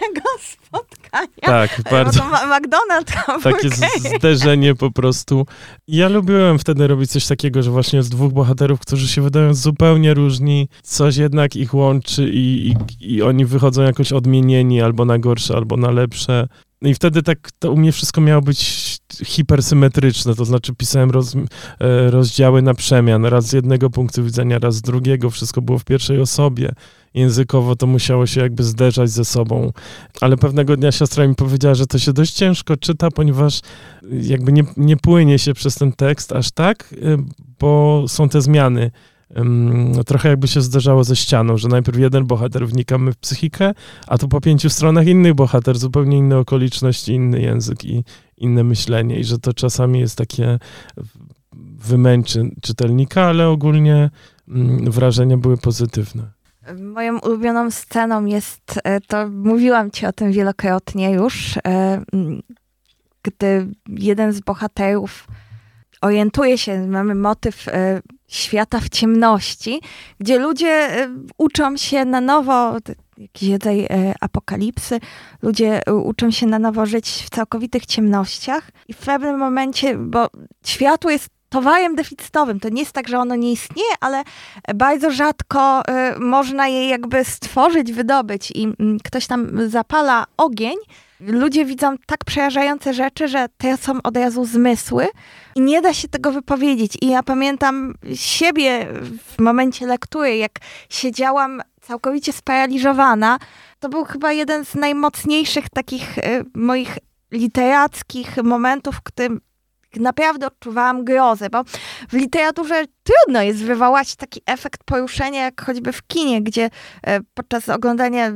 spotkania. 0.72 1.28
Tak, 1.40 1.82
bardzo. 1.90 2.20
McDonald's 2.22 3.42
Takie 3.42 3.68
zderzenie 4.18 4.74
po 4.74 4.90
prostu. 4.90 5.46
Ja 5.88 6.08
lubiłem 6.08 6.58
wtedy 6.58 6.86
robić 6.86 7.10
coś 7.10 7.26
takiego, 7.26 7.62
że 7.62 7.70
właśnie 7.70 8.02
z 8.02 8.08
dwóch 8.08 8.32
bohaterów, 8.32 8.80
którzy 8.80 9.08
się 9.08 9.22
wydają 9.22 9.54
zupełnie 9.54 10.14
różni, 10.14 10.68
coś 10.82 11.16
jednak 11.16 11.56
ich 11.56 11.74
łączy 11.74 12.30
i, 12.32 12.68
i, 13.00 13.14
i 13.14 13.22
oni 13.22 13.44
wychodzą 13.44 13.82
jakoś 13.82 14.12
odmienieni 14.12 14.82
albo 14.82 15.04
na 15.04 15.18
gorsze, 15.18 15.56
albo 15.56 15.76
na 15.76 15.90
lepsze. 15.90 16.48
No 16.82 16.88
i 16.88 16.94
wtedy 16.94 17.22
tak 17.22 17.50
to 17.58 17.72
u 17.72 17.76
mnie 17.76 17.92
wszystko 17.92 18.20
miało 18.20 18.42
być 18.42 18.92
hipersymetryczne, 19.24 20.34
to 20.34 20.44
znaczy 20.44 20.74
pisałem 20.74 21.10
roz, 21.10 21.34
e, 21.34 22.10
rozdziały 22.10 22.62
na 22.62 22.74
przemian, 22.74 23.24
raz 23.24 23.46
z 23.46 23.52
jednego 23.52 23.90
punktu 23.90 24.24
widzenia, 24.24 24.58
raz 24.58 24.74
z 24.74 24.82
drugiego, 24.82 25.30
wszystko 25.30 25.62
było 25.62 25.78
w 25.78 25.84
pierwszej 25.84 26.20
osobie. 26.20 26.72
Językowo 27.14 27.76
to 27.76 27.86
musiało 27.86 28.26
się 28.26 28.40
jakby 28.40 28.64
zderzać 28.64 29.10
ze 29.10 29.24
sobą, 29.24 29.72
ale 30.20 30.36
pewnego 30.36 30.76
dnia 30.76 30.92
siostra 30.92 31.26
mi 31.26 31.34
powiedziała, 31.34 31.74
że 31.74 31.86
to 31.86 31.98
się 31.98 32.12
dość 32.12 32.32
ciężko 32.32 32.76
czyta, 32.76 33.10
ponieważ 33.10 33.60
jakby 34.22 34.52
nie, 34.52 34.64
nie 34.76 34.96
płynie 34.96 35.38
się 35.38 35.54
przez 35.54 35.74
ten 35.74 35.92
tekst 35.92 36.32
aż 36.32 36.50
tak, 36.50 36.94
e, 37.02 37.16
bo 37.58 38.04
są 38.08 38.28
te 38.28 38.42
zmiany 38.42 38.90
trochę 40.06 40.28
jakby 40.28 40.48
się 40.48 40.60
zdarzało 40.60 41.04
ze 41.04 41.16
ścianą, 41.16 41.56
że 41.56 41.68
najpierw 41.68 41.98
jeden 41.98 42.26
bohater 42.26 42.66
wnikamy 42.66 43.12
w 43.12 43.16
psychikę, 43.16 43.74
a 44.06 44.18
tu 44.18 44.28
po 44.28 44.40
pięciu 44.40 44.70
stronach 44.70 45.06
inny 45.06 45.34
bohater, 45.34 45.78
zupełnie 45.78 46.18
inne 46.18 46.38
okoliczności, 46.38 47.12
inny 47.12 47.40
język 47.40 47.84
i 47.84 48.04
inne 48.36 48.64
myślenie 48.64 49.18
i 49.18 49.24
że 49.24 49.38
to 49.38 49.52
czasami 49.52 50.00
jest 50.00 50.18
takie 50.18 50.58
wymęczy 51.78 52.50
czytelnika, 52.62 53.22
ale 53.22 53.48
ogólnie 53.48 54.10
mm, 54.48 54.90
wrażenia 54.90 55.36
były 55.36 55.56
pozytywne. 55.56 56.22
Moją 56.78 57.18
ulubioną 57.18 57.70
sceną 57.70 58.24
jest, 58.24 58.80
e, 58.84 59.00
to 59.00 59.28
mówiłam 59.28 59.90
ci 59.90 60.06
o 60.06 60.12
tym 60.12 60.32
wielokrotnie 60.32 61.10
już, 61.10 61.58
e, 61.66 62.02
gdy 63.22 63.66
jeden 63.88 64.32
z 64.32 64.40
bohaterów 64.40 65.26
orientuje 66.02 66.58
się, 66.58 66.86
mamy 66.86 67.14
motyw 67.14 67.68
e, 67.68 68.02
świata 68.28 68.80
w 68.80 68.88
ciemności, 68.88 69.80
gdzie 70.20 70.38
ludzie 70.38 70.68
e, 70.68 71.08
uczą 71.38 71.76
się 71.76 72.04
na 72.04 72.20
nowo, 72.20 72.76
jakiś 73.18 73.50
rodzaj 73.50 73.84
e, 73.84 74.14
apokalipsy, 74.20 75.00
ludzie 75.42 75.80
uczą 76.04 76.30
się 76.30 76.46
na 76.46 76.58
nowo 76.58 76.86
żyć 76.86 77.08
w 77.26 77.30
całkowitych 77.30 77.86
ciemnościach 77.86 78.70
i 78.88 78.92
w 78.92 78.96
pewnym 78.96 79.38
momencie, 79.38 79.98
bo 79.98 80.28
światło 80.66 81.10
jest 81.10 81.28
towarem 81.48 81.94
deficytowym. 81.94 82.60
To 82.60 82.68
nie 82.68 82.80
jest 82.80 82.92
tak, 82.92 83.08
że 83.08 83.18
ono 83.18 83.34
nie 83.34 83.52
istnieje, 83.52 83.94
ale 84.00 84.22
bardzo 84.74 85.10
rzadko 85.10 85.82
można 86.18 86.68
je 86.68 86.88
jakby 86.88 87.24
stworzyć, 87.24 87.92
wydobyć 87.92 88.50
i 88.50 88.64
mm, 88.64 88.98
ktoś 89.04 89.26
tam 89.26 89.70
zapala 89.70 90.24
ogień, 90.36 90.76
ludzie 91.26 91.64
widzą 91.64 91.96
tak 92.06 92.24
przerażające 92.24 92.94
rzeczy, 92.94 93.28
że 93.28 93.46
tracą 93.58 94.02
od 94.02 94.16
razu 94.16 94.44
zmysły 94.44 95.08
i 95.56 95.60
nie 95.60 95.82
da 95.82 95.94
się 95.94 96.08
tego 96.08 96.32
wypowiedzieć. 96.32 96.98
I 97.00 97.06
ja 97.06 97.22
pamiętam 97.22 97.94
siebie 98.14 98.86
w 99.28 99.40
momencie 99.40 99.86
lektury, 99.86 100.36
jak 100.36 100.52
siedziałam 100.88 101.62
całkowicie 101.80 102.32
sparaliżowana. 102.32 103.38
To 103.80 103.88
był 103.88 104.04
chyba 104.04 104.32
jeden 104.32 104.64
z 104.64 104.74
najmocniejszych 104.74 105.68
takich 105.68 106.18
y, 106.18 106.44
moich 106.54 106.98
literackich 107.32 108.36
momentów, 108.36 108.96
w 108.96 109.02
którym 109.02 109.40
naprawdę 110.00 110.46
odczuwałam 110.46 111.04
grozę, 111.04 111.50
bo 111.50 111.64
w 112.08 112.12
literaturze 112.12 112.84
trudno 113.02 113.42
jest 113.42 113.64
wywołać 113.64 114.16
taki 114.16 114.40
efekt 114.46 114.84
poruszenia, 114.84 115.44
jak 115.44 115.62
choćby 115.62 115.92
w 115.92 116.06
kinie, 116.06 116.42
gdzie 116.42 116.70
e, 117.02 117.20
podczas 117.34 117.68
oglądania 117.68 118.32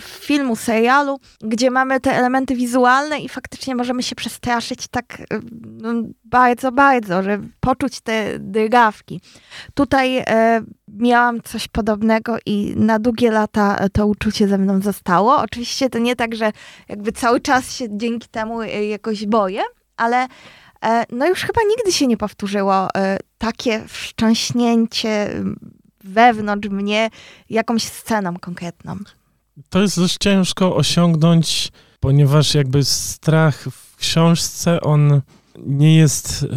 filmu, 0.00 0.56
serialu, 0.56 1.20
gdzie 1.40 1.70
mamy 1.70 2.00
te 2.00 2.16
elementy 2.16 2.54
wizualne 2.54 3.20
i 3.20 3.28
faktycznie 3.28 3.74
możemy 3.74 4.02
się 4.02 4.14
przestraszyć 4.16 4.88
tak 4.88 5.20
e, 5.20 5.24
no, 5.62 5.92
bardzo, 6.24 6.72
bardzo, 6.72 7.22
że 7.22 7.38
poczuć 7.60 8.00
te 8.00 8.38
drgawki. 8.38 9.20
Tutaj 9.74 10.18
e, 10.18 10.62
miałam 10.88 11.42
coś 11.42 11.68
podobnego 11.68 12.36
i 12.46 12.74
na 12.76 12.98
długie 12.98 13.30
lata 13.30 13.88
to 13.92 14.06
uczucie 14.06 14.48
ze 14.48 14.58
mną 14.58 14.82
zostało. 14.82 15.36
Oczywiście 15.36 15.90
to 15.90 15.98
nie 15.98 16.16
tak, 16.16 16.34
że 16.34 16.52
jakby 16.88 17.12
cały 17.12 17.40
czas 17.40 17.72
się 17.72 17.98
dzięki 17.98 18.28
temu 18.28 18.62
jakoś 18.62 19.26
boję, 19.26 19.62
ale 19.96 20.28
no 21.10 21.28
już 21.28 21.40
chyba 21.40 21.60
nigdy 21.68 21.92
się 21.92 22.06
nie 22.06 22.16
powtórzyło 22.16 22.88
e, 22.94 23.18
takie 23.38 23.84
wstrząśnięcie 23.88 25.30
wewnątrz 26.04 26.68
mnie 26.68 27.10
jakąś 27.50 27.82
sceną 27.82 28.36
konkretną. 28.36 28.96
To 29.68 29.82
jest 29.82 30.00
dość 30.00 30.16
ciężko 30.20 30.76
osiągnąć, 30.76 31.72
ponieważ 32.00 32.54
jakby 32.54 32.84
strach 32.84 33.64
w 33.70 33.96
książce, 33.96 34.80
on 34.80 35.20
nie 35.58 35.96
jest 35.96 36.42
y, 36.42 36.48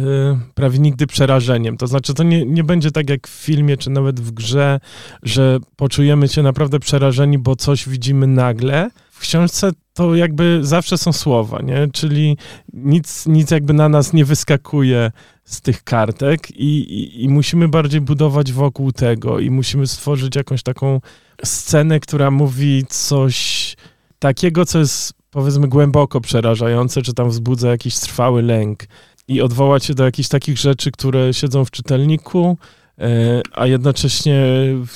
prawie 0.54 0.78
nigdy 0.78 1.06
przerażeniem. 1.06 1.76
To 1.76 1.86
znaczy, 1.86 2.14
to 2.14 2.22
nie, 2.22 2.44
nie 2.44 2.64
będzie 2.64 2.90
tak 2.90 3.10
jak 3.10 3.28
w 3.28 3.30
filmie, 3.30 3.76
czy 3.76 3.90
nawet 3.90 4.20
w 4.20 4.30
grze, 4.30 4.80
że 5.22 5.58
poczujemy 5.76 6.28
się 6.28 6.42
naprawdę 6.42 6.80
przerażeni, 6.80 7.38
bo 7.38 7.56
coś 7.56 7.88
widzimy 7.88 8.26
nagle. 8.26 8.90
W 9.10 9.20
książce 9.20 9.70
to 9.98 10.14
jakby 10.14 10.58
zawsze 10.62 10.98
są 10.98 11.12
słowa, 11.12 11.62
nie? 11.62 11.88
Czyli 11.92 12.36
nic, 12.72 13.26
nic 13.26 13.50
jakby 13.50 13.72
na 13.72 13.88
nas 13.88 14.12
nie 14.12 14.24
wyskakuje 14.24 15.12
z 15.44 15.60
tych 15.60 15.84
kartek 15.84 16.50
i, 16.50 16.78
i, 16.78 17.24
i 17.24 17.28
musimy 17.28 17.68
bardziej 17.68 18.00
budować 18.00 18.52
wokół 18.52 18.92
tego 18.92 19.38
i 19.38 19.50
musimy 19.50 19.86
stworzyć 19.86 20.36
jakąś 20.36 20.62
taką 20.62 21.00
scenę, 21.44 22.00
która 22.00 22.30
mówi 22.30 22.84
coś 22.88 23.76
takiego, 24.18 24.64
co 24.64 24.78
jest 24.78 25.12
powiedzmy 25.30 25.68
głęboko 25.68 26.20
przerażające, 26.20 27.02
czy 27.02 27.14
tam 27.14 27.30
wzbudza 27.30 27.68
jakiś 27.68 27.98
trwały 27.98 28.42
lęk 28.42 28.84
i 29.28 29.40
odwołać 29.40 29.84
się 29.84 29.94
do 29.94 30.04
jakichś 30.04 30.28
takich 30.28 30.58
rzeczy, 30.58 30.90
które 30.90 31.34
siedzą 31.34 31.64
w 31.64 31.70
czytelniku, 31.70 32.56
e, 32.98 33.42
a 33.52 33.66
jednocześnie 33.66 34.44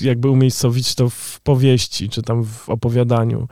jakby 0.00 0.30
umiejscowić 0.30 0.94
to 0.94 1.10
w 1.10 1.40
powieści, 1.40 2.08
czy 2.08 2.22
tam 2.22 2.44
w 2.44 2.68
opowiadaniu. 2.68 3.48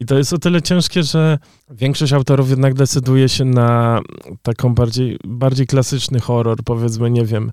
I 0.00 0.04
to 0.04 0.18
jest 0.18 0.32
o 0.32 0.38
tyle 0.38 0.62
ciężkie, 0.62 1.02
że 1.02 1.38
większość 1.70 2.12
autorów 2.12 2.50
jednak 2.50 2.74
decyduje 2.74 3.28
się 3.28 3.44
na 3.44 4.00
taką 4.42 4.74
bardziej, 4.74 5.18
bardziej 5.24 5.66
klasyczny 5.66 6.20
horror, 6.20 6.58
powiedzmy, 6.64 7.10
nie 7.10 7.24
wiem, 7.24 7.52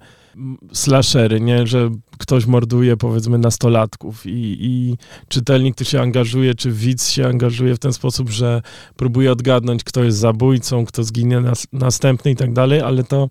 slashery, 0.74 1.42
nie? 1.42 1.68
Że 1.68 1.90
ktoś 2.22 2.46
morduje, 2.46 2.98
powiedzmy, 2.98 3.38
nastolatków 3.38 4.26
i, 4.26 4.58
i 4.60 4.98
czytelnik 5.28 5.76
tu 5.76 5.86
się 5.86 6.02
angażuje, 6.02 6.56
czy 6.56 6.72
widz 6.72 7.10
się 7.10 7.28
angażuje 7.28 7.76
w 7.76 7.80
ten 7.80 7.94
sposób, 7.94 8.30
że 8.30 8.62
próbuje 8.96 9.32
odgadnąć, 9.32 9.84
kto 9.84 10.04
jest 10.04 10.18
zabójcą, 10.18 10.86
kto 10.86 11.04
zginie 11.04 11.40
nas, 11.40 11.68
następny 11.74 12.32
i 12.32 12.36
tak 12.36 12.54
dalej, 12.54 12.82
ale 12.82 13.04
to 13.04 13.30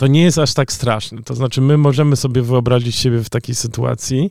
to 0.00 0.06
nie 0.06 0.22
jest 0.22 0.38
aż 0.38 0.54
tak 0.54 0.72
straszne. 0.72 1.22
To 1.22 1.34
znaczy, 1.34 1.60
my 1.60 1.76
możemy 1.76 2.16
sobie 2.16 2.42
wyobrazić 2.42 2.96
siebie 2.96 3.24
w 3.24 3.30
takiej 3.30 3.54
sytuacji, 3.54 4.30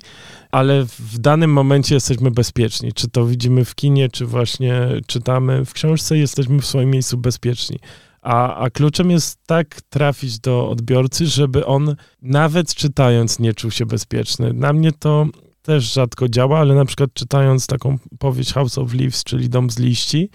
ale 0.51 0.86
w 0.86 1.18
danym 1.18 1.53
momencie 1.53 1.95
jesteśmy 1.95 2.32
bezpieczni. 2.32 2.93
Czy 2.93 3.07
to 3.10 3.26
widzimy 3.26 3.66
w 3.66 3.76
kinie, 3.76 4.10
czy 4.10 4.26
właśnie 4.26 4.88
czytamy 5.07 5.66
w 5.66 5.74
książce, 5.74 6.18
jesteśmy 6.18 6.60
w 6.60 6.66
swoim 6.66 6.91
miejscu 6.91 7.18
bezpieczni. 7.18 7.80
A, 8.22 8.55
a 8.55 8.70
kluczem 8.70 9.11
jest 9.11 9.39
tak 9.45 9.82
trafić 9.82 10.39
do 10.39 10.70
odbiorcy, 10.70 11.28
żeby 11.28 11.65
on 11.65 11.95
nawet 12.22 12.76
czytając 12.76 13.39
nie 13.39 13.53
czuł 13.53 13.72
się 13.72 13.86
bezpieczny. 13.86 14.53
Na 14.53 14.74
mnie 14.74 14.91
to 14.91 15.28
też 15.70 15.93
rzadko 15.93 16.30
działa, 16.30 16.59
ale 16.59 16.76
na 16.76 16.86
przykład 16.86 17.13
czytając 17.13 17.67
taką 17.67 17.97
powieść 18.20 18.53
House 18.53 18.78
of 18.78 18.93
Leaves, 18.93 19.24
czyli 19.24 19.49
Dom 19.49 19.70
z 19.70 19.80
liści, 19.80 20.30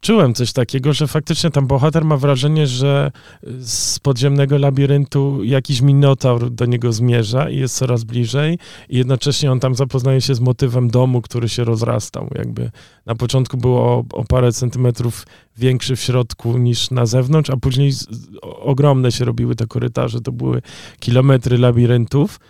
czułem 0.00 0.34
coś 0.34 0.52
takiego, 0.52 0.92
że 0.92 1.06
faktycznie 1.06 1.50
tam 1.50 1.66
bohater 1.66 2.04
ma 2.04 2.16
wrażenie, 2.16 2.66
że 2.66 3.10
z 3.60 3.98
podziemnego 3.98 4.58
labiryntu 4.58 5.44
jakiś 5.44 5.80
minotaur 5.80 6.50
do 6.50 6.66
niego 6.66 6.92
zmierza 6.92 7.50
i 7.50 7.56
jest 7.56 7.76
coraz 7.76 8.04
bliżej 8.04 8.58
i 8.88 8.96
jednocześnie 8.96 9.52
on 9.52 9.60
tam 9.60 9.74
zapoznaje 9.74 10.20
się 10.20 10.34
z 10.34 10.40
motywem 10.40 10.90
domu, 10.90 11.22
który 11.22 11.48
się 11.48 11.64
rozrastał. 11.64 12.28
Jakby 12.34 12.70
na 13.06 13.14
początku 13.14 13.56
było 13.56 14.04
o, 14.12 14.24
parę 14.24 14.52
centymetrów 14.52 15.26
większy 15.58 15.96
w 15.96 16.00
środku 16.00 16.58
niż 16.58 16.90
na 16.90 17.06
zewnątrz, 17.06 17.50
a 17.50 17.56
później 17.56 17.92
ogromne 18.42 19.12
się 19.12 19.24
robiły 19.24 19.54
te 19.54 19.66
korytarze, 19.66 20.20
to 20.20 20.32
były 20.32 20.62
kilometry 21.00 21.58
labiryntów. 21.58 22.40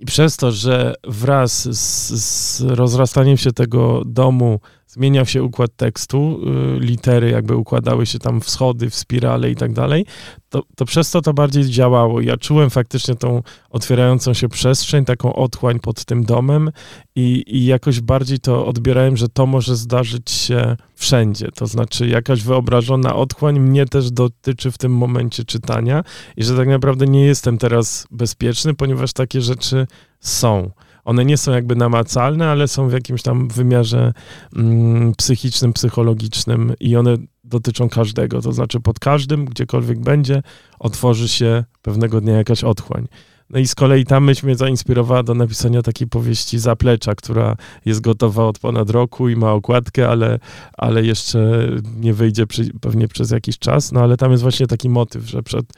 I 0.00 0.06
przez 0.06 0.36
to, 0.36 0.52
że 0.52 0.94
wraz 1.04 1.62
z, 1.78 2.10
z 2.22 2.60
rozrastaniem 2.60 3.36
się 3.36 3.52
tego 3.52 4.02
domu 4.06 4.60
zmieniał 4.88 5.26
się 5.26 5.42
układ 5.42 5.70
tekstu, 5.76 6.40
y, 6.76 6.80
litery 6.80 7.30
jakby 7.30 7.56
układały 7.56 8.06
się 8.06 8.18
tam 8.18 8.40
w 8.40 8.50
schody, 8.50 8.90
w 8.90 8.94
spirale 8.94 9.50
i 9.50 9.56
tak 9.56 9.72
dalej, 9.72 10.06
to, 10.48 10.62
to 10.76 10.84
przez 10.84 11.10
to 11.10 11.22
to 11.22 11.34
bardziej 11.34 11.64
działało. 11.64 12.20
Ja 12.20 12.36
czułem 12.36 12.70
faktycznie 12.70 13.14
tą 13.14 13.42
otwierającą 13.70 14.34
się 14.34 14.48
przestrzeń, 14.48 15.04
taką 15.04 15.32
otchłań 15.32 15.80
pod 15.80 16.04
tym 16.04 16.24
domem 16.24 16.70
i, 17.16 17.44
i 17.46 17.66
jakoś 17.66 18.00
bardziej 18.00 18.38
to 18.38 18.66
odbierałem, 18.66 19.16
że 19.16 19.28
to 19.28 19.46
może 19.46 19.76
zdarzyć 19.76 20.30
się 20.30 20.76
wszędzie. 20.94 21.48
To 21.54 21.66
znaczy 21.66 22.08
jakaś 22.08 22.42
wyobrażona 22.42 23.14
otchłań 23.14 23.60
mnie 23.60 23.86
też 23.86 24.10
dotyczy 24.10 24.70
w 24.70 24.78
tym 24.78 24.92
momencie 24.92 25.44
czytania 25.44 26.04
i 26.36 26.44
że 26.44 26.56
tak 26.56 26.68
naprawdę 26.68 27.06
nie 27.06 27.24
jestem 27.24 27.58
teraz 27.58 28.06
bezpieczny, 28.10 28.74
ponieważ 28.74 29.12
takie 29.12 29.40
rzeczy 29.40 29.86
są 30.20 30.70
one 31.08 31.24
nie 31.24 31.36
są 31.36 31.52
jakby 31.52 31.76
namacalne, 31.76 32.48
ale 32.48 32.68
są 32.68 32.88
w 32.88 32.92
jakimś 32.92 33.22
tam 33.22 33.48
wymiarze 33.48 34.12
mm, 34.56 35.14
psychicznym, 35.14 35.72
psychologicznym 35.72 36.74
i 36.80 36.96
one 36.96 37.16
dotyczą 37.44 37.88
każdego. 37.88 38.42
To 38.42 38.52
znaczy 38.52 38.80
pod 38.80 38.98
każdym, 38.98 39.44
gdziekolwiek 39.44 40.00
będzie, 40.00 40.42
otworzy 40.78 41.28
się 41.28 41.64
pewnego 41.82 42.20
dnia 42.20 42.36
jakaś 42.36 42.64
otchłań. 42.64 43.08
No 43.50 43.58
i 43.58 43.66
z 43.66 43.74
kolei 43.74 44.04
ta 44.04 44.20
myśl 44.20 44.46
mnie 44.46 44.56
zainspirowała 44.56 45.22
do 45.22 45.34
napisania 45.34 45.82
takiej 45.82 46.08
powieści 46.08 46.58
Zaplecza, 46.58 47.14
która 47.14 47.56
jest 47.84 48.00
gotowa 48.00 48.44
od 48.44 48.58
ponad 48.58 48.90
roku 48.90 49.28
i 49.28 49.36
ma 49.36 49.52
okładkę, 49.52 50.08
ale, 50.08 50.38
ale 50.72 51.04
jeszcze 51.04 51.68
nie 51.96 52.14
wyjdzie 52.14 52.46
przy, 52.46 52.70
pewnie 52.80 53.08
przez 53.08 53.30
jakiś 53.30 53.58
czas. 53.58 53.92
No 53.92 54.00
ale 54.00 54.16
tam 54.16 54.30
jest 54.30 54.42
właśnie 54.42 54.66
taki 54.66 54.88
motyw, 54.88 55.28
że 55.28 55.42
przed 55.42 55.72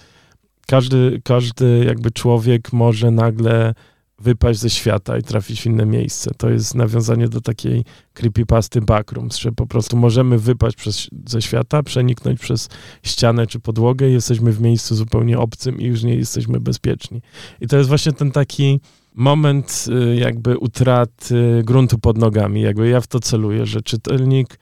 każdy, 0.66 1.20
każdy 1.24 1.84
jakby 1.86 2.10
człowiek 2.10 2.72
może 2.72 3.10
nagle 3.10 3.74
wypaść 4.20 4.60
ze 4.60 4.70
świata 4.70 5.18
i 5.18 5.22
trafić 5.22 5.62
w 5.62 5.66
inne 5.66 5.86
miejsce. 5.86 6.30
To 6.36 6.50
jest 6.50 6.74
nawiązanie 6.74 7.28
do 7.28 7.40
takiej 7.40 7.84
creepypasty 8.14 8.80
Backrooms, 8.80 9.36
że 9.36 9.52
po 9.52 9.66
prostu 9.66 9.96
możemy 9.96 10.38
wypaść 10.38 10.76
przez, 10.76 11.08
ze 11.26 11.42
świata, 11.42 11.82
przeniknąć 11.82 12.40
przez 12.40 12.68
ścianę 13.02 13.46
czy 13.46 13.60
podłogę 13.60 14.08
i 14.08 14.12
jesteśmy 14.12 14.52
w 14.52 14.60
miejscu 14.60 14.94
zupełnie 14.94 15.38
obcym 15.38 15.80
i 15.80 15.84
już 15.84 16.02
nie 16.02 16.14
jesteśmy 16.14 16.60
bezpieczni. 16.60 17.22
I 17.60 17.66
to 17.66 17.76
jest 17.76 17.88
właśnie 17.88 18.12
ten 18.12 18.30
taki 18.30 18.80
moment 19.14 19.84
y, 20.12 20.16
jakby 20.16 20.58
utraty 20.58 21.62
gruntu 21.64 21.98
pod 21.98 22.18
nogami. 22.18 22.60
Jakby 22.60 22.88
ja 22.88 23.00
w 23.00 23.06
to 23.06 23.20
celuję, 23.20 23.66
że 23.66 23.82
czytelnik 23.82 24.58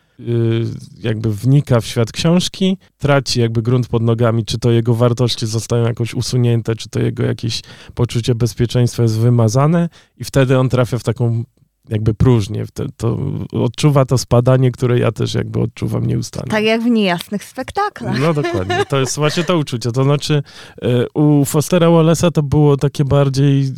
jakby 0.98 1.34
wnika 1.34 1.80
w 1.80 1.86
świat 1.86 2.12
książki, 2.12 2.78
traci 2.98 3.40
jakby 3.40 3.62
grunt 3.62 3.88
pod 3.88 4.02
nogami, 4.02 4.44
czy 4.44 4.58
to 4.58 4.70
jego 4.70 4.94
wartości 4.94 5.46
zostają 5.46 5.84
jakoś 5.84 6.14
usunięte, 6.14 6.74
czy 6.74 6.88
to 6.88 7.00
jego 7.00 7.22
jakieś 7.22 7.60
poczucie 7.94 8.34
bezpieczeństwa 8.34 9.02
jest 9.02 9.18
wymazane 9.18 9.88
i 10.16 10.24
wtedy 10.24 10.58
on 10.58 10.68
trafia 10.68 10.98
w 10.98 11.04
taką 11.04 11.44
jakby 11.88 12.14
próżnię. 12.14 12.64
To, 12.74 12.84
to 12.96 13.18
odczuwa 13.52 14.04
to 14.04 14.18
spadanie, 14.18 14.70
które 14.70 14.98
ja 14.98 15.12
też 15.12 15.34
jakby 15.34 15.60
odczuwam 15.60 16.06
nieustannie. 16.06 16.50
Tak 16.50 16.64
jak 16.64 16.82
w 16.82 16.86
niejasnych 16.86 17.44
spektaklach. 17.44 18.20
No 18.20 18.34
dokładnie. 18.34 18.84
To 18.88 19.00
jest 19.00 19.16
właśnie 19.22 19.44
to 19.44 19.58
uczucie. 19.58 19.92
To 19.92 20.04
znaczy 20.04 20.42
y, 20.84 21.06
u 21.14 21.44
Fostera 21.44 21.86
Wallace'a 21.86 22.30
to 22.32 22.42
było 22.42 22.76
takie 22.76 23.04
bardziej 23.04 23.72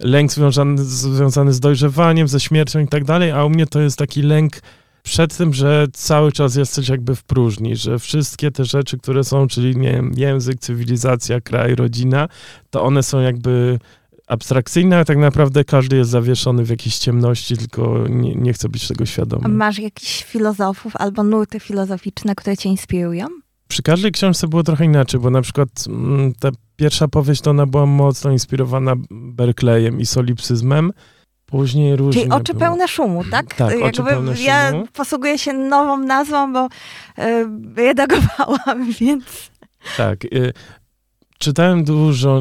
lęk 0.00 0.32
związany, 0.32 0.84
związany 0.84 1.52
z 1.52 1.60
dojrzewaniem, 1.60 2.28
ze 2.28 2.40
śmiercią 2.40 2.80
i 2.80 2.88
tak 2.88 3.04
dalej, 3.04 3.30
a 3.30 3.44
u 3.44 3.50
mnie 3.50 3.66
to 3.66 3.80
jest 3.80 3.98
taki 3.98 4.22
lęk 4.22 4.60
przed 5.06 5.36
tym, 5.36 5.54
że 5.54 5.86
cały 5.92 6.32
czas 6.32 6.56
jesteś 6.56 6.88
jakby 6.88 7.16
w 7.16 7.24
próżni, 7.24 7.76
że 7.76 7.98
wszystkie 7.98 8.50
te 8.50 8.64
rzeczy, 8.64 8.98
które 8.98 9.24
są, 9.24 9.46
czyli 9.46 9.76
nie 9.76 9.92
wiem, 9.92 10.12
język, 10.16 10.60
cywilizacja, 10.60 11.40
kraj, 11.40 11.74
rodzina, 11.74 12.28
to 12.70 12.82
one 12.82 13.02
są 13.02 13.20
jakby 13.20 13.78
abstrakcyjne, 14.26 14.98
a 14.98 15.04
tak 15.04 15.18
naprawdę 15.18 15.64
każdy 15.64 15.96
jest 15.96 16.10
zawieszony 16.10 16.64
w 16.64 16.70
jakiejś 16.70 16.98
ciemności, 16.98 17.56
tylko 17.56 18.04
nie, 18.08 18.34
nie 18.34 18.52
chce 18.52 18.68
być 18.68 18.88
tego 18.88 19.06
świadomy. 19.06 19.44
A 19.44 19.48
masz 19.48 19.78
jakichś 19.78 20.24
filozofów 20.24 20.96
albo 20.96 21.22
nurty 21.22 21.60
filozoficzne, 21.60 22.34
które 22.34 22.56
cię 22.56 22.68
inspirują? 22.68 23.26
Przy 23.68 23.82
każdej 23.82 24.12
książce 24.12 24.48
było 24.48 24.62
trochę 24.62 24.84
inaczej, 24.84 25.20
bo 25.20 25.30
na 25.30 25.42
przykład 25.42 25.68
mm, 25.88 26.32
ta 26.40 26.48
pierwsza 26.76 27.08
powieść 27.08 27.40
to 27.40 27.50
ona 27.50 27.66
była 27.66 27.86
mocno 27.86 28.30
inspirowana 28.30 28.94
Berkeleyem 29.10 30.00
i 30.00 30.06
solipsyzmem, 30.06 30.92
Później 31.46 31.96
różnie 31.96 32.22
Czyli 32.22 32.32
oczy 32.34 32.54
było. 32.54 32.60
pełne 32.66 32.88
szumu, 32.88 33.24
tak? 33.30 33.54
Tak, 33.54 33.68
oczy 33.74 33.80
Jakby 33.84 34.02
pełne 34.04 34.32
ja 34.40 34.70
szumu. 34.70 34.86
posługuję 34.92 35.38
się 35.38 35.52
nową 35.52 35.98
nazwą, 35.98 36.52
bo 36.52 36.66
y, 36.66 37.46
redagowałam, 37.76 38.92
więc... 39.00 39.24
Tak. 39.96 40.24
Y, 40.24 40.52
czytałem 41.38 41.84
dużo 41.84 42.40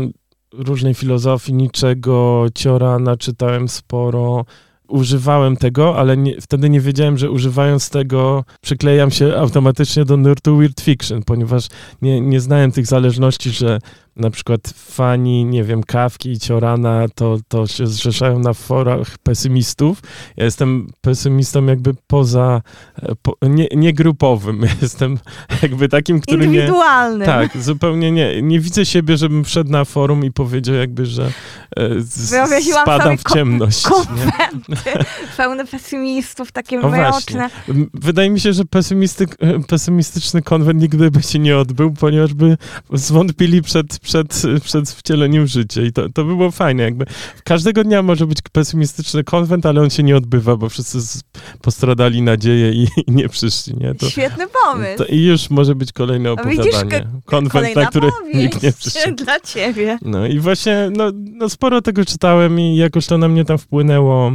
różnej 0.53 0.93
filozofii, 0.93 1.53
niczego, 1.53 2.45
Ciorana 2.55 3.17
czytałem 3.17 3.67
sporo, 3.69 4.45
używałem 4.87 5.57
tego, 5.57 5.97
ale 5.99 6.17
nie, 6.17 6.41
wtedy 6.41 6.69
nie 6.69 6.81
wiedziałem, 6.81 7.17
że 7.17 7.31
używając 7.31 7.89
tego 7.89 8.43
przyklejam 8.61 9.11
się 9.11 9.35
automatycznie 9.37 10.05
do 10.05 10.17
nurtu 10.17 10.57
weird 10.57 10.81
fiction, 10.81 11.23
ponieważ 11.23 11.67
nie, 12.01 12.21
nie 12.21 12.39
znałem 12.39 12.71
tych 12.71 12.85
zależności, 12.85 13.49
że 13.49 13.79
na 14.15 14.29
przykład 14.29 14.61
fani, 14.75 15.45
nie 15.45 15.63
wiem, 15.63 15.83
Kawki 15.83 16.31
i 16.31 16.39
Ciorana, 16.39 17.05
to, 17.15 17.37
to 17.47 17.67
się 17.67 17.87
zrzeszają 17.87 18.39
na 18.39 18.53
forach 18.53 19.17
pesymistów. 19.17 20.01
Ja 20.37 20.45
jestem 20.45 20.89
pesymistą 21.01 21.65
jakby 21.65 21.93
poza, 22.07 22.61
e, 23.01 23.15
po, 23.21 23.35
nie, 23.41 23.67
nie 23.75 23.93
grupowym. 23.93 24.61
Jestem 24.81 25.19
jakby 25.61 25.89
takim, 25.89 26.21
który 26.21 26.45
Indywidualny. 26.45 27.19
nie... 27.19 27.25
Tak, 27.25 27.57
zupełnie 27.57 28.11
nie. 28.11 28.41
Nie 28.41 28.59
widzę 28.59 28.85
siebie, 28.85 29.17
żebym 29.17 29.43
wszedł 29.43 29.71
na 29.71 29.85
forum 29.85 30.25
i 30.25 30.31
powiedział 30.31 30.75
jakby, 30.75 31.05
że 31.05 31.31
e, 31.77 32.01
z, 32.01 32.35
spadam 32.81 33.17
w 33.17 33.23
ciemność. 33.33 33.83
Konwenty 33.83 35.05
pełne 35.37 35.65
pesymistów, 35.65 36.51
takie 36.51 36.79
no 36.79 36.89
mroczne. 36.89 37.49
Wydaje 37.93 38.29
mi 38.29 38.39
się, 38.39 38.53
że 38.53 38.65
pesymisty, 38.65 39.27
pesymistyczny 39.67 40.41
konwent 40.41 40.81
nigdy 40.81 41.11
by 41.11 41.21
się 41.23 41.39
nie 41.39 41.57
odbył, 41.57 41.93
ponieważ 41.93 42.33
by 42.33 42.57
zwątpili 42.93 43.61
przed 43.61 43.99
przed, 44.05 44.43
przed 44.63 44.89
wcieleniem 44.89 45.45
w 45.45 45.47
życie 45.47 45.85
i 45.85 45.91
to, 45.91 46.09
to 46.09 46.23
by 46.23 46.35
było 46.35 46.51
fajne. 46.51 46.83
Jakby 46.83 47.05
każdego 47.43 47.83
dnia 47.83 48.03
może 48.03 48.27
być 48.27 48.37
pesymistyczny 48.51 49.23
konwent, 49.23 49.65
ale 49.65 49.81
on 49.81 49.89
się 49.89 50.03
nie 50.03 50.17
odbywa, 50.17 50.55
bo 50.55 50.69
wszyscy 50.69 51.19
postradali 51.61 52.21
nadzieję 52.21 52.71
i, 52.71 52.87
i 53.07 53.11
nie 53.11 53.29
przyszli. 53.29 53.77
Nie? 53.77 53.95
To, 53.95 54.09
Świetny 54.09 54.45
pomysł. 54.63 54.97
To, 54.97 55.05
I 55.05 55.23
już 55.23 55.49
może 55.49 55.75
być 55.75 55.91
kolejne 55.91 56.31
opowiadanie. 56.31 56.63
Widzisz, 56.63 57.01
konwent, 57.25 57.75
na 57.75 57.85
który 57.85 58.09
nikt 58.33 58.63
nie 58.63 58.73
przyszedł. 58.73 59.15
dla 59.23 59.39
ciebie. 59.39 59.97
No 60.01 60.27
i 60.27 60.39
właśnie 60.39 60.89
no, 60.97 61.11
no 61.13 61.49
sporo 61.49 61.81
tego 61.81 62.05
czytałem 62.05 62.59
i 62.59 62.75
jakoś 62.75 63.07
to 63.07 63.17
na 63.17 63.27
mnie 63.27 63.45
tam 63.45 63.57
wpłynęło. 63.57 64.31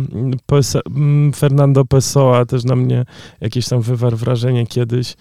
Mm, 0.87 1.33
Fernando 1.33 1.85
Pessoa 1.85 2.47
też 2.47 2.65
na 2.65 2.77
mnie 2.77 3.05
jakieś 3.41 3.69
tam 3.69 3.81
wywarł 3.81 4.17
wrażenie 4.17 4.67
kiedyś. 4.67 5.17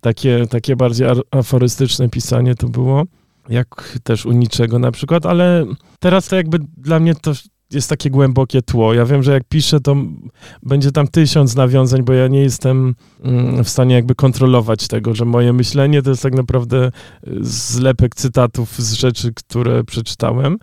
Takie, 0.00 0.46
takie 0.50 0.76
bardziej 0.76 1.08
aforystyczne 1.30 2.08
pisanie 2.08 2.54
to 2.54 2.68
było 2.68 3.04
jak 3.48 3.98
też 4.02 4.26
u 4.26 4.32
niczego 4.32 4.78
na 4.78 4.92
przykład, 4.92 5.26
ale 5.26 5.66
teraz 6.00 6.28
to 6.28 6.36
jakby 6.36 6.58
dla 6.76 7.00
mnie 7.00 7.14
to 7.14 7.32
jest 7.72 7.88
takie 7.88 8.10
głębokie 8.10 8.62
tło. 8.62 8.94
Ja 8.94 9.04
wiem, 9.04 9.22
że 9.22 9.32
jak 9.32 9.44
piszę, 9.48 9.80
to 9.80 9.96
będzie 10.62 10.92
tam 10.92 11.08
tysiąc 11.08 11.56
nawiązań, 11.56 12.02
bo 12.02 12.12
ja 12.12 12.28
nie 12.28 12.42
jestem 12.42 12.94
mm, 13.24 13.64
w 13.64 13.68
stanie 13.68 13.94
jakby 13.94 14.14
kontrolować 14.14 14.88
tego, 14.88 15.14
że 15.14 15.24
moje 15.24 15.52
myślenie 15.52 16.02
to 16.02 16.10
jest 16.10 16.22
tak 16.22 16.34
naprawdę 16.34 16.90
zlepek 17.40 18.14
cytatów 18.14 18.78
z 18.78 18.92
rzeczy, 18.92 19.32
które 19.34 19.84
przeczytałem 19.84 20.58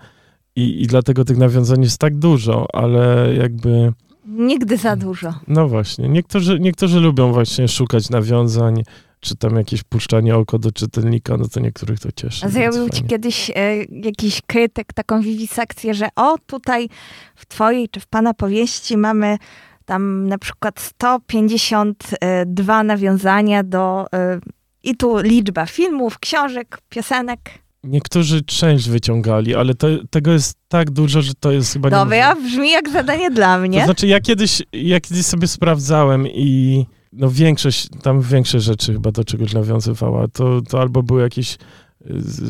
i, 0.56 0.82
i 0.82 0.88
dlatego 0.88 1.26
tych 1.26 1.38
nawiązań 1.38 1.84
jest 1.84 1.98
tak 1.98 2.18
dużo, 2.18 2.66
ale 2.74 3.34
jakby... 3.36 3.94
Nigdy 4.26 4.78
za 4.78 4.96
dużo. 4.96 5.34
No 5.48 5.68
właśnie. 5.68 6.10
Niektórzy, 6.10 6.60
niektórzy 6.60 7.00
lubią 7.00 7.34
właśnie 7.34 7.68
szukać 7.68 8.10
nawiązań, 8.10 8.84
czy 9.20 9.36
tam 9.36 9.56
jakieś 9.56 9.84
puszczanie 9.84 10.36
oko 10.36 10.60
do 10.60 10.72
czytelnika, 10.72 11.38
no 11.38 11.48
to 11.48 11.60
niektórych 11.60 12.00
to 12.00 12.12
cieszy. 12.12 12.46
A 12.46 12.50
zrobił 12.50 12.90
ci 12.90 13.04
kiedyś 13.04 13.50
e, 13.50 13.54
jakiś 13.92 14.42
krytyk 14.48 14.94
taką 14.94 15.22
wiwisekcję, 15.22 15.94
że 15.94 16.08
o, 16.16 16.38
tutaj 16.46 16.90
w 17.36 17.46
twojej 17.46 17.90
czy 17.90 18.00
w 18.00 18.08
pana 18.08 18.34
powieści 18.34 18.98
mamy 18.98 19.38
tam 19.86 20.28
na 20.28 20.38
przykład 20.38 20.80
152 20.80 22.84
nawiązania 22.84 23.64
do 23.64 24.06
e, 24.14 24.40
i 24.84 24.96
tu 24.96 25.18
liczba 25.18 25.66
filmów, 25.66 26.20
książek, 26.20 26.80
piosenek. 26.90 27.40
Niektórzy 27.84 28.42
część 28.42 28.90
wyciągali, 28.90 29.56
ale 29.56 29.76
to, 29.76 29.88
tego 30.10 30.32
jest 30.32 30.58
tak 30.68 30.92
dużo, 30.92 31.22
że 31.22 31.34
to 31.40 31.52
jest 31.52 31.74
chyba 31.74 31.90
Dobra, 31.90 32.18
ja 32.18 32.36
brzmi 32.36 32.72
jak 32.72 32.90
zadanie 32.90 33.32
dla 33.32 33.58
mnie. 33.58 33.80
To 33.80 33.86
znaczy, 33.86 34.08
ja 34.08 34.20
kiedyś, 34.20 34.62
ja 34.74 35.00
kiedyś 35.00 35.26
sobie 35.26 35.48
sprawdzałem 35.48 36.28
i 36.28 36.86
no 37.14 37.30
większość, 37.30 37.90
tam 38.04 38.22
większość 38.22 38.66
rzeczy 38.66 38.94
chyba 38.94 39.12
do 39.12 39.24
czegoś 39.24 39.54
nawiązywała. 39.54 40.28
To, 40.28 40.62
to 40.62 40.82
albo 40.82 41.04
były 41.04 41.22
jakieś 41.22 41.58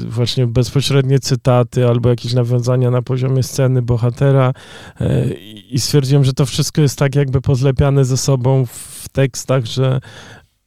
właśnie 0.08 0.48
bezpośrednie 0.48 1.20
cytaty, 1.20 1.88
albo 1.88 2.10
jakieś 2.10 2.34
nawiązania 2.34 2.92
na 2.92 3.02
poziomie 3.02 3.44
sceny 3.44 3.82
bohatera 3.82 4.54
y, 5.02 5.38
i 5.70 5.80
stwierdziłem, 5.80 6.24
że 6.24 6.34
to 6.34 6.46
wszystko 6.46 6.82
jest 6.82 7.00
tak 7.00 7.16
jakby 7.16 7.42
pozlepiane 7.42 8.06
ze 8.06 8.18
sobą 8.18 8.66
w 8.66 9.10
tekstach, 9.12 9.66
że, 9.66 10.00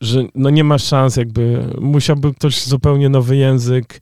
że 0.00 0.24
no 0.34 0.50
nie 0.50 0.64
ma 0.64 0.78
szans 0.78 1.16
jakby, 1.16 1.66
musiałby 1.80 2.34
ktoś 2.34 2.66
zupełnie 2.66 3.08
nowy 3.08 3.36
język 3.36 4.00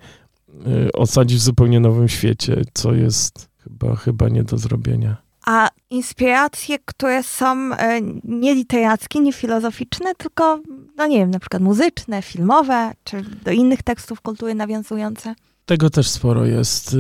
y, 0.66 0.92
osadzić 0.92 1.38
w 1.38 1.42
zupełnie 1.42 1.80
nowym 1.80 2.08
świecie, 2.08 2.62
co 2.74 2.94
jest 2.94 3.48
chyba, 3.64 3.96
chyba 3.96 4.28
nie 4.28 4.44
do 4.44 4.58
zrobienia. 4.58 5.16
A 5.46 5.68
inspiracje, 5.90 6.78
które 6.84 7.22
są 7.22 7.46
e, 7.72 8.00
nie 8.24 8.54
literackie, 8.54 9.20
nie 9.20 9.32
filozoficzne, 9.32 10.14
tylko, 10.14 10.60
no 10.96 11.06
nie 11.06 11.18
wiem, 11.18 11.30
na 11.30 11.38
przykład 11.38 11.62
muzyczne, 11.62 12.22
filmowe, 12.22 12.92
czy 13.04 13.22
do 13.44 13.50
innych 13.50 13.82
tekstów 13.82 14.20
kultury 14.20 14.54
nawiązujące? 14.54 15.34
Tego 15.66 15.90
też 15.90 16.08
sporo 16.08 16.46
jest. 16.46 16.94
Y, 16.94 16.96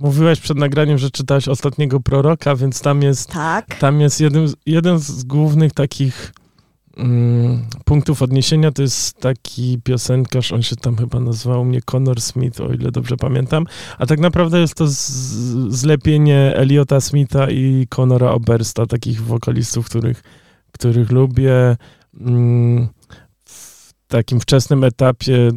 mówiłaś 0.00 0.40
przed 0.40 0.58
nagraniem, 0.58 0.98
że 0.98 1.10
czytałaś 1.10 1.48
Ostatniego 1.48 2.00
Proroka, 2.00 2.56
więc 2.56 2.80
tam 2.80 3.02
jest, 3.02 3.30
tak. 3.30 3.74
tam 3.74 4.00
jest 4.00 4.20
jeden, 4.20 4.46
jeden 4.66 4.98
z 4.98 5.24
głównych 5.24 5.72
takich 5.72 6.32
punktów 7.84 8.22
odniesienia 8.22 8.72
to 8.72 8.82
jest 8.82 9.18
taki 9.18 9.78
piosenkarz, 9.84 10.52
on 10.52 10.62
się 10.62 10.76
tam 10.76 10.96
chyba 10.96 11.20
nazywał 11.20 11.64
mnie 11.64 11.82
Connor 11.82 12.20
Smith, 12.20 12.60
o 12.60 12.72
ile 12.72 12.90
dobrze 12.90 13.16
pamiętam, 13.16 13.64
a 13.98 14.06
tak 14.06 14.20
naprawdę 14.20 14.60
jest 14.60 14.74
to 14.74 14.86
z, 14.86 14.94
zlepienie 15.68 16.52
Eliota 16.56 17.00
Smitha 17.00 17.50
i 17.50 17.86
Connora 17.90 18.30
Obersta, 18.30 18.86
takich 18.86 19.22
wokalistów, 19.22 19.86
których, 19.86 20.22
których 20.72 21.10
lubię. 21.10 21.76
Mm, 22.20 22.88
w 23.44 23.92
takim 24.08 24.40
wczesnym 24.40 24.84
etapie 24.84 25.50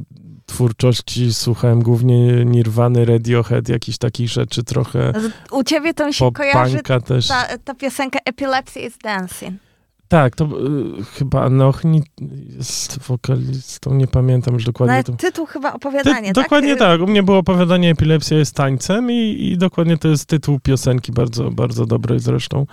twórczości 0.45 1.33
słuchałem 1.33 1.83
głównie 1.83 2.45
Nirwany, 2.45 3.05
Radiohead, 3.05 3.69
jakichś 3.69 3.97
takich 3.97 4.29
rzeczy 4.29 4.63
trochę. 4.63 5.13
U 5.51 5.63
ciebie 5.63 5.93
to 5.93 6.07
mi 6.07 6.13
się 6.13 6.31
kojarzy 6.31 6.79
też. 7.05 7.27
Ta, 7.27 7.57
ta 7.57 7.75
piosenka 7.75 8.19
Epilepsy 8.25 8.79
is 8.79 8.97
Dancing. 8.97 9.68
Tak, 10.09 10.35
to 10.35 10.45
y, 10.45 11.03
chyba 11.03 11.41
Anochni 11.41 12.03
jest 12.57 12.99
wokalistą, 12.99 13.93
nie 13.93 14.07
pamiętam 14.07 14.53
już 14.53 14.65
dokładnie. 14.65 15.03
No, 15.07 15.15
tytuł 15.15 15.45
chyba 15.45 15.73
opowiadanie, 15.73 16.27
Ty, 16.29 16.33
tak? 16.33 16.43
Dokładnie 16.43 16.75
tak, 16.75 17.01
u 17.01 17.07
mnie 17.07 17.23
było 17.23 17.37
opowiadanie 17.37 17.89
Epilepsja 17.89 18.37
jest 18.37 18.55
tańcem 18.55 19.11
i, 19.11 19.47
i 19.51 19.57
dokładnie 19.57 19.97
to 19.97 20.07
jest 20.07 20.25
tytuł 20.25 20.59
piosenki, 20.59 21.11
bardzo, 21.11 21.51
bardzo 21.51 21.85
dobrej 21.85 22.19
zresztą. 22.19 22.65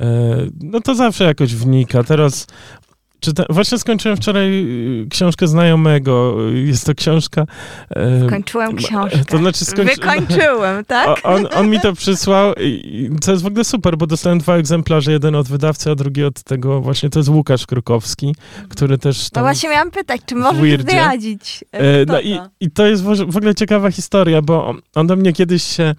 E, 0.00 0.36
no 0.62 0.80
to 0.80 0.94
zawsze 0.94 1.24
jakoś 1.24 1.54
wnika. 1.54 2.04
Teraz 2.04 2.46
Czyta... 3.20 3.44
Właśnie 3.48 3.78
skończyłem 3.78 4.16
wczoraj 4.16 4.48
y, 5.02 5.06
książkę 5.10 5.48
znajomego. 5.48 6.36
Jest 6.50 6.86
to 6.86 6.94
książka. 6.94 7.46
E, 7.90 8.26
Skończyłem 8.26 8.76
książkę. 8.76 9.24
To 9.28 9.38
znaczy 9.38 9.64
skończy... 9.64 9.94
Wykończyłem, 9.94 10.84
tak? 10.94 11.20
On, 11.22 11.46
on 11.54 11.70
mi 11.70 11.80
to 11.80 11.92
przysłał, 11.92 12.54
co 13.20 13.30
jest 13.30 13.42
w 13.42 13.46
ogóle 13.46 13.64
super, 13.64 13.98
bo 13.98 14.06
dostałem 14.06 14.38
dwa 14.38 14.56
egzemplarze, 14.56 15.12
jeden 15.12 15.34
od 15.34 15.48
wydawcy, 15.48 15.90
a 15.90 15.94
drugi 15.94 16.24
od 16.24 16.42
tego 16.42 16.80
właśnie, 16.80 17.10
to 17.10 17.18
jest 17.18 17.28
Łukasz 17.28 17.66
Krukowski, 17.66 18.34
który 18.68 18.98
też 18.98 19.30
tam... 19.30 19.42
No 19.42 19.48
właśnie 19.48 19.68
miałam 19.68 19.90
pytać, 19.90 20.20
czy 20.26 20.34
możesz 20.34 20.80
zdradzić? 20.80 21.64
E, 21.72 22.06
no 22.06 22.20
i, 22.20 22.38
i 22.60 22.70
to 22.70 22.86
jest 22.86 23.02
w 23.02 23.36
ogóle 23.36 23.54
ciekawa 23.54 23.90
historia, 23.90 24.42
bo 24.42 24.74
on 24.94 25.06
do 25.06 25.16
mnie 25.16 25.32
kiedyś 25.32 25.62
się 25.62 25.94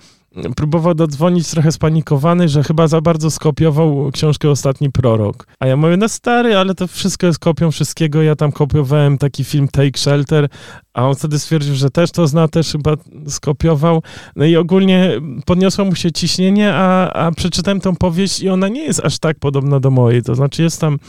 próbował 0.55 0.93
dodzwonić 0.93 1.49
trochę 1.49 1.71
spanikowany, 1.71 2.49
że 2.49 2.63
chyba 2.63 2.88
za 2.88 3.01
bardzo 3.01 3.32
skopiował 3.32 4.11
książkę 4.13 4.49
Ostatni 4.49 4.91
Prorok. 4.91 5.47
A 5.59 5.67
ja 5.67 5.77
mówię, 5.77 5.97
no 5.97 6.09
stary, 6.09 6.57
ale 6.57 6.75
to 6.75 6.88
wszystko 6.88 7.27
jest 7.27 7.39
kopią 7.39 7.71
wszystkiego. 7.71 8.21
Ja 8.21 8.36
tam 8.36 8.51
kopiowałem 8.51 9.17
taki 9.17 9.43
film 9.43 9.67
Take 9.67 9.99
Shelter, 9.99 10.47
a 10.93 11.07
on 11.07 11.15
wtedy 11.15 11.39
stwierdził, 11.39 11.75
że 11.75 11.89
też 11.89 12.11
to 12.11 12.27
zna, 12.27 12.47
też 12.47 12.71
chyba 12.71 12.93
skopiował. 13.27 14.03
No 14.36 14.45
i 14.45 14.55
ogólnie 14.55 15.21
podniosło 15.45 15.86
mu 15.86 15.95
się 15.95 16.11
ciśnienie, 16.11 16.73
a, 16.73 17.13
a 17.13 17.32
przeczytałem 17.32 17.79
tą 17.79 17.95
powieść 17.95 18.39
i 18.39 18.49
ona 18.49 18.67
nie 18.67 18.84
jest 18.84 18.99
aż 18.99 19.19
tak 19.19 19.39
podobna 19.39 19.79
do 19.79 19.91
mojej. 19.91 20.23
To 20.23 20.36
znaczy 20.36 20.63
jest 20.63 20.82
tam 20.82 20.99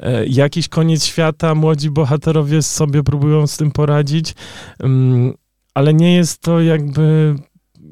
e, 0.00 0.26
jakiś 0.26 0.68
koniec 0.68 1.04
świata, 1.04 1.54
młodzi 1.54 1.90
bohaterowie 1.90 2.62
sobie 2.62 3.02
próbują 3.02 3.46
z 3.46 3.56
tym 3.56 3.70
poradzić, 3.70 4.34
um, 4.80 5.34
ale 5.74 5.94
nie 5.94 6.14
jest 6.14 6.40
to 6.40 6.60
jakby 6.60 7.34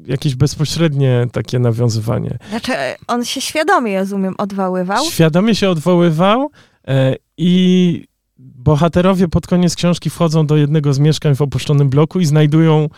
jakieś 0.07 0.35
bezpośrednie 0.35 1.27
takie 1.31 1.59
nawiązywanie. 1.59 2.37
Znaczy, 2.49 2.71
on 3.07 3.25
się 3.25 3.41
świadomie, 3.41 3.99
rozumiem, 3.99 4.35
odwoływał? 4.37 5.05
Świadomie 5.05 5.55
się 5.55 5.69
odwoływał 5.69 6.51
e, 6.87 7.15
i 7.37 8.03
bohaterowie 8.37 9.27
pod 9.27 9.47
koniec 9.47 9.75
książki 9.75 10.09
wchodzą 10.09 10.45
do 10.45 10.57
jednego 10.57 10.93
z 10.93 10.99
mieszkań 10.99 11.35
w 11.35 11.41
opuszczonym 11.41 11.89
bloku 11.89 12.19
i 12.19 12.25
znajdują 12.25 12.89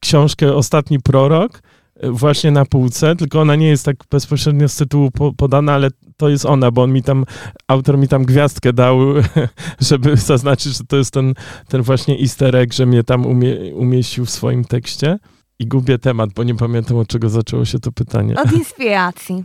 książkę 0.00 0.54
Ostatni 0.54 1.00
Prorok 1.00 1.62
e, 1.96 2.10
właśnie 2.10 2.50
na 2.50 2.64
półce, 2.64 3.16
tylko 3.16 3.40
ona 3.40 3.56
nie 3.56 3.68
jest 3.68 3.84
tak 3.84 3.96
bezpośrednio 4.10 4.68
z 4.68 4.76
tytułu 4.76 5.10
po, 5.10 5.32
podana, 5.32 5.72
ale 5.72 5.88
to 6.16 6.28
jest 6.28 6.46
ona, 6.46 6.70
bo 6.70 6.82
on 6.82 6.92
mi 6.92 7.02
tam, 7.02 7.24
autor 7.68 7.98
mi 7.98 8.08
tam 8.08 8.24
gwiazdkę 8.24 8.72
dał, 8.72 8.98
żeby 9.80 10.16
zaznaczyć, 10.16 10.76
że 10.76 10.84
to 10.84 10.96
jest 10.96 11.10
ten, 11.10 11.34
ten 11.68 11.82
właśnie 11.82 12.20
easter 12.20 12.56
egg, 12.56 12.74
że 12.74 12.86
mnie 12.86 13.04
tam 13.04 13.26
umie, 13.26 13.74
umieścił 13.74 14.24
w 14.24 14.30
swoim 14.30 14.64
tekście. 14.64 15.18
I 15.58 15.66
gubię 15.66 15.98
temat, 15.98 16.30
bo 16.32 16.44
nie 16.44 16.54
pamiętam, 16.54 16.96
od 16.96 17.08
czego 17.08 17.28
zaczęło 17.28 17.64
się 17.64 17.78
to 17.78 17.92
pytanie. 17.92 18.34
Od 18.36 18.52
inspiracji. 18.52 19.44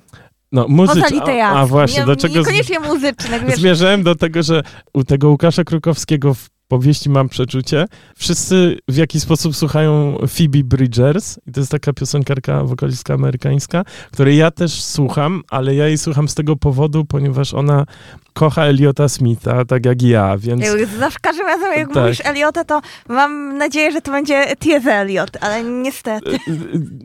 No, 0.52 0.66
muzyczne. 0.70 1.46
A, 1.46 1.62
a, 1.62 1.66
właśnie, 1.66 2.00
nie, 2.00 2.06
do 2.06 2.16
czego... 2.16 2.40
Niekoniecznie 2.40 2.80
muzyczne. 2.80 3.40
Zmierzałem 3.56 4.04
do 4.04 4.16
tego, 4.16 4.44
że 4.44 4.64
u 4.94 5.04
tego 5.04 5.30
Łukasza 5.30 5.64
Krukowskiego 5.64 6.34
w 6.34 6.50
powieści 6.68 7.10
Mam 7.10 7.30
Przeczucie 7.30 7.86
wszyscy 8.18 8.78
w 8.88 8.96
jakiś 8.96 9.22
sposób 9.22 9.56
słuchają 9.56 10.18
Phoebe 10.28 10.64
Bridgers 10.64 11.40
i 11.48 11.52
to 11.52 11.60
jest 11.60 11.72
taka 11.72 11.94
piosenkarka, 11.94 12.64
wokalistka 12.64 13.14
amerykańska, 13.14 13.84
której 14.12 14.38
ja 14.38 14.52
też 14.52 14.84
słucham, 14.84 15.42
ale 15.50 15.76
ja 15.76 15.88
jej 15.88 15.98
słucham 15.98 16.28
z 16.28 16.36
tego 16.36 16.56
powodu, 16.56 17.06
ponieważ 17.06 17.54
ona 17.54 17.86
kocha 18.34 18.66
Eliota 18.66 19.10
Smitha, 19.10 19.66
tak 19.66 19.86
jak 19.86 20.02
ja, 20.02 20.38
więc... 20.38 20.66
Zawsze 21.00 21.20
każdym 21.22 21.46
razem, 21.46 21.74
jak 21.78 21.94
tak. 21.94 22.04
mówisz 22.04 22.22
Eliota, 22.26 22.64
to 22.64 22.82
mam 23.10 23.58
nadzieję, 23.58 23.92
że 23.92 24.02
to 24.02 24.12
będzie 24.12 24.56
T.S. 24.60 24.88
Eliot, 24.88 25.38
ale 25.42 25.64
niestety. 25.64 26.32
E, 26.32 26.36
e, 26.36 26.60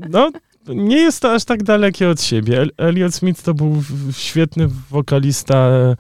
no, 0.09 0.31
nie 0.69 0.97
jest 0.97 1.23
to 1.23 1.33
aż 1.33 1.45
tak 1.45 1.63
dalekie 1.63 2.09
od 2.09 2.23
siebie. 2.23 2.67
Elliot 2.77 3.15
Smith 3.15 3.43
to 3.43 3.55
był 3.55 3.83
świetny 4.13 4.69
wokalista 4.91 5.57
e, 5.57 5.97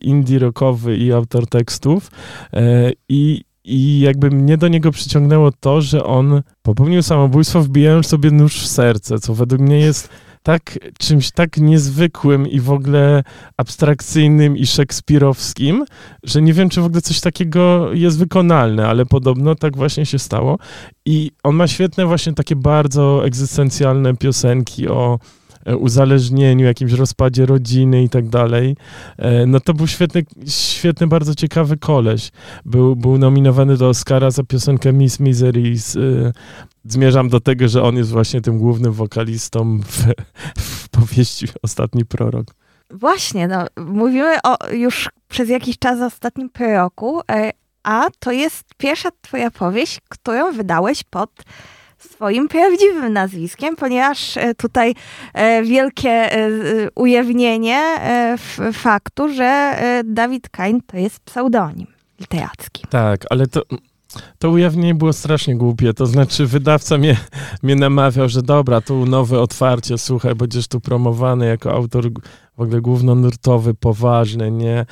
indie 0.00 0.38
rockowy 0.38 0.96
i 0.96 1.12
autor 1.12 1.46
tekstów 1.46 2.10
i 3.08 3.44
i 3.68 4.00
jakby 4.00 4.30
mnie 4.30 4.56
do 4.56 4.68
niego 4.68 4.90
przyciągnęło 4.90 5.52
to, 5.60 5.80
że 5.80 6.04
on 6.04 6.42
popełnił 6.62 7.02
samobójstwo 7.02 7.62
wbijając 7.62 8.06
sobie 8.06 8.30
nóż 8.30 8.60
w 8.60 8.66
serce, 8.66 9.18
co 9.18 9.34
według 9.34 9.60
mnie 9.60 9.78
jest 9.78 10.08
tak, 10.48 10.78
czymś 10.98 11.30
tak 11.30 11.56
niezwykłym 11.56 12.48
i 12.48 12.60
w 12.60 12.70
ogóle 12.70 13.22
abstrakcyjnym 13.56 14.56
i 14.56 14.66
szekspirowskim, 14.66 15.84
że 16.22 16.42
nie 16.42 16.52
wiem, 16.52 16.68
czy 16.68 16.80
w 16.80 16.84
ogóle 16.84 17.00
coś 17.00 17.20
takiego 17.20 17.92
jest 17.92 18.18
wykonalne, 18.18 18.86
ale 18.86 19.06
podobno 19.06 19.54
tak 19.54 19.76
właśnie 19.76 20.06
się 20.06 20.18
stało. 20.18 20.58
I 21.06 21.30
on 21.42 21.54
ma 21.54 21.66
świetne 21.66 22.06
właśnie 22.06 22.32
takie 22.32 22.56
bardzo 22.56 23.26
egzystencjalne 23.26 24.16
piosenki 24.16 24.88
o 24.88 25.18
uzależnieniu, 25.76 26.64
jakimś 26.64 26.92
rozpadzie 26.92 27.46
rodziny 27.46 28.02
i 28.02 28.08
tak 28.08 28.28
dalej. 28.28 28.76
E, 29.18 29.46
no 29.46 29.60
to 29.60 29.74
był 29.74 29.86
świetny, 29.86 30.24
świetny, 30.46 31.06
bardzo 31.06 31.34
ciekawy 31.34 31.76
koleś. 31.76 32.30
Był, 32.64 32.96
był 32.96 33.18
nominowany 33.18 33.76
do 33.76 33.88
Oscara 33.88 34.30
za 34.30 34.42
piosenkę 34.42 34.92
Miss 34.92 35.20
Misery. 35.20 35.78
Z, 35.78 35.96
e, 35.96 36.32
zmierzam 36.84 37.28
do 37.28 37.40
tego, 37.40 37.68
że 37.68 37.82
on 37.82 37.96
jest 37.96 38.10
właśnie 38.10 38.40
tym 38.40 38.58
głównym 38.58 38.92
wokalistą 38.92 39.80
w, 39.80 40.06
w 40.58 40.88
powieści 40.88 41.46
Ostatni 41.62 42.04
Prorok. 42.04 42.46
Właśnie, 42.90 43.48
no, 43.48 43.66
mówimy 43.84 44.36
o 44.44 44.70
już 44.72 45.08
przez 45.28 45.48
jakiś 45.48 45.78
czas 45.78 46.00
o 46.00 46.06
Ostatnim 46.06 46.50
Proroku, 46.50 47.20
a 47.82 48.06
to 48.18 48.32
jest 48.32 48.64
pierwsza 48.76 49.08
twoja 49.22 49.50
powieść, 49.50 50.00
którą 50.08 50.52
wydałeś 50.52 51.02
pod 51.02 51.30
swoim 51.98 52.48
prawdziwym 52.48 53.12
nazwiskiem, 53.12 53.76
ponieważ 53.76 54.36
e, 54.36 54.54
tutaj 54.54 54.94
e, 55.34 55.62
wielkie 55.62 56.10
e, 56.10 56.50
ujawnienie 56.94 57.98
faktu, 58.72 59.28
że 59.34 59.78
Dawid 60.04 60.48
Kain 60.48 60.80
to 60.86 60.96
jest 60.96 61.20
pseudonim 61.20 61.86
literacki. 62.20 62.84
Tak, 62.90 63.24
ale 63.30 63.46
to, 63.46 63.62
to 64.38 64.50
ujawnienie 64.50 64.94
było 64.94 65.12
strasznie 65.12 65.56
głupie. 65.56 65.94
To 65.94 66.06
znaczy, 66.06 66.46
wydawca 66.46 66.98
mnie, 66.98 67.16
mnie 67.62 67.76
namawiał, 67.76 68.28
że 68.28 68.42
dobra, 68.42 68.80
tu 68.80 69.06
nowe 69.06 69.40
otwarcie, 69.40 69.98
słuchaj, 69.98 70.34
będziesz 70.34 70.68
tu 70.68 70.80
promowany 70.80 71.46
jako 71.46 71.72
autor 71.72 72.04
w 72.56 72.60
ogóle 72.60 72.80
głównonurtowy, 72.80 73.74
poważny, 73.74 74.50
nie? 74.50 74.86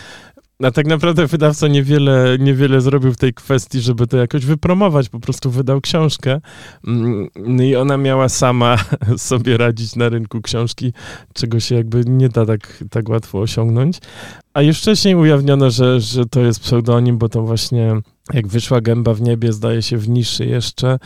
A 0.63 0.71
tak 0.71 0.87
naprawdę 0.87 1.27
wydawca 1.27 1.69
niewiele, 1.69 2.37
niewiele 2.41 2.81
zrobił 2.81 3.13
w 3.13 3.17
tej 3.17 3.35
kwestii, 3.35 3.81
żeby 3.81 4.07
to 4.07 4.17
jakoś 4.17 4.47
wypromować. 4.47 5.09
Po 5.09 5.21
prostu 5.21 5.51
wydał 5.51 5.81
książkę 5.81 6.41
mm, 6.87 7.29
i 7.63 7.77
ona 7.77 7.97
miała 7.97 8.29
sama 8.29 8.77
sobie 9.17 9.57
radzić 9.57 9.97
na 9.97 10.09
rynku 10.09 10.43
książki, 10.43 10.93
czego 11.35 11.61
się 11.61 11.75
jakby 11.75 12.03
nie 12.07 12.29
da 12.29 12.47
tak, 12.47 12.85
tak 12.91 13.09
łatwo 13.09 13.41
osiągnąć. 13.41 13.99
A 14.55 14.63
już 14.63 14.79
wcześniej 14.79 15.15
ujawniono, 15.15 15.71
że, 15.71 16.01
że 16.01 16.27
to 16.27 16.41
jest 16.41 16.61
pseudonim, 16.61 17.19
bo 17.19 17.29
to 17.29 17.43
właśnie 17.43 17.95
jak 18.35 18.47
wyszła 18.47 18.81
gęba 18.81 19.15
w 19.15 19.23
niebie, 19.23 19.53
zdaje 19.53 19.83
się 19.83 19.99
w 19.99 20.09
niszy 20.09 20.47
jeszcze, 20.47 20.99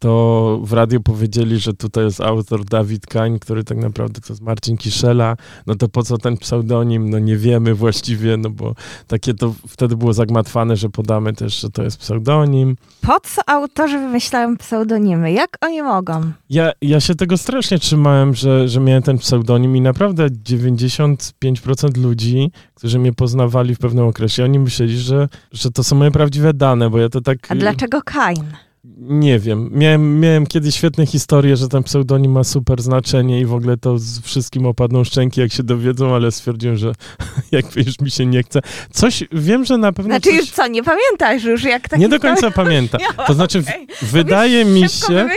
to 0.00 0.60
w 0.62 0.72
radiu 0.72 1.00
powiedzieli, 1.00 1.58
że 1.58 1.74
tutaj 1.74 2.04
jest 2.04 2.20
autor 2.20 2.64
Dawid 2.64 3.06
Kań, 3.06 3.38
który 3.38 3.64
tak 3.64 3.78
naprawdę 3.78 4.20
to 4.20 4.32
jest 4.32 4.42
Marcin 4.42 4.76
Kiszela, 4.76 5.36
no 5.66 5.74
to 5.74 5.88
po 5.88 6.02
co 6.02 6.18
ten 6.18 6.36
pseudonim? 6.36 7.10
No 7.10 7.18
nie 7.18 7.36
wiemy 7.36 7.74
właściwie, 7.74 8.36
no 8.36 8.50
bo 8.50 8.74
takie 9.06 9.34
to 9.34 9.54
wtedy 9.68 9.96
było 9.96 10.12
zagmatwane, 10.12 10.76
że 10.76 10.88
podamy 10.88 11.32
też, 11.32 11.60
że 11.60 11.70
to 11.70 11.82
jest 11.82 11.98
pseudonim. 11.98 12.76
Po 13.00 13.20
co 13.20 13.42
autorzy 13.46 13.98
wymyślają 13.98 14.56
pseudonimy? 14.56 15.32
Jak 15.32 15.56
oni 15.60 15.82
mogą? 15.82 16.32
Ja, 16.50 16.72
ja 16.82 17.00
się 17.00 17.14
tego 17.14 17.38
strasznie 17.38 17.78
trzymałem, 17.78 18.34
że, 18.34 18.68
że 18.68 18.80
miałem 18.80 19.02
ten 19.02 19.18
pseudonim 19.18 19.76
i 19.76 19.80
naprawdę 19.80 20.26
95% 20.26 21.96
ludzi, 21.96 22.50
którzy 22.74 22.98
mnie 22.98 23.12
poznawali 23.12 23.74
w 23.74 23.78
pewnym 23.78 24.06
okresie, 24.06 24.44
oni 24.44 24.58
myśleli, 24.58 24.98
że, 24.98 25.28
że 25.52 25.70
to 25.70 25.84
są 25.84 25.96
moje 25.96 26.10
prawdziwe 26.10 26.54
dane, 26.54 26.90
bo 26.90 26.98
ja 26.98 27.08
to 27.08 27.20
tak... 27.20 27.38
A 27.48 27.54
dlaczego 27.54 28.02
Kain? 28.02 28.44
Nie 28.84 29.38
wiem. 29.38 29.70
Miałem, 29.72 30.20
miałem 30.20 30.46
kiedyś 30.46 30.74
świetne 30.74 31.06
historie, 31.06 31.56
że 31.56 31.68
ten 31.68 31.82
pseudonim 31.82 32.32
ma 32.32 32.44
super 32.44 32.82
znaczenie 32.82 33.40
i 33.40 33.46
w 33.46 33.54
ogóle 33.54 33.76
to 33.76 33.98
z 33.98 34.20
wszystkim 34.20 34.66
opadną 34.66 35.04
szczęki, 35.04 35.40
jak 35.40 35.52
się 35.52 35.62
dowiedzą, 35.62 36.14
ale 36.14 36.32
stwierdziłem, 36.32 36.76
że 36.76 36.92
jakby 37.52 37.80
już 37.80 38.00
mi 38.00 38.10
się 38.10 38.26
nie 38.26 38.42
chce. 38.42 38.60
Coś, 38.92 39.24
wiem, 39.32 39.64
że 39.64 39.78
na 39.78 39.92
pewno 39.92 40.10
Znaczy 40.10 40.30
coś... 40.30 40.38
już 40.38 40.50
co, 40.50 40.66
nie 40.66 40.82
pamiętasz 40.82 41.44
już 41.44 41.64
jak 41.64 41.88
tak 41.88 42.00
Nie 42.00 42.08
do 42.08 42.20
końca 42.20 42.50
pamiętam. 42.50 43.00
To 43.26 43.34
znaczy, 43.34 43.58
okay. 43.58 43.86
wydaje 44.02 44.64
mi 44.64 44.88
się... 44.88 45.28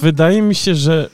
Wydaje 0.00 0.42
mi 0.42 0.54
się, 0.54 0.74
że, 0.74 1.10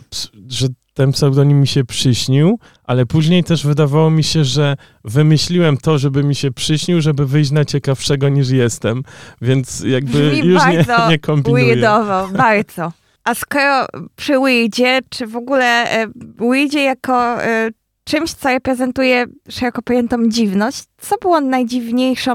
że 0.48 0.68
ten 0.98 1.12
pseudonim 1.12 1.60
mi 1.60 1.66
się 1.66 1.84
przyśnił, 1.84 2.58
ale 2.84 3.06
później 3.06 3.44
też 3.44 3.66
wydawało 3.66 4.10
mi 4.10 4.24
się, 4.24 4.44
że 4.44 4.76
wymyśliłem 5.04 5.76
to, 5.76 5.98
żeby 5.98 6.24
mi 6.24 6.34
się 6.34 6.50
przyśnił, 6.50 7.00
żeby 7.00 7.26
wyjść 7.26 7.50
na 7.50 7.64
ciekawszego 7.64 8.28
niż 8.28 8.50
jestem, 8.50 9.02
więc 9.42 9.80
jakby 9.80 10.30
Brzmi 10.30 10.48
już 10.48 10.66
nie, 10.66 10.84
nie 11.08 11.18
kombinuję. 11.18 11.64
Weirdowo, 11.64 12.28
bardzo. 12.28 12.92
A 13.24 13.34
skoro 13.34 13.86
przy 14.16 14.40
Weirdzie, 14.40 15.00
czy 15.08 15.26
w 15.26 15.36
ogóle 15.36 15.90
e, 15.90 16.06
Weirdzie 16.38 16.82
jako 16.82 17.42
e, 17.42 17.70
czymś, 18.04 18.30
co 18.30 18.48
reprezentuje 18.48 19.26
szeroko 19.48 19.82
pojętą 19.82 20.28
dziwność, 20.28 20.84
co 21.00 21.16
było 21.16 21.40
najdziwniejszą 21.40 22.34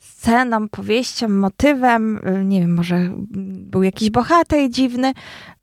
sceną, 0.00 0.68
powieścią, 0.68 1.28
motywem, 1.28 2.20
e, 2.24 2.44
nie 2.44 2.60
wiem, 2.60 2.74
może 2.74 3.10
był 3.70 3.82
jakiś 3.82 4.10
bohater 4.10 4.70
dziwny 4.70 5.12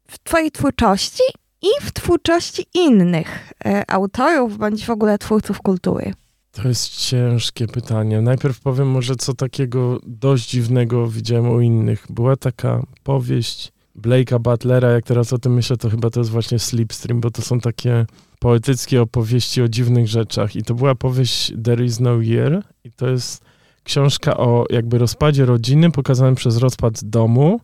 w 0.08 0.20
twojej 0.24 0.52
twórczości 0.52 1.24
i 1.64 1.86
w 1.86 1.92
twórczości 1.92 2.66
innych 2.74 3.54
e, 3.66 3.92
autorów 3.92 4.58
bądź 4.58 4.86
w 4.86 4.90
ogóle 4.90 5.18
twórców 5.18 5.62
kultury? 5.62 6.14
To 6.52 6.68
jest 6.68 6.98
ciężkie 6.98 7.68
pytanie. 7.68 8.22
Najpierw 8.22 8.60
powiem 8.60 8.88
może, 8.88 9.16
co 9.16 9.34
takiego 9.34 10.00
dość 10.08 10.50
dziwnego 10.50 11.08
widziałem 11.08 11.50
u 11.50 11.62
innych. 11.62 12.06
Była 12.10 12.36
taka 12.36 12.86
powieść 13.04 13.72
Blake'a 13.96 14.40
Butlera, 14.40 14.90
jak 14.90 15.06
teraz 15.06 15.34
o 15.34 15.38
tym 15.38 15.54
myślę, 15.54 15.78
to 15.78 15.90
chyba 15.90 16.10
to 16.10 16.20
jest 16.20 16.32
właśnie 16.32 16.60
Slipstream, 16.60 17.22
bo 17.22 17.32
to 17.32 17.42
są 17.42 17.60
takie 17.60 18.06
poetyckie 18.40 19.02
opowieści 19.02 19.62
o 19.62 19.68
dziwnych 19.68 20.08
rzeczach. 20.08 20.56
I 20.56 20.64
to 20.64 20.74
była 20.74 20.96
powieść 20.96 21.54
There 21.64 21.86
is 21.86 22.00
no 22.00 22.22
year 22.22 22.64
i 22.84 22.92
to 22.92 23.08
jest 23.08 23.44
książka 23.84 24.38
o 24.38 24.66
jakby 24.70 24.98
rozpadzie 24.98 25.46
rodziny 25.46 25.92
pokazanym 25.92 26.36
przez 26.36 26.58
rozpad 26.58 27.04
domu 27.04 27.60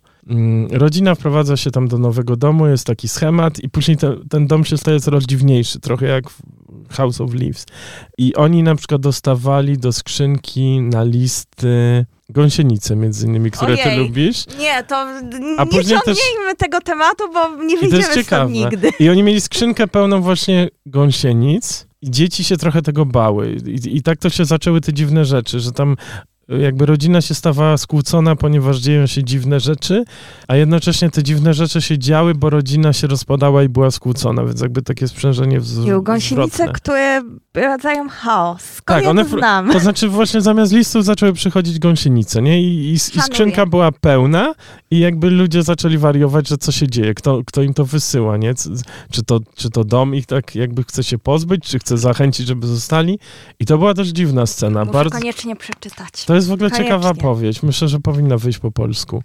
rodzina 0.71 1.15
wprowadza 1.15 1.57
się 1.57 1.71
tam 1.71 1.87
do 1.87 1.97
nowego 1.97 2.35
domu, 2.35 2.67
jest 2.67 2.87
taki 2.87 3.07
schemat 3.07 3.59
i 3.59 3.69
później 3.69 3.97
te, 3.97 4.15
ten 4.29 4.47
dom 4.47 4.65
się 4.65 4.77
staje 4.77 4.99
coraz 4.99 5.23
dziwniejszy, 5.23 5.79
trochę 5.79 6.05
jak 6.05 6.23
House 6.89 7.21
of 7.21 7.33
Leaves. 7.33 7.65
I 8.17 8.35
oni 8.35 8.63
na 8.63 8.75
przykład 8.75 9.01
dostawali 9.01 9.77
do 9.77 9.91
skrzynki 9.93 10.81
na 10.81 11.03
listy 11.03 12.05
gąsienice 12.29 12.95
między 12.95 13.27
innymi, 13.27 13.51
które 13.51 13.73
Ojej, 13.73 13.83
ty 13.83 13.95
lubisz. 13.95 14.45
Nie, 14.59 14.83
to 14.83 14.95
A 15.57 15.63
nie 15.63 15.71
ciągnijmy 15.71 16.05
też... 16.05 16.57
tego 16.57 16.81
tematu, 16.81 17.23
bo 17.33 17.63
nie 17.63 17.77
wyjdziemy 17.77 18.23
stąd 18.23 18.51
nigdy. 18.51 18.91
I 18.99 19.09
oni 19.09 19.23
mieli 19.23 19.41
skrzynkę 19.41 19.87
pełną 19.87 20.21
właśnie 20.21 20.69
gąsienic 20.85 21.87
i 22.01 22.11
dzieci 22.11 22.43
się 22.43 22.57
trochę 22.57 22.81
tego 22.81 23.05
bały. 23.05 23.57
I, 23.67 23.97
I, 23.97 24.01
tak 24.01 24.19
to 24.19 24.29
się 24.29 24.45
zaczęły 24.45 24.81
te 24.81 24.93
dziwne 24.93 25.25
rzeczy, 25.25 25.59
że 25.59 25.71
tam 25.71 25.95
jakby 26.57 26.85
rodzina 26.85 27.21
się 27.21 27.35
stawała 27.35 27.77
skłócona, 27.77 28.35
ponieważ 28.35 28.77
dzieją 28.77 29.07
się 29.07 29.23
dziwne 29.23 29.59
rzeczy, 29.59 30.03
a 30.47 30.55
jednocześnie 30.55 31.09
te 31.09 31.23
dziwne 31.23 31.53
rzeczy 31.53 31.81
się 31.81 31.99
działy, 31.99 32.35
bo 32.35 32.49
rodzina 32.49 32.93
się 32.93 33.07
rozpadała 33.07 33.63
i 33.63 33.69
była 33.69 33.91
skłócona, 33.91 34.45
więc 34.45 34.61
jakby 34.61 34.81
takie 34.81 35.07
sprzężenie 35.07 35.59
wzrost, 35.59 36.03
Gąsienice, 36.03 36.67
które 36.73 37.21
rodzają 37.53 38.09
chaos. 38.09 38.61
Skąd 38.61 38.99
tak, 38.99 39.09
one, 39.09 39.25
to 39.25 39.37
znam? 39.37 39.71
To 39.71 39.79
znaczy 39.79 40.07
właśnie 40.07 40.41
zamiast 40.41 40.73
listów 40.73 41.05
zaczęły 41.05 41.33
przychodzić 41.33 41.79
gąsienice, 41.79 42.41
nie? 42.41 42.61
I, 42.61 42.65
i, 42.65 42.93
i 42.93 42.99
skrzynka 42.99 43.65
była 43.65 43.91
pełna 43.91 44.53
i 44.91 44.99
jakby 44.99 45.29
ludzie 45.29 45.63
zaczęli 45.63 45.97
wariować, 45.97 46.47
że 46.47 46.57
co 46.57 46.71
się 46.71 46.87
dzieje, 46.87 47.13
kto, 47.13 47.41
kto 47.45 47.61
im 47.61 47.73
to 47.73 47.85
wysyła, 47.85 48.37
nie? 48.37 48.53
Czy 49.11 49.23
to, 49.23 49.39
czy 49.55 49.69
to 49.69 49.83
dom 49.83 50.15
ich 50.15 50.25
tak 50.25 50.55
jakby 50.55 50.83
chce 50.83 51.03
się 51.03 51.17
pozbyć, 51.17 51.63
czy 51.63 51.79
chce 51.79 51.97
zachęcić, 51.97 52.47
żeby 52.47 52.67
zostali. 52.67 53.19
I 53.59 53.65
to 53.65 53.77
była 53.77 53.93
też 53.93 54.07
dziwna 54.07 54.45
scena. 54.45 54.79
Muszę 54.79 54.93
Bardzo... 54.93 55.17
koniecznie 55.17 55.55
przeczytać. 55.55 56.25
To 56.25 56.38
jest 56.39 56.49
w 56.49 56.53
ogóle 56.53 56.69
Koniecznie. 56.69 56.85
ciekawa 56.95 57.13
powieść. 57.13 57.63
Myślę, 57.63 57.87
że 57.87 57.99
powinna 57.99 58.37
wyjść 58.37 58.59
po 58.59 58.71
polsku. 58.71 59.23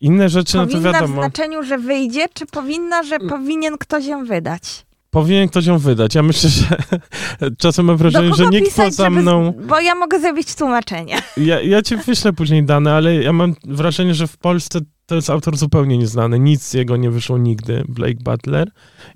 Inne 0.00 0.28
rzeczy, 0.28 0.58
powinna 0.58 0.80
no 0.80 0.92
to 0.92 0.92
wiadomo. 0.92 1.14
w 1.14 1.24
znaczeniu, 1.24 1.62
że 1.62 1.78
wyjdzie, 1.78 2.26
czy 2.34 2.46
powinna, 2.46 3.02
że 3.02 3.18
powinien 3.18 3.78
ktoś 3.78 4.06
ją 4.06 4.24
wydać? 4.24 4.86
Powinien 5.12 5.48
ktoś 5.48 5.66
ją 5.66 5.78
wydać. 5.78 6.14
Ja 6.14 6.22
myślę, 6.22 6.50
że 6.50 6.66
czasem 7.62 7.86
mam 7.86 7.96
wrażenie, 7.96 8.34
że 8.34 8.46
nikt 8.46 8.64
pisać, 8.64 8.86
poza 8.86 9.10
mną... 9.10 9.54
Bo 9.68 9.80
ja 9.80 9.94
mogę 9.94 10.20
zrobić 10.20 10.54
tłumaczenie. 10.54 11.18
Ja, 11.36 11.60
ja 11.60 11.82
ci 11.82 11.96
wyślę 11.96 12.32
później 12.32 12.64
dane, 12.64 12.94
ale 12.94 13.14
ja 13.14 13.32
mam 13.32 13.54
wrażenie, 13.64 14.14
że 14.14 14.26
w 14.26 14.36
Polsce 14.36 14.80
to 15.06 15.14
jest 15.14 15.30
autor 15.30 15.56
zupełnie 15.56 15.98
nieznany. 15.98 16.38
Nic 16.38 16.62
z 16.62 16.74
jego 16.74 16.96
nie 16.96 17.10
wyszło 17.10 17.38
nigdy, 17.38 17.84
Blake 17.88 18.22
Butler. 18.24 18.70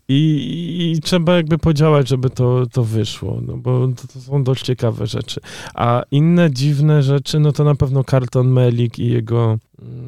I, 0.09 0.92
i 0.97 1.01
trzeba 1.01 1.36
jakby 1.36 1.59
podziałać, 1.59 2.09
żeby 2.09 2.30
to, 2.30 2.66
to 2.66 2.84
wyszło, 2.84 3.40
no 3.47 3.57
bo 3.57 3.88
to, 3.88 4.09
to, 4.12 4.20
są 4.20 4.44
dość 4.44 4.64
ciekawe 4.64 5.07
rzeczy. 5.07 5.40
A 5.74 6.03
inne 6.11 6.51
dziwne 6.51 7.03
rzeczy, 7.03 7.40
no 7.40 7.53
to 7.53 7.64
na 7.64 7.74
pewno 7.74 8.05
Carlton 8.05 8.49
Melik 8.49 8.99
i 8.99 9.09
jego, 9.09 9.59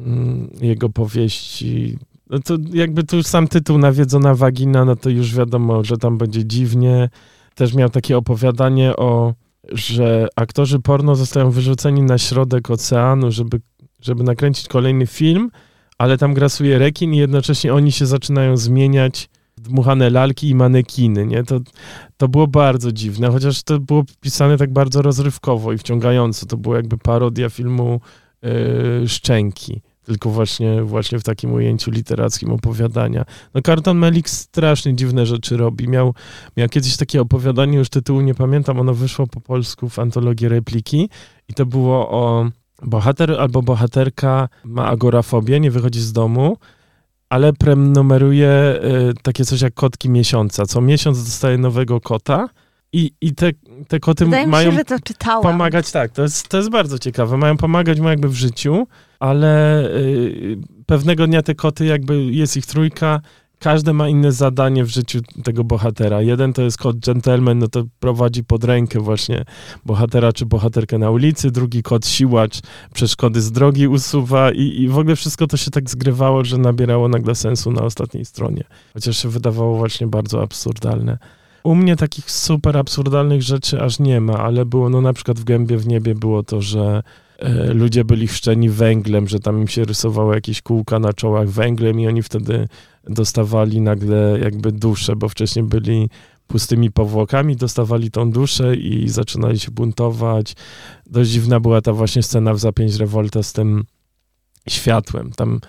mm, 0.05 0.49
jego 0.61 0.89
powieści. 0.89 1.97
No 2.29 2.39
to 2.39 2.57
jakby 2.73 3.03
tu 3.03 3.23
sam 3.23 3.47
tytuł 3.47 3.77
Nawiedzona 3.77 4.35
Wagina, 4.35 4.85
no 4.85 4.95
to 4.95 5.09
już 5.09 5.35
wiadomo, 5.35 5.83
że 5.83 5.97
tam 5.97 6.17
będzie 6.17 6.45
dziwnie. 6.45 7.09
Też 7.55 7.73
miał 7.73 7.89
takie 7.89 8.17
opowiadanie 8.17 8.95
o, 8.95 9.33
że 9.71 10.27
aktorzy 10.35 10.79
porno 10.79 11.15
zostają 11.15 11.51
wyrzuceni 11.51 12.01
na 12.01 12.17
środek 12.17 12.69
oceanu, 12.69 13.31
żeby, 13.31 13.61
żeby 14.01 14.23
nakręcić 14.23 14.67
kolejny 14.67 15.07
film, 15.07 15.51
ale 15.97 16.17
tam 16.17 16.33
grasuje 16.33 16.79
rekin 16.79 17.13
i 17.13 17.17
jednocześnie 17.17 17.73
oni 17.73 17.91
się 17.91 18.05
zaczynają 18.05 18.57
zmieniać 18.57 19.29
dmuchane 19.57 20.09
lalki 20.09 20.49
i 20.49 20.55
manekiny, 20.55 21.25
nie? 21.25 21.43
To, 21.43 21.59
to 22.17 22.27
było 22.27 22.47
bardzo 22.47 22.91
dziwne, 22.91 23.31
chociaż 23.31 23.63
to 23.63 23.79
było 23.79 24.03
pisane 24.21 24.57
tak 24.57 24.73
bardzo 24.73 25.01
rozrywkowo 25.01 25.73
i 25.73 25.77
wciągająco. 25.77 26.45
To 26.45 26.57
było 26.57 26.75
jakby 26.75 26.97
parodia 26.97 27.49
filmu 27.49 28.01
yy, 28.41 29.07
Szczęki. 29.07 29.81
Tylko 30.09 30.29
właśnie, 30.29 30.83
właśnie 30.83 31.19
w 31.19 31.23
takim 31.23 31.53
ujęciu 31.53 31.91
literackim 31.91 32.51
opowiadania. 32.51 33.25
No 33.53 33.61
Carton 33.61 33.97
Melik 33.97 34.29
strasznie 34.29 34.95
dziwne 34.95 35.25
rzeczy 35.25 35.57
robi. 35.57 35.87
Miał, 35.87 36.13
miał 36.57 36.69
kiedyś 36.69 36.97
takie 36.97 37.21
opowiadanie, 37.21 37.77
już 37.77 37.89
tytułu 37.89 38.21
nie 38.21 38.35
pamiętam, 38.35 38.79
ono 38.79 38.93
wyszło 38.93 39.27
po 39.27 39.41
polsku 39.41 39.89
w 39.89 39.99
antologii 39.99 40.47
repliki 40.47 41.09
i 41.49 41.53
to 41.53 41.65
było 41.65 42.09
o 42.09 42.49
bohater 42.81 43.31
albo 43.31 43.61
bohaterka 43.61 44.49
ma 44.63 44.85
agorafobię, 44.85 45.59
nie 45.59 45.71
wychodzi 45.71 46.01
z 46.01 46.13
domu, 46.13 46.57
ale 47.29 47.53
prenumeruje 47.53 48.79
y, 49.09 49.13
takie 49.21 49.45
coś 49.45 49.61
jak 49.61 49.73
kotki 49.73 50.09
miesiąca. 50.09 50.65
Co 50.65 50.81
miesiąc 50.81 51.23
dostaje 51.23 51.57
nowego 51.57 52.01
kota 52.01 52.49
i, 52.93 53.11
i 53.21 53.35
te, 53.35 53.51
te 53.87 53.99
koty 53.99 54.25
Wydaje 54.25 54.47
mają 54.47 54.67
mi 54.67 54.71
się, 54.71 54.77
że 54.77 54.85
to 54.85 54.99
czytałam. 55.03 55.43
pomagać, 55.43 55.91
tak, 55.91 56.11
to 56.11 56.21
jest, 56.21 56.47
to 56.47 56.57
jest 56.57 56.69
bardzo 56.69 56.99
ciekawe. 56.99 57.37
Mają 57.37 57.57
pomagać 57.57 57.99
mu 57.99 58.09
jakby 58.09 58.29
w 58.29 58.35
życiu, 58.35 58.87
ale 59.19 59.83
y, 59.97 60.57
pewnego 60.85 61.27
dnia 61.27 61.41
te 61.41 61.55
koty, 61.55 61.85
jakby 61.85 62.23
jest 62.23 62.57
ich 62.57 62.65
trójka, 62.65 63.21
każde 63.59 63.93
ma 63.93 64.09
inne 64.09 64.31
zadanie 64.31 64.83
w 64.83 64.89
życiu 64.89 65.19
tego 65.43 65.63
bohatera. 65.63 66.21
Jeden 66.21 66.53
to 66.53 66.61
jest 66.61 66.77
kot 66.77 66.99
gentleman, 66.99 67.59
no 67.59 67.67
to 67.67 67.83
prowadzi 67.99 68.43
pod 68.43 68.63
rękę 68.63 68.99
właśnie 68.99 69.45
bohatera 69.85 70.33
czy 70.33 70.45
bohaterkę 70.45 70.97
na 70.97 71.11
ulicy, 71.11 71.51
drugi 71.51 71.83
kot 71.83 72.07
siłacz, 72.07 72.59
przeszkody 72.93 73.41
z 73.41 73.51
drogi 73.51 73.87
usuwa 73.87 74.51
i, 74.51 74.81
i 74.81 74.87
w 74.87 74.97
ogóle 74.97 75.15
wszystko 75.15 75.47
to 75.47 75.57
się 75.57 75.71
tak 75.71 75.89
zgrywało, 75.89 76.45
że 76.45 76.57
nabierało 76.57 77.07
nagle 77.07 77.35
sensu 77.35 77.71
na 77.71 77.81
ostatniej 77.81 78.25
stronie. 78.25 78.63
Chociaż 78.93 79.17
się 79.17 79.29
wydawało 79.29 79.77
właśnie 79.77 80.07
bardzo 80.07 80.41
absurdalne. 80.41 81.17
U 81.63 81.75
mnie 81.75 81.95
takich 81.95 82.31
super 82.31 82.77
absurdalnych 82.77 83.41
rzeczy 83.41 83.81
aż 83.81 83.99
nie 83.99 84.21
ma, 84.21 84.37
ale 84.37 84.65
było 84.65 84.89
no 84.89 85.01
na 85.01 85.13
przykład 85.13 85.39
w 85.39 85.43
Gębie 85.43 85.77
w 85.77 85.87
Niebie 85.87 86.15
było 86.15 86.43
to, 86.43 86.61
że 86.61 87.03
e, 87.39 87.73
ludzie 87.73 88.05
byli 88.05 88.27
chrzczeni 88.27 88.69
węglem, 88.69 89.27
że 89.27 89.39
tam 89.39 89.61
im 89.61 89.67
się 89.67 89.85
rysowało 89.85 90.33
jakieś 90.33 90.61
kółka 90.61 90.99
na 90.99 91.13
czołach 91.13 91.49
węglem 91.49 91.99
i 91.99 92.07
oni 92.07 92.23
wtedy 92.23 92.67
dostawali 93.03 93.81
nagle 93.81 94.39
jakby 94.41 94.71
duszę, 94.71 95.15
bo 95.15 95.29
wcześniej 95.29 95.65
byli 95.65 96.09
pustymi 96.47 96.91
powłokami, 96.91 97.55
dostawali 97.55 98.11
tą 98.11 98.31
duszę 98.31 98.75
i 98.75 99.09
zaczynali 99.09 99.59
się 99.59 99.71
buntować. 99.71 100.55
Dość 101.05 101.29
dziwna 101.29 101.59
była 101.59 101.81
ta 101.81 101.93
właśnie 101.93 102.23
scena 102.23 102.53
w 102.53 102.59
Zapięć 102.59 102.95
Rewolta 102.95 103.43
z 103.43 103.53
tym 103.53 103.83
światłem. 104.69 105.31
Tam 105.31 105.59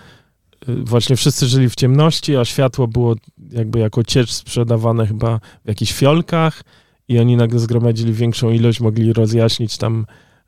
właśnie 0.67 1.15
wszyscy 1.15 1.47
żyli 1.47 1.69
w 1.69 1.75
ciemności, 1.75 2.35
a 2.35 2.45
światło 2.45 2.87
było 2.87 3.15
jakby 3.51 3.79
jako 3.79 4.03
ciecz 4.03 4.31
sprzedawane 4.31 5.07
chyba 5.07 5.39
w 5.65 5.67
jakichś 5.67 5.93
fiolkach 5.93 6.63
i 7.07 7.19
oni 7.19 7.35
nagle 7.37 7.59
zgromadzili 7.59 8.13
większą 8.13 8.49
ilość, 8.49 8.79
mogli 8.79 9.13
rozjaśnić 9.13 9.77
tam 9.77 10.05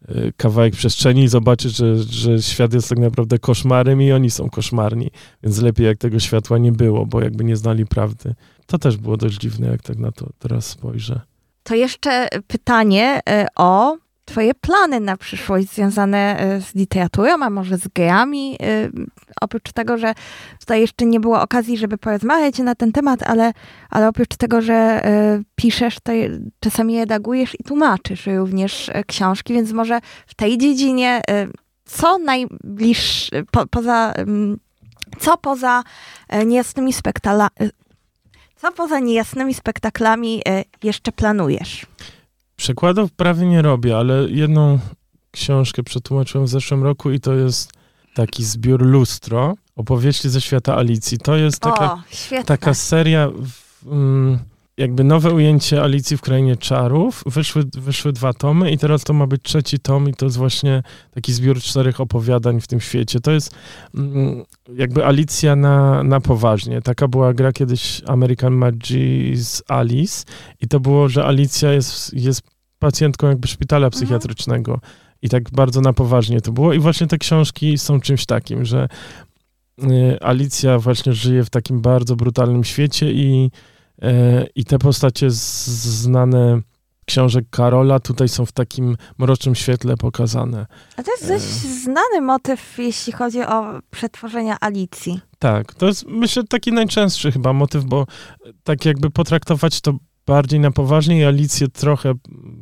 y, 0.09 0.33
kawałek 0.37 0.73
przestrzeni 0.73 1.23
i 1.23 1.27
zobaczyć, 1.27 1.75
że, 1.75 1.97
że 1.97 2.41
świat 2.41 2.73
jest 2.73 2.89
tak 2.89 2.99
naprawdę 2.99 3.39
koszmarem 3.39 4.01
i 4.01 4.11
oni 4.11 4.31
są 4.31 4.49
koszmarni, 4.49 5.11
więc 5.43 5.61
lepiej 5.61 5.85
jak 5.85 5.97
tego 5.97 6.19
światła 6.19 6.57
nie 6.57 6.71
było, 6.71 7.05
bo 7.05 7.21
jakby 7.21 7.43
nie 7.43 7.55
znali 7.55 7.85
prawdy. 7.85 8.35
To 8.65 8.77
też 8.77 8.97
było 8.97 9.17
dość 9.17 9.37
dziwne, 9.37 9.67
jak 9.67 9.81
tak 9.81 9.97
na 9.97 10.11
to 10.11 10.29
teraz 10.39 10.65
spojrzę. 10.65 11.21
To 11.63 11.75
jeszcze 11.75 12.27
pytanie 12.47 13.19
e, 13.29 13.47
o 13.55 13.97
Twoje 14.25 14.53
plany 14.53 14.99
na 14.99 15.17
przyszłość 15.17 15.69
związane 15.69 16.39
e, 16.39 16.61
z 16.61 16.75
literaturą, 16.75 17.43
a 17.43 17.49
może 17.49 17.77
z 17.77 17.87
grami. 17.87 18.55
E, 18.61 18.89
Oprócz 19.41 19.71
tego, 19.71 19.97
że 19.97 20.13
tutaj 20.59 20.81
jeszcze 20.81 21.05
nie 21.05 21.19
było 21.19 21.41
okazji, 21.41 21.77
żeby 21.77 21.97
porozmawiać 21.97 22.59
na 22.59 22.75
ten 22.75 22.91
temat, 22.91 23.23
ale, 23.23 23.53
ale 23.89 24.07
oprócz 24.07 24.35
tego, 24.35 24.61
że 24.61 24.73
e, 24.73 25.41
piszesz, 25.55 25.97
to 26.03 26.11
czasami 26.59 26.99
redagujesz 26.99 27.59
i 27.59 27.63
tłumaczysz 27.63 28.25
również 28.25 28.91
książki, 29.07 29.53
więc 29.53 29.71
może 29.71 29.99
w 30.27 30.35
tej 30.35 30.57
dziedzinie 30.57 31.21
co 31.85 32.17
najbliższe, 32.17 33.43
po, 33.51 33.67
poza, 33.67 34.11
mm, 34.11 34.59
co 35.19 35.37
poza 35.37 35.83
niejasnymi 36.45 36.93
spektala, 36.93 37.47
e, 37.59 37.69
co 38.55 38.71
poza 38.71 38.99
niejasnymi 38.99 39.53
spektaklami 39.53 40.41
jeszcze 40.83 41.11
planujesz? 41.11 41.85
Przekładów 42.63 43.11
prawie 43.11 43.45
nie 43.45 43.61
robię, 43.61 43.97
ale 43.97 44.29
jedną 44.29 44.79
książkę 45.31 45.83
przetłumaczyłem 45.83 46.47
w 46.47 46.49
zeszłym 46.49 46.83
roku 46.83 47.11
i 47.11 47.19
to 47.19 47.33
jest 47.33 47.71
taki 48.13 48.43
zbiór 48.43 48.81
Lustro, 48.81 49.55
opowieści 49.75 50.29
ze 50.29 50.41
świata 50.41 50.77
Alicji. 50.77 51.17
To 51.17 51.35
jest 51.35 51.59
taka, 51.59 51.93
o, 51.93 52.43
taka 52.45 52.73
seria, 52.73 53.29
w, 53.29 53.87
mm, 53.87 54.39
jakby 54.77 55.03
nowe 55.03 55.31
ujęcie 55.31 55.83
Alicji 55.83 56.17
w 56.17 56.21
Krainie 56.21 56.57
Czarów. 56.57 57.23
Wyszły, 57.25 57.63
wyszły 57.73 58.13
dwa 58.13 58.33
tomy 58.33 58.71
i 58.71 58.77
teraz 58.77 59.03
to 59.03 59.13
ma 59.13 59.27
być 59.27 59.41
trzeci 59.43 59.79
tom 59.79 60.09
i 60.09 60.13
to 60.13 60.25
jest 60.25 60.37
właśnie 60.37 60.83
taki 61.11 61.33
zbiór 61.33 61.61
czterech 61.61 62.01
opowiadań 62.01 62.61
w 62.61 62.67
tym 62.67 62.81
świecie. 62.81 63.19
To 63.19 63.31
jest 63.31 63.55
mm, 63.95 64.43
jakby 64.75 65.05
Alicja 65.05 65.55
na, 65.55 66.03
na 66.03 66.19
poważnie. 66.21 66.81
Taka 66.81 67.07
była 67.07 67.33
gra 67.33 67.51
kiedyś 67.51 68.01
American 68.07 68.53
Magic's 68.53 69.61
Alice 69.67 70.25
i 70.61 70.67
to 70.67 70.79
było, 70.79 71.09
że 71.09 71.25
Alicja 71.25 71.73
jest, 71.73 72.13
jest 72.13 72.52
pacjentką 72.83 73.27
jakby 73.27 73.47
szpitala 73.47 73.89
psychiatrycznego. 73.89 74.79
I 75.21 75.29
tak 75.29 75.51
bardzo 75.51 75.81
na 75.81 75.93
poważnie 75.93 76.41
to 76.41 76.51
było. 76.51 76.73
I 76.73 76.79
właśnie 76.79 77.07
te 77.07 77.17
książki 77.17 77.77
są 77.77 77.99
czymś 77.99 78.25
takim, 78.25 78.65
że 78.65 78.87
y, 79.83 80.17
Alicja 80.21 80.79
właśnie 80.79 81.13
żyje 81.13 81.43
w 81.43 81.49
takim 81.49 81.81
bardzo 81.81 82.15
brutalnym 82.15 82.63
świecie 82.63 83.11
i, 83.11 83.51
e, 84.01 84.45
i 84.55 84.65
te 84.65 84.79
postacie 84.79 85.27
znane 85.31 86.61
książek 87.05 87.45
Karola 87.49 87.99
tutaj 87.99 88.29
są 88.29 88.45
w 88.45 88.51
takim 88.51 88.97
mrocznym 89.17 89.55
świetle 89.55 89.97
pokazane. 89.97 90.65
A 90.97 91.03
to 91.03 91.11
jest 91.11 91.27
dość 91.27 91.43
znany 91.83 92.21
motyw, 92.21 92.77
jeśli 92.77 93.13
chodzi 93.13 93.41
o 93.41 93.79
przetworzenia 93.91 94.57
Alicji. 94.61 95.19
Tak, 95.39 95.73
to 95.73 95.87
jest 95.87 96.05
myślę 96.07 96.43
taki 96.43 96.71
najczęstszy 96.71 97.31
chyba 97.31 97.53
motyw, 97.53 97.83
bo 97.83 98.05
tak 98.63 98.85
jakby 98.85 99.09
potraktować 99.09 99.81
to 99.81 99.93
bardziej 100.25 100.59
na 100.59 100.71
poważnie 100.71 101.19
i 101.19 101.23
Alicję 101.23 101.67
trochę 101.67 102.13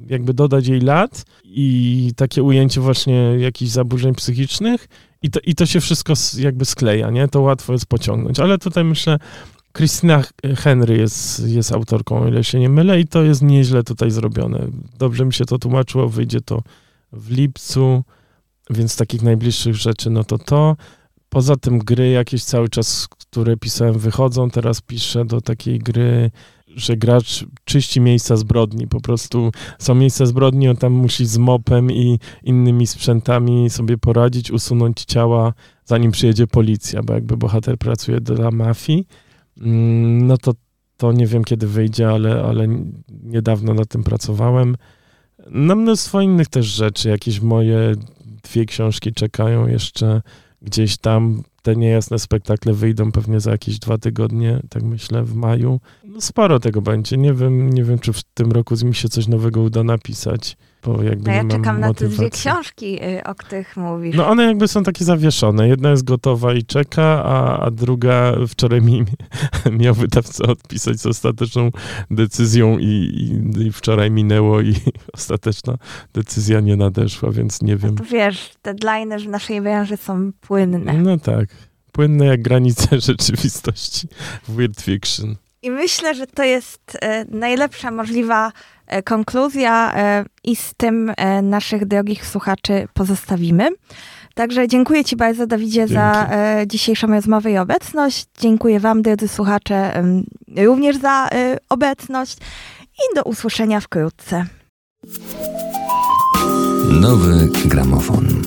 jakby 0.08 0.34
dodać 0.34 0.68
jej 0.68 0.82
lat 0.82 1.26
i 1.44 2.12
takie 2.16 2.44
ujęcie 2.44 2.82
właśnie 2.82 3.14
jakichś 3.40 3.72
zaburzeń 3.72 4.16
psychicznych 4.16 4.88
i 5.22 5.30
to, 5.30 5.40
i 5.40 5.56
to 5.56 5.66
się 5.66 5.82
wszystko 5.82 6.14
jakby 6.38 6.66
skleja, 6.66 7.10
nie? 7.10 7.28
To 7.28 7.42
łatwo 7.42 7.74
jest 7.74 7.86
pociągnąć, 7.86 8.40
ale 8.40 8.58
tutaj 8.58 8.84
myślę 8.84 9.20
Christina 9.78 10.24
Henry 10.58 10.98
jest, 10.98 11.48
jest 11.48 11.72
autorką, 11.72 12.20
o 12.20 12.28
ile 12.28 12.44
się 12.44 12.60
nie 12.60 12.70
mylę 12.70 13.00
i 13.00 13.08
to 13.08 13.24
jest 13.24 13.42
nieźle 13.42 13.84
tutaj 13.84 14.12
zrobione. 14.12 14.68
Dobrze 15.00 15.26
mi 15.26 15.34
się 15.34 15.46
to 15.46 15.58
tłumaczyło, 15.58 16.10
wyjdzie 16.10 16.42
to 16.42 16.62
w 17.14 17.32
lipcu, 17.32 18.04
więc 18.70 18.96
takich 18.96 19.22
najbliższych 19.22 19.76
rzeczy 19.76 20.10
no 20.10 20.24
to 20.24 20.38
to. 20.38 20.76
Poza 21.34 21.56
tym 21.56 21.80
gry 21.80 22.10
jakieś 22.10 22.44
cały 22.44 22.70
czas, 22.70 23.08
które 23.08 23.58
pisałem, 23.58 24.00
wychodzą. 24.00 24.50
Teraz 24.50 24.82
piszę 24.82 25.26
do 25.26 25.42
takiej 25.42 25.80
gry, 25.80 26.32
że 26.68 26.98
gracz 26.98 27.46
czyści 27.66 28.02
miejsca 28.02 28.38
zbrodni. 28.38 28.88
Po 28.88 29.02
prostu 29.02 29.52
są 29.80 29.96
miejsca 29.96 30.26
zbrodni, 30.26 30.70
on 30.70 30.78
tam 30.78 30.94
musi 30.94 31.26
z 31.26 31.38
mopem 31.38 31.92
i 31.92 32.20
innymi 32.44 32.88
sprzętami 32.88 33.70
sobie 33.70 33.98
poradzić, 33.98 34.52
usunąć 34.52 35.06
ciała, 35.06 35.54
zanim 35.86 36.12
przyjedzie 36.12 36.48
policja, 36.48 37.04
bo 37.04 37.14
jakby 37.14 37.38
bohater 37.38 37.78
pracuje 37.78 38.22
dla 38.22 38.52
mafii. 38.52 39.08
Mm, 39.58 40.28
No 40.28 40.38
to, 40.38 40.54
to 40.98 41.12
nie 41.12 41.28
wiem 41.28 41.44
kiedy 41.44 41.68
wyjdzie, 41.68 42.10
ale, 42.10 42.44
ale 42.44 42.68
niedawno 43.24 43.74
nad 43.74 43.88
tym 43.88 44.04
pracowałem. 44.04 44.78
Na 45.50 45.76
mnóstwo 45.76 46.22
innych 46.22 46.48
też 46.48 46.66
rzeczy. 46.66 47.10
Jakieś 47.10 47.42
moje 47.42 47.96
dwie 48.44 48.66
książki 48.66 49.14
czekają 49.14 49.68
jeszcze 49.68 50.22
gdzieś 50.62 50.98
tam. 50.98 51.44
Te 51.62 51.76
niejasne 51.76 52.20
spektakle 52.20 52.74
wyjdą 52.74 53.12
pewnie 53.12 53.40
za 53.40 53.52
jakieś 53.52 53.80
dwa 53.80 53.98
tygodnie, 53.98 54.60
tak 54.70 54.84
myślę, 54.84 55.24
w 55.24 55.36
maju. 55.36 55.80
No 56.14 56.22
sporo 56.22 56.60
tego 56.60 56.82
będzie. 56.82 57.18
Nie 57.18 57.34
wiem, 57.34 57.70
nie 57.70 57.84
wiem, 57.84 58.00
czy 58.00 58.14
w 58.14 58.24
tym 58.24 58.52
roku 58.52 58.76
mi 58.84 58.96
się 58.96 59.10
coś 59.10 59.28
nowego 59.28 59.62
uda 59.62 59.84
napisać, 59.84 60.58
bo 60.84 61.04
jakby 61.04 61.30
No 61.30 61.36
ja 61.36 61.46
czekam 61.46 61.80
na 61.80 61.94
te 61.94 62.08
dwie 62.08 62.30
książki, 62.30 63.04
y, 63.04 63.24
o 63.24 63.36
których 63.36 63.78
mówisz. 63.78 64.16
No 64.16 64.28
one 64.28 64.44
jakby 64.44 64.68
są 64.68 64.84
takie 64.84 65.06
zawieszone. 65.06 65.68
Jedna 65.68 65.90
jest 65.90 66.04
gotowa 66.04 66.54
i 66.54 66.64
czeka, 66.64 67.24
a, 67.26 67.60
a 67.60 67.72
druga 67.72 68.34
wczoraj 68.48 68.82
mi 68.82 69.04
miał 69.80 69.94
wydawca 69.94 70.44
odpisać 70.44 71.00
z 71.00 71.06
ostateczną 71.06 71.72
decyzją 72.12 72.78
i, 72.80 72.86
i, 72.86 73.62
i 73.62 73.72
wczoraj 73.72 74.12
minęło 74.12 74.62
i 74.62 74.76
ostateczna 75.14 75.78
decyzja 76.14 76.60
nie 76.60 76.76
nadeszła, 76.76 77.32
więc 77.32 77.62
nie 77.62 77.78
wiem. 77.78 77.96
To 77.96 78.04
wiesz, 78.04 78.54
deadline 78.64 79.20
w 79.20 79.28
naszej 79.28 79.62
branży 79.62 79.98
są 79.98 80.32
płynne. 80.42 80.94
No 80.94 81.18
tak. 81.18 81.50
Płynne 81.92 82.26
jak 82.26 82.42
granice 82.42 83.00
rzeczywistości 83.10 84.08
w 84.48 84.56
Weird 84.56 84.82
Fiction. 84.82 85.36
I 85.64 85.72
myślę, 85.72 86.16
że 86.16 86.28
to 86.28 86.44
jest 86.44 86.98
e, 87.02 87.26
najlepsza 87.26 87.92
możliwa 87.92 88.52
e, 88.88 89.04
konkluzja 89.04 89.94
e, 89.96 90.26
i 90.44 90.56
z 90.56 90.74
tym 90.78 91.14
naszych 91.44 91.86
drogich 91.86 92.26
słuchaczy 92.28 92.88
pozostawimy. 92.94 93.70
Także 94.36 94.68
dziękuję 94.68 95.04
Ci 95.04 95.16
bardzo, 95.16 95.48
Dawidzie, 95.48 95.88
za 95.88 96.14
Dzięki. 96.14 96.36
e, 96.36 96.68
dzisiejszą 96.68 97.08
rozmowę 97.08 97.52
i 97.52 97.58
obecność. 97.58 98.26
Dziękuję 98.40 98.80
Wam, 98.80 99.02
drodzy 99.02 99.28
słuchacze, 99.28 100.04
również 100.58 100.98
za 100.98 101.30
obecność 101.70 102.38
i 102.94 103.16
do 103.16 103.24
usłyszenia 103.24 103.80
wkrótce. 103.80 104.46
Nowy 107.02 107.50
gramofon. 107.66 108.42